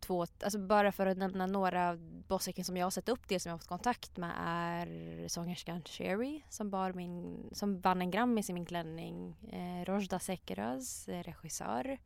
två, 0.00 0.26
alltså 0.42 0.58
bara 0.58 0.92
för 0.92 1.06
att 1.06 1.18
nämna 1.18 1.46
några 1.46 1.96
bossiga 2.28 2.64
som 2.64 2.76
jag 2.76 2.86
har 2.86 2.90
sett 2.90 3.08
upp 3.08 3.28
till 3.28 3.40
som 3.40 3.50
jag 3.50 3.54
har 3.54 3.58
fått 3.58 3.68
kontakt 3.68 4.16
med 4.16 4.32
är 4.38 5.28
sångerskan 5.28 5.82
Sherry 5.82 6.42
som, 6.48 6.70
bar 6.70 6.92
min, 6.92 7.48
som 7.52 7.80
vann 7.80 8.02
en 8.02 8.10
Grammis 8.10 8.50
i 8.50 8.52
min 8.52 8.66
klänning. 8.66 9.36
Eh, 9.52 9.84
Rojda 9.84 10.18
Sekeraz, 10.18 11.08
eh, 11.08 11.22
regissör 11.22 11.98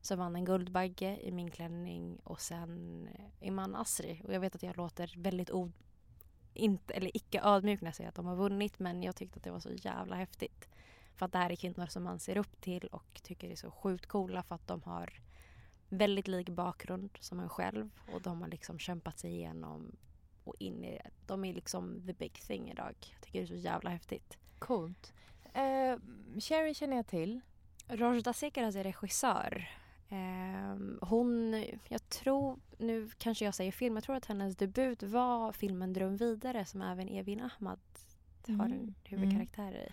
som 0.00 0.18
vann 0.18 0.36
en 0.36 0.44
Guldbagge 0.44 1.18
i 1.22 1.32
min 1.32 1.50
klänning 1.50 2.18
och 2.24 2.40
sen 2.40 3.04
eh, 3.14 3.48
Iman 3.48 3.76
Asri. 3.76 4.22
Och 4.24 4.34
jag 4.34 4.40
vet 4.40 4.54
att 4.54 4.62
jag 4.62 4.76
låter 4.76 5.14
väldigt 5.16 5.50
inte, 6.54 6.94
eller 6.94 7.16
icke 7.16 7.40
ödmjuk 7.44 7.80
när 7.80 7.88
jag 7.88 7.96
säger 7.96 8.08
att 8.08 8.14
de 8.14 8.26
har 8.26 8.36
vunnit 8.36 8.78
men 8.78 9.02
jag 9.02 9.16
tyckte 9.16 9.36
att 9.36 9.44
det 9.44 9.50
var 9.50 9.60
så 9.60 9.72
jävla 9.72 10.16
häftigt. 10.16 10.68
För 11.14 11.26
att 11.26 11.32
det 11.32 11.38
här 11.38 11.50
är 11.50 11.56
kvinnor 11.56 11.86
som 11.86 12.02
man 12.02 12.18
ser 12.18 12.36
upp 12.36 12.60
till 12.60 12.86
och 12.86 13.20
tycker 13.22 13.50
är 13.50 13.56
så 13.56 13.70
sjukt 13.70 14.06
coola 14.06 14.42
för 14.42 14.54
att 14.54 14.66
de 14.66 14.82
har 14.82 15.20
väldigt 15.88 16.28
lik 16.28 16.48
bakgrund 16.48 17.10
som 17.20 17.40
en 17.40 17.48
själv 17.48 17.90
och 18.12 18.22
de 18.22 18.40
har 18.40 18.48
liksom 18.48 18.78
kämpat 18.78 19.18
sig 19.18 19.30
igenom 19.30 19.96
och 20.44 20.54
in 20.58 20.84
i 20.84 20.90
det. 20.90 21.10
De 21.26 21.44
är 21.44 21.54
liksom 21.54 22.02
the 22.06 22.12
big 22.12 22.32
thing 22.32 22.70
idag. 22.70 22.94
Jag 23.12 23.20
tycker 23.20 23.38
det 23.38 23.44
är 23.44 23.46
så 23.46 23.54
jävla 23.54 23.90
häftigt. 23.90 24.38
Coolt. 24.58 25.12
Eh, 25.52 25.96
Sherry 26.40 26.74
känner 26.74 26.96
jag 26.96 27.06
till. 27.06 27.40
Rojda 27.88 28.32
Sekeraz 28.32 28.76
är 28.76 28.84
regissör. 28.84 29.68
Ehm, 30.08 30.98
hon, 31.02 31.64
jag 31.88 32.08
tror, 32.08 32.58
nu 32.78 33.10
kanske 33.18 33.44
jag 33.44 33.54
säger 33.54 33.72
film, 33.72 33.94
jag 33.94 34.04
tror 34.04 34.16
att 34.16 34.26
hennes 34.26 34.56
debut 34.56 35.02
var 35.02 35.52
filmen 35.52 35.92
Dröm 35.92 36.16
vidare 36.16 36.64
som 36.64 36.82
även 36.82 37.08
Evin 37.08 37.40
Ahmad 37.40 37.78
har 38.46 38.64
en 38.64 38.72
Mm. 38.72 38.94
huvudkaraktär 39.04 39.72
i. 39.72 39.88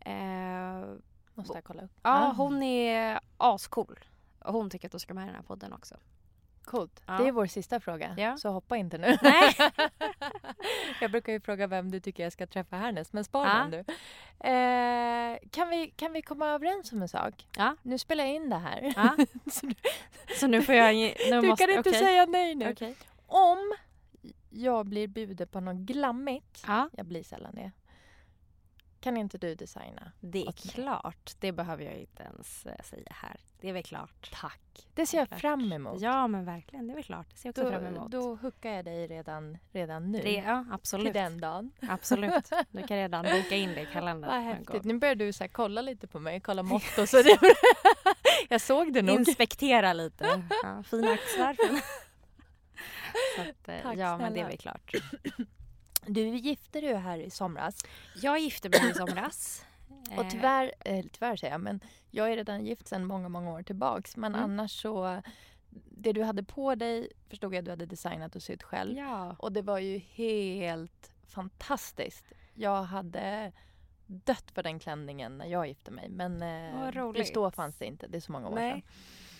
Ehm, 0.00 1.02
Måste 1.34 1.54
jag 1.56 1.64
kolla 1.64 1.82
upp. 1.82 1.90
ja, 2.02 2.28
Ah, 2.30 2.32
hon 2.32 2.62
är 2.62 3.20
ascool. 3.36 3.98
Och 4.38 4.52
hon 4.52 4.70
tycker 4.70 4.88
att 4.88 4.92
du 4.92 4.98
ska 4.98 5.14
med 5.14 5.22
i 5.22 5.26
den 5.26 5.34
här 5.34 5.42
podden 5.42 5.72
också. 5.72 5.96
Coolt. 6.70 7.02
Ja. 7.06 7.12
Det 7.12 7.28
är 7.28 7.32
vår 7.32 7.46
sista 7.46 7.80
fråga. 7.80 8.14
Ja. 8.16 8.36
Så 8.36 8.48
hoppa 8.48 8.76
inte 8.76 8.98
nu. 8.98 9.18
Nej. 9.22 9.54
jag 11.00 11.10
brukar 11.10 11.32
ju 11.32 11.40
fråga 11.40 11.66
vem 11.66 11.90
du 11.90 12.00
tycker 12.00 12.22
jag 12.22 12.32
ska 12.32 12.46
träffa 12.46 12.76
härnäst, 12.76 13.12
men 13.12 13.24
spar 13.24 13.46
Ja. 13.46 13.54
den 13.54 13.70
du. 13.70 13.78
Eh, 14.48 15.38
kan, 15.50 15.68
vi, 15.68 15.92
kan 15.96 16.12
vi 16.12 16.22
komma 16.22 16.48
överens 16.48 16.92
om 16.92 17.02
en 17.02 17.08
sak? 17.08 17.46
Ja. 17.56 17.76
Nu 17.82 17.98
spelar 17.98 18.24
jag 18.24 18.34
in 18.34 18.50
det 18.50 18.56
här. 18.56 18.92
Ja. 18.96 19.16
Så 19.52 19.66
du, 19.66 19.74
Så 20.40 20.46
nu 20.46 20.62
får 20.62 20.74
jag... 20.74 20.94
Nu 20.94 21.14
du 21.40 21.48
måste, 21.48 21.66
kan 21.66 21.76
inte 21.76 21.90
okej. 21.90 22.00
säga 22.02 22.26
nej 22.26 22.54
nu. 22.54 22.70
Okej. 22.72 22.94
Om 23.26 23.74
jag 24.50 24.86
blir 24.86 25.06
bjuden 25.08 25.48
på 25.48 25.60
något 25.60 25.76
glammigt, 25.76 26.64
Ja. 26.66 26.88
jag 26.92 27.06
blir 27.06 27.22
sällan 27.22 27.54
det. 27.54 27.70
Kan 29.00 29.16
inte 29.16 29.38
du 29.38 29.54
designa? 29.54 30.12
Det 30.20 30.42
är 30.46 30.52
klart. 30.52 31.32
Det 31.38 31.52
behöver 31.52 31.84
jag 31.84 31.94
inte 31.94 32.22
ens 32.22 32.66
eh, 32.66 32.82
säga 32.84 33.06
här. 33.10 33.36
Det 33.60 33.68
är 33.68 33.72
väl 33.72 33.82
klart. 33.82 34.30
Tack. 34.40 34.60
Det 34.94 35.06
ser 35.06 35.18
jag 35.18 35.28
Klart. 35.28 35.40
fram 35.40 35.72
emot. 35.72 36.00
Ja, 36.00 36.26
men 36.26 36.44
verkligen. 36.44 36.86
Det 36.86 36.92
är 36.92 36.94
väl 36.94 37.04
klart. 37.04 37.26
Det 37.30 37.36
ser 37.36 37.48
jag 37.48 37.52
också 37.52 37.64
då, 37.64 37.70
fram 37.70 37.86
emot. 37.96 38.10
då 38.10 38.34
hookar 38.34 38.70
jag 38.70 38.84
dig 38.84 39.06
redan, 39.06 39.58
redan 39.72 40.12
nu. 40.12 40.20
det, 40.22 40.32
ja, 40.34 40.62
till 40.64 40.72
absolut. 40.72 41.12
den 41.14 41.40
dagen. 41.40 41.70
Absolut. 41.88 42.50
Du 42.70 42.86
kan 42.86 42.96
redan 42.96 43.22
boka 43.24 43.56
in 43.56 43.68
det 43.74 43.80
i 43.80 43.86
kalendern. 43.86 44.30
Vad 44.30 44.42
häftigt. 44.42 44.84
Nu 44.84 44.98
börjar 44.98 45.14
du 45.14 45.32
så 45.32 45.44
här 45.44 45.48
kolla 45.48 45.80
lite 45.82 46.06
på 46.06 46.20
mig, 46.20 46.40
kolla 46.40 46.62
mått 46.72 46.98
och 46.98 47.08
så. 47.08 47.22
Jag 48.48 48.60
såg 48.60 48.92
det 48.92 49.02
nog. 49.02 49.16
Inspektera 49.16 49.92
lite. 49.92 50.42
Ja, 50.62 50.82
fina 50.82 51.10
axlar. 51.10 51.56
Så 53.36 53.42
att, 53.42 53.68
eh, 53.68 53.82
Tack 53.82 53.96
ja, 53.98 54.18
men 54.18 54.34
det 54.34 54.40
är 54.40 54.44
snälla. 54.44 54.48
väl 54.48 54.58
klart. 54.58 54.92
Du 56.08 56.20
gifte 56.36 56.80
dig 56.80 56.94
här 56.94 57.18
i 57.18 57.30
somras. 57.30 57.78
Jag 58.22 58.38
gifte 58.38 58.68
mig 58.68 58.90
i 58.90 58.94
somras. 58.94 59.64
Och 60.16 60.24
Eh, 60.24 60.28
tyvärr, 60.30 60.72
eh, 60.84 61.04
tyvärr 61.12 61.36
säger 61.36 61.54
jag, 61.54 61.60
men 61.60 61.80
jag 62.10 62.32
är 62.32 62.36
redan 62.36 62.64
gift 62.66 62.88
sedan 62.88 63.04
många, 63.04 63.28
många 63.28 63.50
år 63.50 63.62
tillbaks. 63.62 64.16
Men 64.16 64.34
Mm. 64.34 64.44
annars 64.44 64.82
så, 64.82 65.22
det 65.90 66.12
du 66.12 66.22
hade 66.22 66.42
på 66.42 66.74
dig 66.74 67.12
förstod 67.30 67.54
jag 67.54 67.58
att 67.58 67.64
du 67.64 67.70
hade 67.70 67.86
designat 67.86 68.36
och 68.36 68.42
sytt 68.42 68.62
själv. 68.62 68.96
Ja. 68.98 69.36
Och 69.38 69.52
det 69.52 69.62
var 69.62 69.78
ju 69.78 69.98
helt 69.98 71.12
fantastiskt. 71.26 72.24
Jag 72.54 72.82
hade 72.82 73.52
dött 74.06 74.50
för 74.54 74.62
den 74.62 74.78
klänningen 74.78 75.38
när 75.38 75.46
jag 75.46 75.68
gifte 75.68 75.90
mig. 75.90 76.08
Men 76.08 76.42
eh, 76.42 77.12
just 77.16 77.34
då 77.34 77.50
fanns 77.50 77.76
det 77.76 77.86
inte. 77.86 78.06
Det 78.06 78.16
är 78.16 78.20
så 78.20 78.32
många 78.32 78.48
år 78.48 78.54
Nej. 78.54 78.72
sedan. 78.72 78.82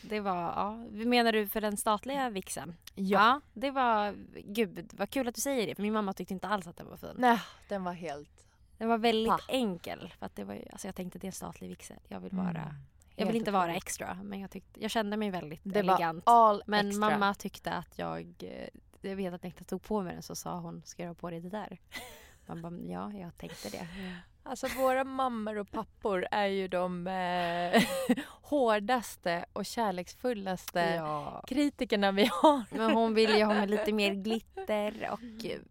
Det 0.08 0.20
var, 0.20 0.36
ja. 0.36 0.76
Menar 0.90 1.32
du 1.32 1.46
för 1.48 1.60
den 1.60 1.76
statliga 1.76 2.30
vixen? 2.30 2.76
Ja. 2.94 3.40
det 3.52 3.70
var, 3.70 4.14
gud 4.44 4.90
vad 4.92 5.10
kul 5.10 5.28
att 5.28 5.34
du 5.34 5.40
säger 5.40 5.66
det 5.66 5.74
för 5.74 5.82
min 5.82 5.92
mamma 5.92 6.12
tyckte 6.12 6.34
inte 6.34 6.48
alls 6.48 6.66
att 6.66 6.76
den 6.76 6.88
var 6.88 6.96
fin. 6.96 7.14
Nej, 7.16 7.40
den 7.68 7.84
var 7.84 7.92
helt... 7.92 8.30
Den 8.78 8.88
var 8.88 8.98
väldigt 8.98 9.30
Pa. 9.32 9.40
enkel. 9.48 10.12
För 10.18 10.26
att 10.26 10.36
det 10.36 10.44
var, 10.44 10.58
alltså 10.72 10.88
jag 10.88 10.94
tänkte 10.94 11.18
det 11.18 11.24
är 11.24 11.28
en 11.28 11.32
statlig 11.32 11.68
vigsel. 11.68 11.96
Jag 12.08 12.20
vill, 12.20 12.32
vara, 12.36 12.48
Mm, 12.48 12.74
jag 13.16 13.26
vill 13.26 13.36
inte 13.36 13.50
vara 13.50 13.74
extra 13.74 14.18
men 14.22 14.40
jag, 14.40 14.50
tyckte, 14.50 14.80
jag 14.82 14.90
kände 14.90 15.16
mig 15.16 15.30
väldigt 15.30 15.60
Det 15.64 15.78
elegant. 15.80 16.26
var 16.26 16.32
all 16.48 16.62
men 16.66 16.88
extra. 16.88 17.10
mamma 17.10 17.34
tyckte 17.34 17.72
att 17.72 17.98
jag, 17.98 18.34
eh, 18.38 18.68
jag 19.00 19.16
vet 19.16 19.34
att 19.34 19.42
när 19.42 19.52
jag 19.58 19.66
tog 19.66 19.82
på 19.82 20.02
mig 20.02 20.14
den 20.14 20.22
så 20.22 20.34
sa 20.34 20.58
hon 20.60 20.82
ska 20.84 21.02
jag 21.02 21.10
ha 21.10 21.14
på 21.14 21.30
dig 21.30 21.40
det 21.40 21.48
där? 21.48 21.78
Man 22.46 22.62
bara, 22.62 22.72
ja 22.72 23.12
jag 23.12 23.38
tänkte 23.38 23.68
det. 23.70 23.88
Alltså 24.48 24.66
våra 24.78 25.04
mammor 25.04 25.58
och 25.58 25.70
pappor 25.70 26.26
är 26.30 26.46
ju 26.46 26.68
de 26.68 27.06
eh, 27.06 27.82
hårdaste 28.42 29.44
och 29.52 29.66
kärleksfullaste 29.66 30.80
Ja. 30.96 31.44
kritikerna 31.46 32.12
vi 32.12 32.30
har. 32.32 32.64
Men 32.76 32.90
hon 32.90 33.14
ville 33.14 33.38
ju 33.38 33.44
ha 33.44 33.54
med 33.54 33.70
lite 33.70 33.92
mer 33.92 34.14
glitter 34.24 35.08
och 35.12 35.20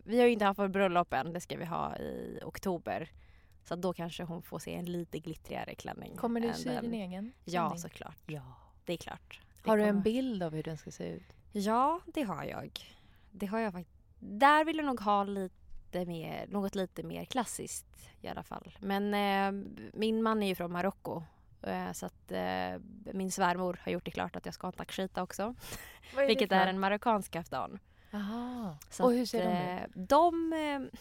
vi 0.04 0.20
har 0.20 0.26
ju 0.26 0.34
inte 0.34 0.46
haft 0.46 0.60
vårt 0.60 0.72
bröllop 0.72 1.14
än. 1.14 1.34
Det 1.34 1.42
ska 1.42 1.58
vi 1.58 1.66
ha 1.66 1.98
i 1.98 2.40
oktober. 2.46 3.10
Så 3.64 3.76
då 3.76 3.94
kanske 3.94 4.24
hon 4.24 4.42
får 4.42 4.60
se 4.60 4.76
en 4.76 4.86
lite 4.92 5.20
glittrigare 5.20 5.76
klänning. 5.76 6.16
Kommer 6.16 6.42
du 6.42 6.54
sy 6.54 6.70
din 6.82 6.94
egen? 6.94 7.34
Ja, 7.44 7.62
klänning? 7.62 7.80
såklart. 7.80 8.18
ja. 8.26 8.42
Det 8.86 8.94
är 8.94 8.98
klart. 8.98 9.42
Det 9.64 9.70
Har 9.70 9.78
du 9.78 9.84
en 9.84 10.02
bild 10.02 10.44
av 10.44 10.54
hur 10.54 10.64
den 10.64 10.78
ska 10.78 10.92
se 10.92 11.08
ut? 11.10 11.24
Ja, 11.52 12.00
det 12.06 12.22
har 12.22 12.44
jag. 12.44 12.80
Det 13.32 13.46
har 13.46 13.60
jag 13.60 13.74
faktiskt. 13.74 13.98
Där 14.20 14.66
vill 14.66 14.78
jag 14.78 14.86
nog 14.86 15.00
ha 15.00 15.24
lite 15.24 15.56
mer, 15.96 16.48
något 16.48 16.76
lite 16.76 17.04
mer 17.04 17.26
klassiskt 17.26 17.86
i 18.22 18.28
alla 18.28 18.44
fall. 18.44 18.78
Men 18.80 19.14
eh, 19.14 19.64
min 19.94 20.24
man 20.24 20.44
är 20.44 20.48
ju 20.48 20.56
från 20.56 20.72
Marocko. 20.72 21.24
Eh, 21.62 21.92
så 21.92 22.06
att 22.06 22.32
eh, 22.32 22.82
min 23.14 23.32
svärmor 23.32 23.80
har 23.84 23.92
gjort 23.92 24.06
det 24.06 24.12
klart 24.12 24.36
att 24.36 24.46
jag 24.46 24.54
ska 24.54 24.68
ha 24.68 24.72
en 24.72 24.78
takshita 24.78 25.24
också. 25.24 25.56
Vilket 26.28 26.52
är 26.52 26.68
en 26.68 26.80
marockansk 26.80 27.32
kaftan. 27.32 27.80
Aha. 28.14 28.78
Så 28.90 29.04
Och 29.04 29.12
hur 29.12 29.22
att, 29.24 29.30
ser 29.30 29.44
de 29.44 29.84
ut? 29.84 29.84
eh, 29.96 30.02
De, 30.04 30.54
eh, 30.54 31.00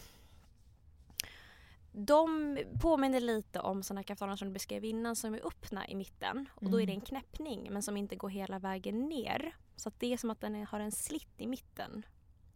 de 1.91 2.57
påminner 2.81 3.19
lite 3.19 3.59
om 3.59 3.83
såna 3.83 4.03
kaftaner 4.03 4.35
som 4.35 4.47
du 4.47 4.53
beskrev 4.53 4.85
innan 4.85 5.15
som 5.15 5.33
är 5.33 5.47
öppna 5.47 5.87
i 5.87 5.95
mitten. 5.95 6.49
Och 6.53 6.69
då 6.69 6.81
är 6.81 6.85
det 6.85 6.91
Mm. 6.93 7.01
en 7.01 7.05
knäppning 7.05 7.67
men 7.71 7.81
som 7.83 7.97
inte 7.97 8.15
går 8.15 8.29
hela 8.29 8.59
vägen 8.59 9.05
ner. 9.09 9.55
Så 9.75 9.89
att 9.89 9.99
det 9.99 10.13
är 10.13 10.17
som 10.17 10.29
att 10.29 10.41
den 10.41 10.55
är, 10.55 10.65
har 10.65 10.79
en 10.79 10.91
slitt 10.91 11.33
i 11.37 11.47
mitten. 11.47 12.05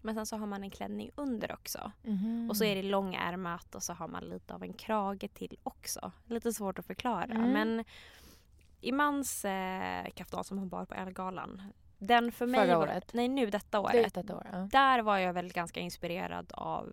Men 0.01 0.15
sen 0.15 0.25
så 0.25 0.37
har 0.37 0.47
man 0.47 0.63
en 0.63 0.69
klänning 0.69 1.11
under 1.15 1.51
också. 1.51 1.91
Mhm. 2.03 2.49
Och 2.49 2.57
så 2.57 2.63
är 2.63 2.75
det 2.75 2.83
långärmat 2.83 3.75
och 3.75 3.83
så 3.83 3.93
har 3.93 4.07
man 4.07 4.23
lite 4.23 4.53
av 4.53 4.63
en 4.63 4.73
krage 4.73 5.33
till 5.33 5.57
också. 5.63 6.11
Lite 6.25 6.53
svårt 6.53 6.79
att 6.79 6.85
förklara. 6.85 7.23
Mm. 7.23 7.51
Men 7.51 7.85
Imans 8.81 9.45
eh, 9.45 10.05
kaftan 10.15 10.43
som 10.43 10.57
hon 10.57 10.69
bar 10.69 10.85
på 10.85 10.95
Ellegalan. 10.95 11.61
Den 11.97 12.31
för 12.31 12.45
mig 12.45 12.59
Förra 12.59 12.77
var, 12.77 12.87
året? 12.87 13.13
Nej 13.13 13.27
nu 13.27 13.49
detta 13.49 13.79
året. 13.79 14.13
Det 14.13 14.21
detta 14.21 14.35
år, 14.35 14.47
ja. 14.51 14.57
Där 14.71 15.01
var 15.01 15.17
jag 15.17 15.33
väl 15.33 15.53
ganska 15.53 15.79
inspirerad 15.79 16.51
av 16.53 16.89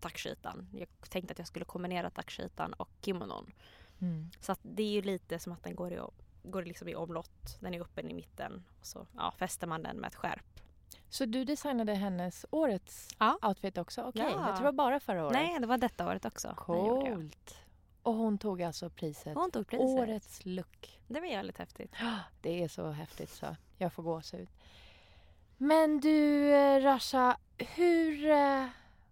takshitan. 0.00 0.68
Jag 0.72 0.88
tänkte 1.10 1.32
att 1.32 1.38
jag 1.38 1.48
skulle 1.48 1.64
kombinera 1.64 2.10
takshitan 2.10 2.72
och 2.72 2.90
kimonon. 3.02 3.52
Mm. 4.00 4.30
Så 4.40 4.52
att 4.52 4.60
det 4.62 4.82
är 4.82 4.90
ju 4.90 5.02
lite 5.02 5.38
som 5.38 5.52
att 5.52 5.62
den 5.62 5.74
går 5.74 5.92
i, 5.92 5.98
går 6.42 6.64
liksom 6.64 6.88
i 6.88 6.94
omlott. 6.94 7.58
Den 7.60 7.74
är 7.74 7.80
öppen 7.80 8.10
i 8.10 8.14
mitten 8.14 8.64
och 8.80 8.86
så 8.86 9.06
ja, 9.16 9.34
fäster 9.38 9.66
man 9.66 9.82
den 9.82 9.96
med 9.96 10.08
ett 10.08 10.14
skärp. 10.14 10.60
Så 11.08 11.24
du 11.24 11.44
designade 11.44 11.94
hennes 11.94 12.46
årets 12.50 13.08
Ja. 13.18 13.38
outfit 13.42 13.78
också? 13.78 14.02
Okej, 14.02 14.22
Ja. 14.22 14.30
jag 14.30 14.56
tror 14.56 14.56
det 14.58 14.62
var 14.64 14.72
bara 14.72 15.00
förra 15.00 15.24
året. 15.26 15.32
Nej, 15.32 15.60
det 15.60 15.66
var 15.66 15.78
detta 15.78 16.06
året 16.08 16.24
också. 16.24 16.54
Coolt. 16.56 17.54
Och 18.02 18.14
hon 18.14 18.38
tog 18.38 18.62
alltså 18.62 18.90
priset 18.90 19.34
Hon 19.34 19.50
tog 19.50 19.66
priset. 19.66 19.86
Årets 19.86 20.40
look. 20.44 21.00
Det 21.08 21.20
var 21.20 21.26
jävligt 21.26 21.58
häftigt. 21.58 21.92
Det 22.40 22.62
är 22.64 22.68
så 22.68 22.90
häftigt 22.90 23.30
så 23.30 23.56
jag 23.78 23.92
får 23.92 24.02
gåshud. 24.02 24.48
Men 25.56 26.00
du 26.00 26.50
eh, 26.54 26.80
Rasha, 26.82 27.36
hur, 27.58 28.30
eh, 28.30 28.66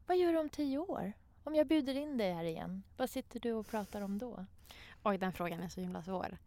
vad 0.07 0.17
gör 0.17 0.33
du 0.33 0.39
om 0.39 0.49
tio 0.49 0.79
år? 0.79 1.13
Om 1.45 1.55
jag 1.55 1.67
bjuder 1.67 1.95
in 1.97 2.19
dig 2.19 2.33
här 2.33 2.45
igen, 2.45 2.83
vad 2.97 3.11
sitter 3.11 3.41
du 3.41 3.53
och 3.53 3.67
pratar 3.67 4.01
om 4.01 4.19
då? 4.19 4.47
Oj, 5.03 5.19
den 5.19 5.33
frågan 5.33 5.61
är 5.61 5.69
så 5.69 5.81
himla 5.81 6.03
svår. 6.03 6.39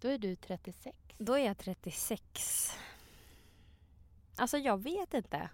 Då 0.00 0.08
är 0.08 0.18
du 0.18 0.36
36. 0.36 0.96
Då 1.18 1.34
är 1.34 1.46
jag 1.46 1.58
36. 1.58 2.76
Alltså 4.36 4.58
jag 4.58 4.82
vet 4.82 5.14
inte. 5.14 5.50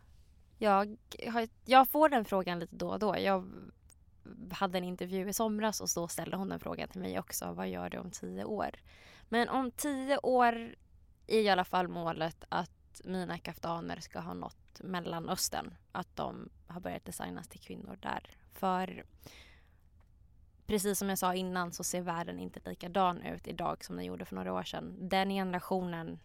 Jag, 0.59 0.97
har, 1.29 1.49
jag 1.65 1.89
får 1.89 2.09
den 2.09 2.25
frågan 2.25 2.59
lite 2.59 2.77
då 2.77 2.89
och 2.89 2.99
då. 2.99 3.19
Jag 3.19 3.51
hade 4.51 4.79
en 4.79 4.85
intervju 4.85 5.29
i 5.29 5.33
somras 5.33 5.81
och 5.81 5.89
då 5.95 6.09
ställde 6.09 6.37
hon 6.37 6.49
den 6.49 6.61
frågan 6.61 6.89
till 6.89 7.01
mig 7.01 7.19
också. 7.19 7.53
Vad 7.53 7.69
gör 7.69 7.91
du 7.91 7.99
om 7.99 8.11
tio 8.11 8.45
år? 8.45 8.71
Men 9.29 9.49
om 9.49 9.71
tio 9.71 10.19
år 10.19 10.75
är 11.27 11.41
i 11.41 11.49
alla 11.49 11.65
fall 11.65 11.89
målet 11.89 12.45
att 12.49 13.01
mina 13.05 13.39
kaftaner 13.39 14.01
ska 14.01 14.21
ha 14.21 14.35
nått 14.35 14.81
Mellanöstern. 14.81 15.75
Att 15.93 16.17
de 16.17 16.49
har 16.67 16.81
börjat 16.81 17.05
designas 17.05 17.49
till 17.49 17.61
kvinnor 17.61 17.99
där. 18.03 18.37
För 18.53 19.05
precis 20.67 20.99
som 20.99 21.09
jag 21.09 21.19
sa 21.19 21.35
innan 21.35 21.73
så 21.73 21.85
ser 21.85 22.01
världen 22.01 22.39
inte 22.39 22.71
likadan 22.71 23.23
ut 23.23 23.47
idag 23.47 23.85
som 23.85 23.97
den 23.97 24.05
gjorde 24.05 24.25
för 24.25 24.35
några 24.35 24.53
år 24.53 24.63
sedan. 24.63 25.09
Den 25.09 25.31
generationen 25.31 26.19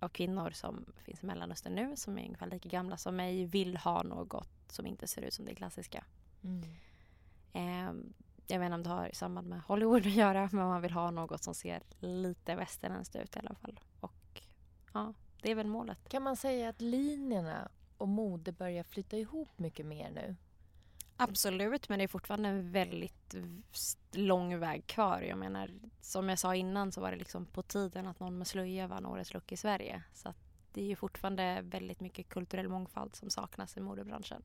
av 0.00 0.08
kvinnor 0.08 0.50
som 0.50 0.86
finns 0.96 1.22
i 1.22 1.26
Mellanöstern 1.26 1.74
nu 1.74 1.96
som 1.96 2.18
är 2.18 2.24
ungefär 2.24 2.46
lika 2.46 2.68
gamla 2.68 2.96
som 2.96 3.16
mig 3.16 3.44
vill 3.44 3.76
ha 3.76 4.02
något 4.02 4.48
som 4.68 4.86
inte 4.86 5.06
ser 5.06 5.22
ut 5.22 5.34
som 5.34 5.44
det 5.44 5.54
klassiska. 5.54 6.04
Mm. 6.42 6.62
Eh, 7.52 7.94
jag 8.46 8.58
vet 8.58 8.66
inte 8.66 8.74
om 8.74 8.82
det 8.82 8.90
har 8.90 9.10
samband 9.12 9.48
med 9.48 9.60
Hollywood 9.60 10.06
att 10.06 10.12
göra 10.12 10.48
men 10.52 10.66
man 10.66 10.82
vill 10.82 10.92
ha 10.92 11.10
något 11.10 11.42
som 11.42 11.54
ser 11.54 11.82
lite 11.98 12.54
västerländskt 12.54 13.16
ut 13.16 13.36
i 13.36 13.38
alla 13.38 13.54
fall. 13.54 13.80
Och 14.00 14.42
ja, 14.92 15.14
det 15.42 15.50
är 15.50 15.54
väl 15.54 15.66
målet. 15.66 16.08
Kan 16.08 16.22
man 16.22 16.36
säga 16.36 16.68
att 16.68 16.80
linjerna 16.80 17.68
och 17.98 18.08
mode 18.08 18.52
börjar 18.52 18.84
flytta 18.84 19.16
ihop 19.16 19.58
mycket 19.58 19.86
mer 19.86 20.10
nu? 20.10 20.36
Absolut, 21.16 21.88
men 21.88 21.98
det 21.98 22.04
är 22.04 22.08
fortfarande 22.08 22.48
en 22.48 22.70
väldigt 22.72 23.34
lång 24.12 24.58
väg 24.58 24.86
kvar. 24.86 25.20
Jag 25.20 25.38
menar, 25.38 25.70
som 26.00 26.28
jag 26.28 26.38
sa 26.38 26.54
innan 26.54 26.92
så 26.92 27.00
var 27.00 27.10
det 27.10 27.16
liksom 27.16 27.46
på 27.46 27.62
tiden 27.62 28.06
att 28.06 28.20
någon 28.20 28.38
med 28.38 28.46
slöja 28.46 28.86
vann 28.86 29.06
årets 29.06 29.34
look 29.34 29.52
i 29.52 29.56
Sverige. 29.56 30.02
Så 30.12 30.34
det 30.72 30.82
är 30.82 30.86
ju 30.86 30.96
fortfarande 30.96 31.60
väldigt 31.62 32.00
mycket 32.00 32.28
kulturell 32.28 32.68
mångfald 32.68 33.16
som 33.16 33.30
saknas 33.30 33.76
i 33.76 33.80
modebranschen. 33.80 34.42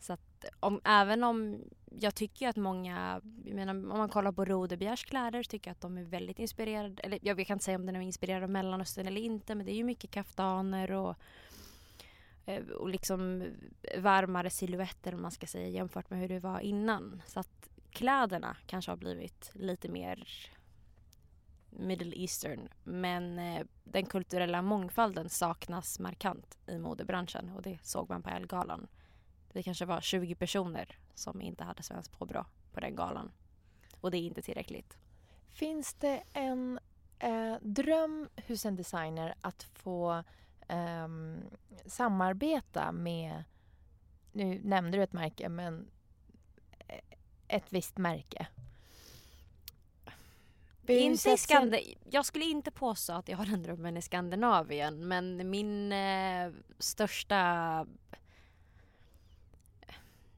Så 0.00 0.12
att 0.12 0.44
om, 0.60 0.80
även 0.84 1.24
om 1.24 1.64
jag 1.90 2.14
tycker 2.14 2.48
att 2.48 2.56
många, 2.56 3.20
jag 3.44 3.54
menar, 3.54 3.74
om 3.74 3.98
man 3.98 4.08
kollar 4.08 4.32
på 4.32 4.44
Rodebjergs 4.44 5.04
kläder 5.04 5.42
så 5.42 5.50
tycker 5.50 5.70
jag 5.70 5.72
att 5.74 5.80
de 5.80 5.98
är 5.98 6.04
väldigt 6.04 6.38
inspirerade, 6.38 7.02
eller 7.02 7.18
jag 7.22 7.46
kan 7.46 7.54
inte 7.54 7.64
säga 7.64 7.76
om 7.76 7.86
den 7.86 7.96
är 7.96 8.00
inspirerad 8.00 8.42
av 8.42 8.50
Mellanöstern 8.50 9.06
eller 9.06 9.20
inte 9.20 9.54
men 9.54 9.66
det 9.66 9.72
är 9.72 9.76
ju 9.76 9.84
mycket 9.84 10.10
kaftaner 10.10 10.90
och, 10.90 11.16
Eh, 12.50 12.68
och 12.68 12.88
liksom 12.88 13.52
varmare 13.98 14.50
silhuetter 14.50 15.14
om 15.14 15.22
man 15.22 15.30
ska 15.30 15.46
säga 15.46 15.68
jämfört 15.68 16.10
med 16.10 16.20
hur 16.20 16.28
det 16.28 16.40
var 16.40 16.60
innan. 16.60 17.22
Så 17.26 17.40
att 17.40 17.68
kläderna 17.90 18.56
kanske 18.66 18.90
har 18.90 18.96
blivit 18.96 19.50
lite 19.54 19.88
mer 19.88 20.28
Middle 21.70 22.16
Eastern 22.16 22.68
men 22.84 23.38
eh, 23.38 23.66
den 23.84 24.06
kulturella 24.06 24.62
mångfalden 24.62 25.28
saknas 25.28 25.98
markant 25.98 26.58
i 26.66 26.78
modebranschen 26.78 27.50
och 27.56 27.62
det 27.62 27.78
såg 27.82 28.08
man 28.08 28.22
på 28.22 28.30
Ellegalan. 28.30 28.88
Det 29.52 29.62
kanske 29.62 29.84
var 29.84 30.00
20 30.00 30.34
personer 30.34 30.98
som 31.14 31.40
inte 31.40 31.64
hade 31.64 31.82
svenskt 31.82 32.18
påbrå 32.18 32.46
på 32.72 32.80
den 32.80 32.96
galan. 32.96 33.32
Och 34.00 34.10
det 34.10 34.18
är 34.18 34.22
inte 34.22 34.42
tillräckligt. 34.42 34.96
Finns 35.48 35.94
det 35.94 36.22
en 36.32 36.78
eh, 37.18 37.54
dröm 37.60 38.28
hos 38.48 38.66
en 38.66 38.76
designer 38.76 39.34
att 39.40 39.62
få 39.62 40.24
ehm, 40.70 41.40
samarbeta 41.86 42.92
med, 42.92 43.44
nu 44.32 44.60
nämnde 44.64 44.98
du 44.98 45.02
ett 45.02 45.12
märke, 45.12 45.48
men 45.48 45.90
ett 47.48 47.72
visst 47.72 47.98
märke? 47.98 48.46
Inte 50.86 51.36
Skandinavien. 51.36 51.98
Jag 52.10 52.26
skulle 52.26 52.44
inte 52.44 52.70
påstå 52.70 53.12
att 53.12 53.28
jag 53.28 53.36
har 53.36 53.46
den 53.46 53.62
drömmen 53.62 53.96
i 53.96 54.02
Skandinavien 54.02 55.08
men 55.08 55.50
min 55.50 55.92
eh, 55.92 56.52
största 56.78 57.86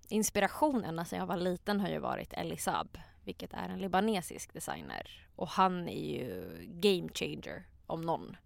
inspiration 0.09 0.85
ända 0.85 1.05
sedan 1.05 1.19
jag 1.19 1.27
var 1.27 1.37
liten 1.37 1.81
har 1.81 1.89
ju 1.89 1.99
varit 1.99 2.33
Elisab 2.33 2.99
vilket 3.25 3.53
är 3.53 3.69
en 3.69 3.79
libanesisk 3.79 4.53
designer 4.53 5.29
och 5.37 5.49
han 5.49 5.89
är 5.89 6.13
ju 6.13 6.57
game 6.61 7.09
changer 7.15 7.67
om 7.87 8.01
någon. 8.01 8.37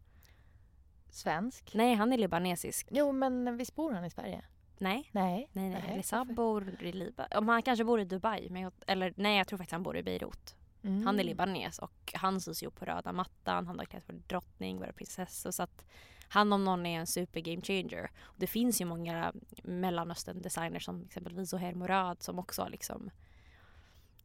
Svensk? 1.16 1.70
Nej, 1.74 1.94
han 1.94 2.12
är 2.12 2.18
libanesisk. 2.18 2.88
Jo, 2.90 3.12
men 3.12 3.56
visst 3.56 3.74
bor 3.74 3.92
han 3.92 4.04
i 4.04 4.10
Sverige? 4.10 4.44
Nej. 4.78 5.10
Nej. 5.12 5.48
Nej, 5.52 5.68
nej. 5.70 5.82
Nej, 5.86 6.02
varför? 6.12 6.34
bor 6.34 6.82
i 6.82 6.92
Libanon. 6.92 7.48
Han 7.48 7.62
kanske 7.62 7.84
bor 7.84 8.00
i 8.00 8.04
Dubai. 8.04 8.50
Men 8.50 8.62
jag, 8.62 8.72
eller 8.86 9.14
nej, 9.16 9.38
jag 9.38 9.48
tror 9.48 9.56
faktiskt 9.58 9.72
han 9.72 9.82
bor 9.82 9.96
i 9.96 10.02
Beirut. 10.02 10.56
Mm. 10.82 11.06
Han 11.06 11.20
är 11.20 11.24
libanes 11.24 11.78
och 11.78 12.12
han 12.14 12.40
syns 12.40 12.62
ju 12.62 12.70
på 12.70 12.84
röda 12.84 13.12
mattan. 13.12 13.66
Han 13.66 13.78
har 13.78 13.86
klätt 13.86 14.04
för 14.04 14.12
drottning, 14.12 14.78
våra 14.78 14.92
prinsessor. 14.92 15.50
Så 15.50 15.62
att 15.62 15.84
han 16.28 16.52
om 16.52 16.64
någon 16.64 16.86
är 16.86 17.00
en 17.00 17.06
super 17.06 17.40
game 17.40 17.62
changer. 17.62 18.10
Och 18.20 18.34
det 18.36 18.46
finns 18.46 18.80
ju 18.80 18.84
många 18.84 19.32
mellanöstern 19.62 20.42
designers 20.42 20.84
som 20.84 21.02
exempelvis 21.04 21.50
Zoher 21.50 21.74
Morad 21.74 22.22
som 22.22 22.38
också 22.38 22.62
har 22.62 22.70
liksom 22.70 23.10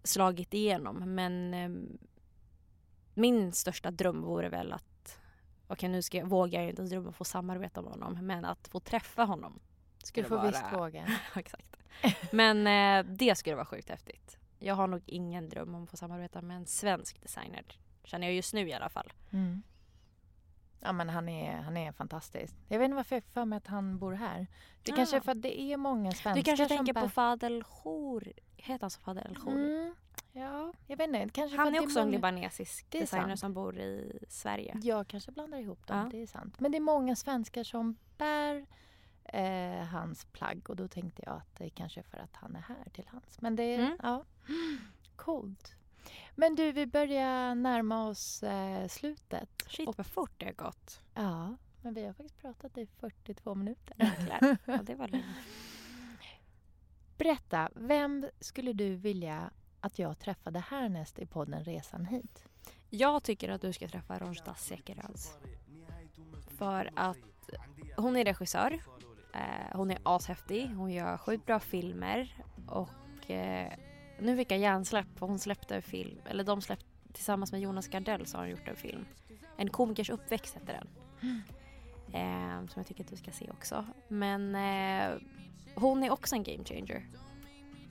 slagit 0.04 0.54
igenom. 0.54 1.16
Men 1.16 1.54
eh, 1.54 1.70
min 3.14 3.52
största 3.52 3.92
dröm 3.92 4.22
vore 4.22 4.50
väl 4.50 4.74
att, 4.74 4.86
okej 5.72 5.90
nu 5.90 6.02
ska 6.02 6.18
jag, 6.18 6.26
vågar 6.28 6.60
jag 6.62 6.70
inte 6.70 6.82
ens 6.82 6.92
drömma 6.92 7.10
att 7.10 7.16
få 7.16 7.24
samarbeta 7.24 7.82
med 7.82 7.92
honom, 7.92 8.18
men 8.28 8.46
att 8.46 8.68
få 8.68 8.80
träffa 8.80 9.24
honom. 9.24 9.60
Du 10.00 10.06
Skulle 10.06 10.28
får 10.28 10.36
vara... 10.36 10.48
visst 10.48 10.64
våga. 10.74 11.08
Exakt. 11.36 11.76
Men 12.32 12.68
eh, 12.68 13.12
det 13.14 13.36
skulle 13.36 13.56
vara 13.56 13.66
sjukt 13.66 13.90
häftigt. 13.90 14.38
Jag 14.60 14.76
har 14.76 14.88
nog 14.88 15.02
ingen 15.06 15.50
dröm 15.50 15.76
om 15.76 15.84
att 15.84 15.90
få 15.90 15.98
samarbeta 15.98 16.42
med 16.42 16.58
en 16.58 16.66
svensk 16.66 17.22
designer. 17.22 17.66
Känner 18.04 18.28
jag 18.28 18.36
just 18.36 18.54
nu 18.54 18.70
i 18.70 18.74
alla 18.74 18.90
fall. 18.90 19.14
Mm. 19.32 19.62
Ja 20.80 20.92
men 20.92 21.10
han 21.10 21.30
är, 21.30 21.58
han 21.58 21.78
är 21.78 21.92
fantastisk. 21.92 22.56
Jag 22.68 22.80
vet 22.80 22.86
inte 22.86 22.96
varför 22.96 23.16
jag 23.16 23.24
för 23.24 23.46
mig 23.46 23.58
att 23.58 23.68
han 23.68 23.98
bor 23.98 24.14
här. 24.14 24.48
Det 24.84 24.92
Ja. 24.92 24.96
kanske 24.96 25.16
är 25.16 25.22
för 25.22 25.32
att 25.32 25.42
det 25.42 25.62
är 25.62 25.78
många 25.78 26.12
svenskar 26.12 26.36
Du 26.36 26.44
kanske 26.44 26.68
som 26.68 26.78
tänker 26.86 27.02
på 27.02 27.10
Fadel 27.10 27.64
Khor. 27.64 28.34
Heter 28.58 28.82
han 28.82 28.90
så 28.90 29.00
Fadel 29.02 29.36
Khor? 29.36 29.52
Mm, 29.52 29.96
ja, 30.34 30.74
jag 30.88 30.98
vet 30.98 31.08
inte. 31.08 31.30
Kanske 31.34 31.58
Han 31.58 31.76
är 31.76 31.84
också 31.84 32.00
en 32.00 32.06
många- 32.06 32.16
libanesisk 32.18 32.86
Det 32.90 32.98
är 32.98 33.02
designer 33.02 33.28
sant. 33.28 33.40
som 33.40 33.54
bor 33.54 33.78
i 33.78 34.20
Sverige. 34.30 34.78
Jag 34.84 35.08
kanske 35.08 35.32
blandar 35.32 35.58
ihop 35.60 35.88
dem, 35.88 35.98
Ja. 35.98 36.08
det 36.12 36.22
är 36.22 36.28
sant. 36.28 36.60
Men 36.60 36.72
det 36.72 36.78
är 36.78 36.80
många 36.80 37.16
svenskar 37.16 37.64
som 37.64 37.96
bär 38.18 38.66
eh, 39.24 39.86
hans 39.86 40.26
plagg 40.26 40.70
och 40.70 40.76
då 40.76 40.88
tänkte 40.88 41.24
jag 41.26 41.36
att 41.36 41.56
det 41.56 41.70
kanske 41.70 42.00
är 42.00 42.04
för 42.04 42.18
att 42.18 42.36
han 42.36 42.56
är 42.56 42.62
här 42.62 42.90
till 42.94 43.08
hans. 43.12 43.42
Men 43.42 43.56
det 43.56 43.64
är, 43.64 43.80
Mm. 43.80 43.98
ja, 44.04 44.24
coolt. 45.16 45.76
Men 46.36 46.56
du, 46.56 46.72
vi 46.72 46.86
börjar 46.88 47.56
närma 47.56 48.08
oss 48.08 48.44
eh, 48.44 48.88
slutet. 48.88 49.50
Shit 49.68 49.88
Och- 49.90 49.98
vad 49.98 50.08
fort 50.08 50.32
det 50.38 50.46
har 50.46 50.54
gått. 50.54 51.02
Ja, 51.14 51.56
men 51.82 51.94
vi 51.94 52.06
har 52.06 52.14
faktiskt 52.14 52.38
pratat 52.42 52.78
i 52.78 52.86
42 52.86 53.56
minuter. 53.56 53.96
Ja, 54.66 54.78
det 54.84 54.96
var 54.96 55.08
länge. 55.08 55.36
Berätta, 57.18 57.70
vem 57.76 58.28
skulle 58.40 58.74
du 58.74 58.96
vilja 58.96 59.52
att 59.82 60.00
jag 60.00 60.20
träffade 60.20 60.60
härnäst 60.60 61.20
i 61.20 61.26
podden 61.26 61.64
Resan 61.64 62.06
hit? 62.06 62.44
Jag 62.90 63.24
tycker 63.24 63.50
att 63.50 63.62
du 63.62 63.74
ska 63.74 63.88
träffa 63.88 64.20
Rojda 64.20 64.56
Sekeraz. 64.56 65.38
För 66.58 66.92
att 66.96 67.18
hon 67.98 68.18
är 68.18 68.26
regissör. 68.26 68.80
Eh, 69.34 69.76
hon 69.78 69.92
är 69.92 69.98
ashäftig. 70.04 70.68
Hon 70.76 70.92
gör 70.92 71.18
sjukt 71.18 71.46
bra 71.46 71.60
filmer. 71.60 72.44
Och 72.68 73.32
eh, 73.32 73.74
nu 74.20 74.38
fick 74.38 74.52
jag 74.52 74.60
hjärnsläpp 74.60 75.08
för 75.20 75.28
hon 75.28 75.40
släppte 75.40 75.76
en 75.76 75.82
film. 75.82 76.20
Eller 76.26 76.44
de 76.44 76.62
släppte 76.62 76.86
tillsammans 77.14 77.52
med 77.52 77.62
Jonas 77.62 77.88
Gardell 77.88 78.26
så 78.26 78.38
har 78.38 78.44
hon 78.44 78.52
gjort 78.52 78.68
en 78.68 78.76
film. 78.76 79.06
En 79.58 79.70
komikers 79.70 80.10
uppväxt 80.10 80.56
heter 80.56 80.74
den. 80.74 80.88
Eh, 82.14 82.68
som 82.68 82.80
jag 82.80 82.88
tycker 82.88 83.04
att 83.04 83.10
du 83.10 83.16
ska 83.18 83.32
se 83.32 83.50
också. 83.52 83.86
Men 84.08 84.56
eh, 84.56 85.22
hon 85.76 86.04
är 86.04 86.10
också 86.10 86.36
en 86.36 86.44
game 86.44 86.64
changer. 86.64 87.08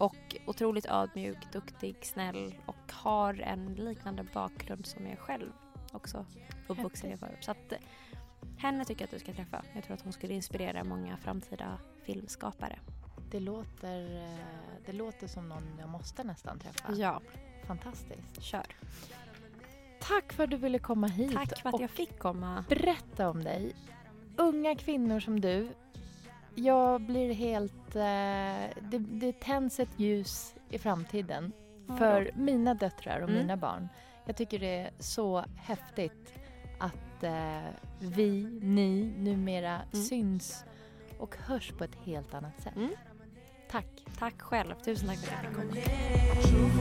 Och 0.01 0.37
otroligt 0.47 0.87
ödmjuk, 0.87 1.53
duktig, 1.53 1.97
snäll 2.03 2.55
och 2.67 2.93
har 2.93 3.35
en 3.41 3.75
liknande 3.75 4.23
bakgrund 4.35 4.87
som 4.87 5.07
jag 5.07 5.19
själv 5.19 5.53
också 5.93 6.27
uppvuxen 6.69 7.13
i 7.13 7.17
förr. 7.17 7.37
Så 7.41 7.51
att 7.51 7.73
eh, 7.73 7.79
henne 8.59 8.85
tycker 8.85 9.01
jag 9.03 9.07
att 9.07 9.11
du 9.11 9.19
ska 9.19 9.33
träffa. 9.33 9.65
Jag 9.75 9.85
tror 9.85 9.95
att 9.95 10.03
hon 10.03 10.13
skulle 10.13 10.35
inspirera 10.35 10.85
många 10.85 11.17
framtida 11.17 11.79
filmskapare. 12.03 12.79
Det 13.31 13.41
låter, 13.41 14.17
eh, 14.25 14.83
det 14.87 14.93
låter 14.93 15.27
som 15.27 15.49
någon 15.49 15.77
jag 15.81 15.89
måste 15.89 16.25
nästan 16.25 16.59
träffa. 16.59 16.93
Ja, 16.93 17.21
Fantastiskt. 17.67 18.43
kör. 18.43 18.67
Tack 20.01 20.33
för 20.33 20.45
att 20.45 20.51
du 20.51 20.57
ville 20.57 20.79
komma 20.79 21.07
hit 21.07 21.33
Tack 21.35 21.59
för 21.59 21.69
att 21.69 21.81
jag 21.81 21.91
fick 21.91 22.19
komma. 22.19 22.65
berätta 22.69 23.31
om 23.31 23.45
dig. 23.45 23.73
Unga 24.37 24.75
kvinnor 24.77 25.21
som 25.21 25.41
du. 25.41 25.69
Jag 26.55 27.01
blir 27.01 27.35
helt... 27.35 27.97
Eh, 27.97 28.83
det, 28.91 28.99
det 28.99 29.41
tänds 29.41 29.81
ett 29.81 30.01
ljus 30.01 30.55
i 30.71 30.79
framtiden 30.79 31.53
för 31.99 32.31
mina 32.35 32.75
döttrar 32.75 33.21
och 33.21 33.29
Mm. 33.29 33.41
mina 33.43 33.57
barn. 33.57 33.89
Jag 34.27 34.37
tycker 34.37 34.59
det 34.59 34.75
är 34.79 34.91
så 34.99 35.45
häftigt 35.57 36.33
att 36.79 37.23
eh, 37.23 37.61
vi, 37.99 38.59
ni, 38.63 39.13
numera 39.19 39.81
Mm. 39.93 40.05
syns 40.05 40.65
och 41.19 41.37
hörs 41.37 41.73
på 41.73 41.85
ett 41.85 41.95
helt 42.05 42.35
annat 42.35 42.61
sätt. 42.63 42.77
Mm. 42.77 42.91
Tack. 43.71 44.05
Tack 44.19 44.41
själv. 44.43 44.75
Tusen 44.85 45.09
tack 45.09 45.19
för 45.19 45.37
att 45.37 45.45
jag 45.45 45.53
fick 45.53 45.71
komma. 45.71 46.81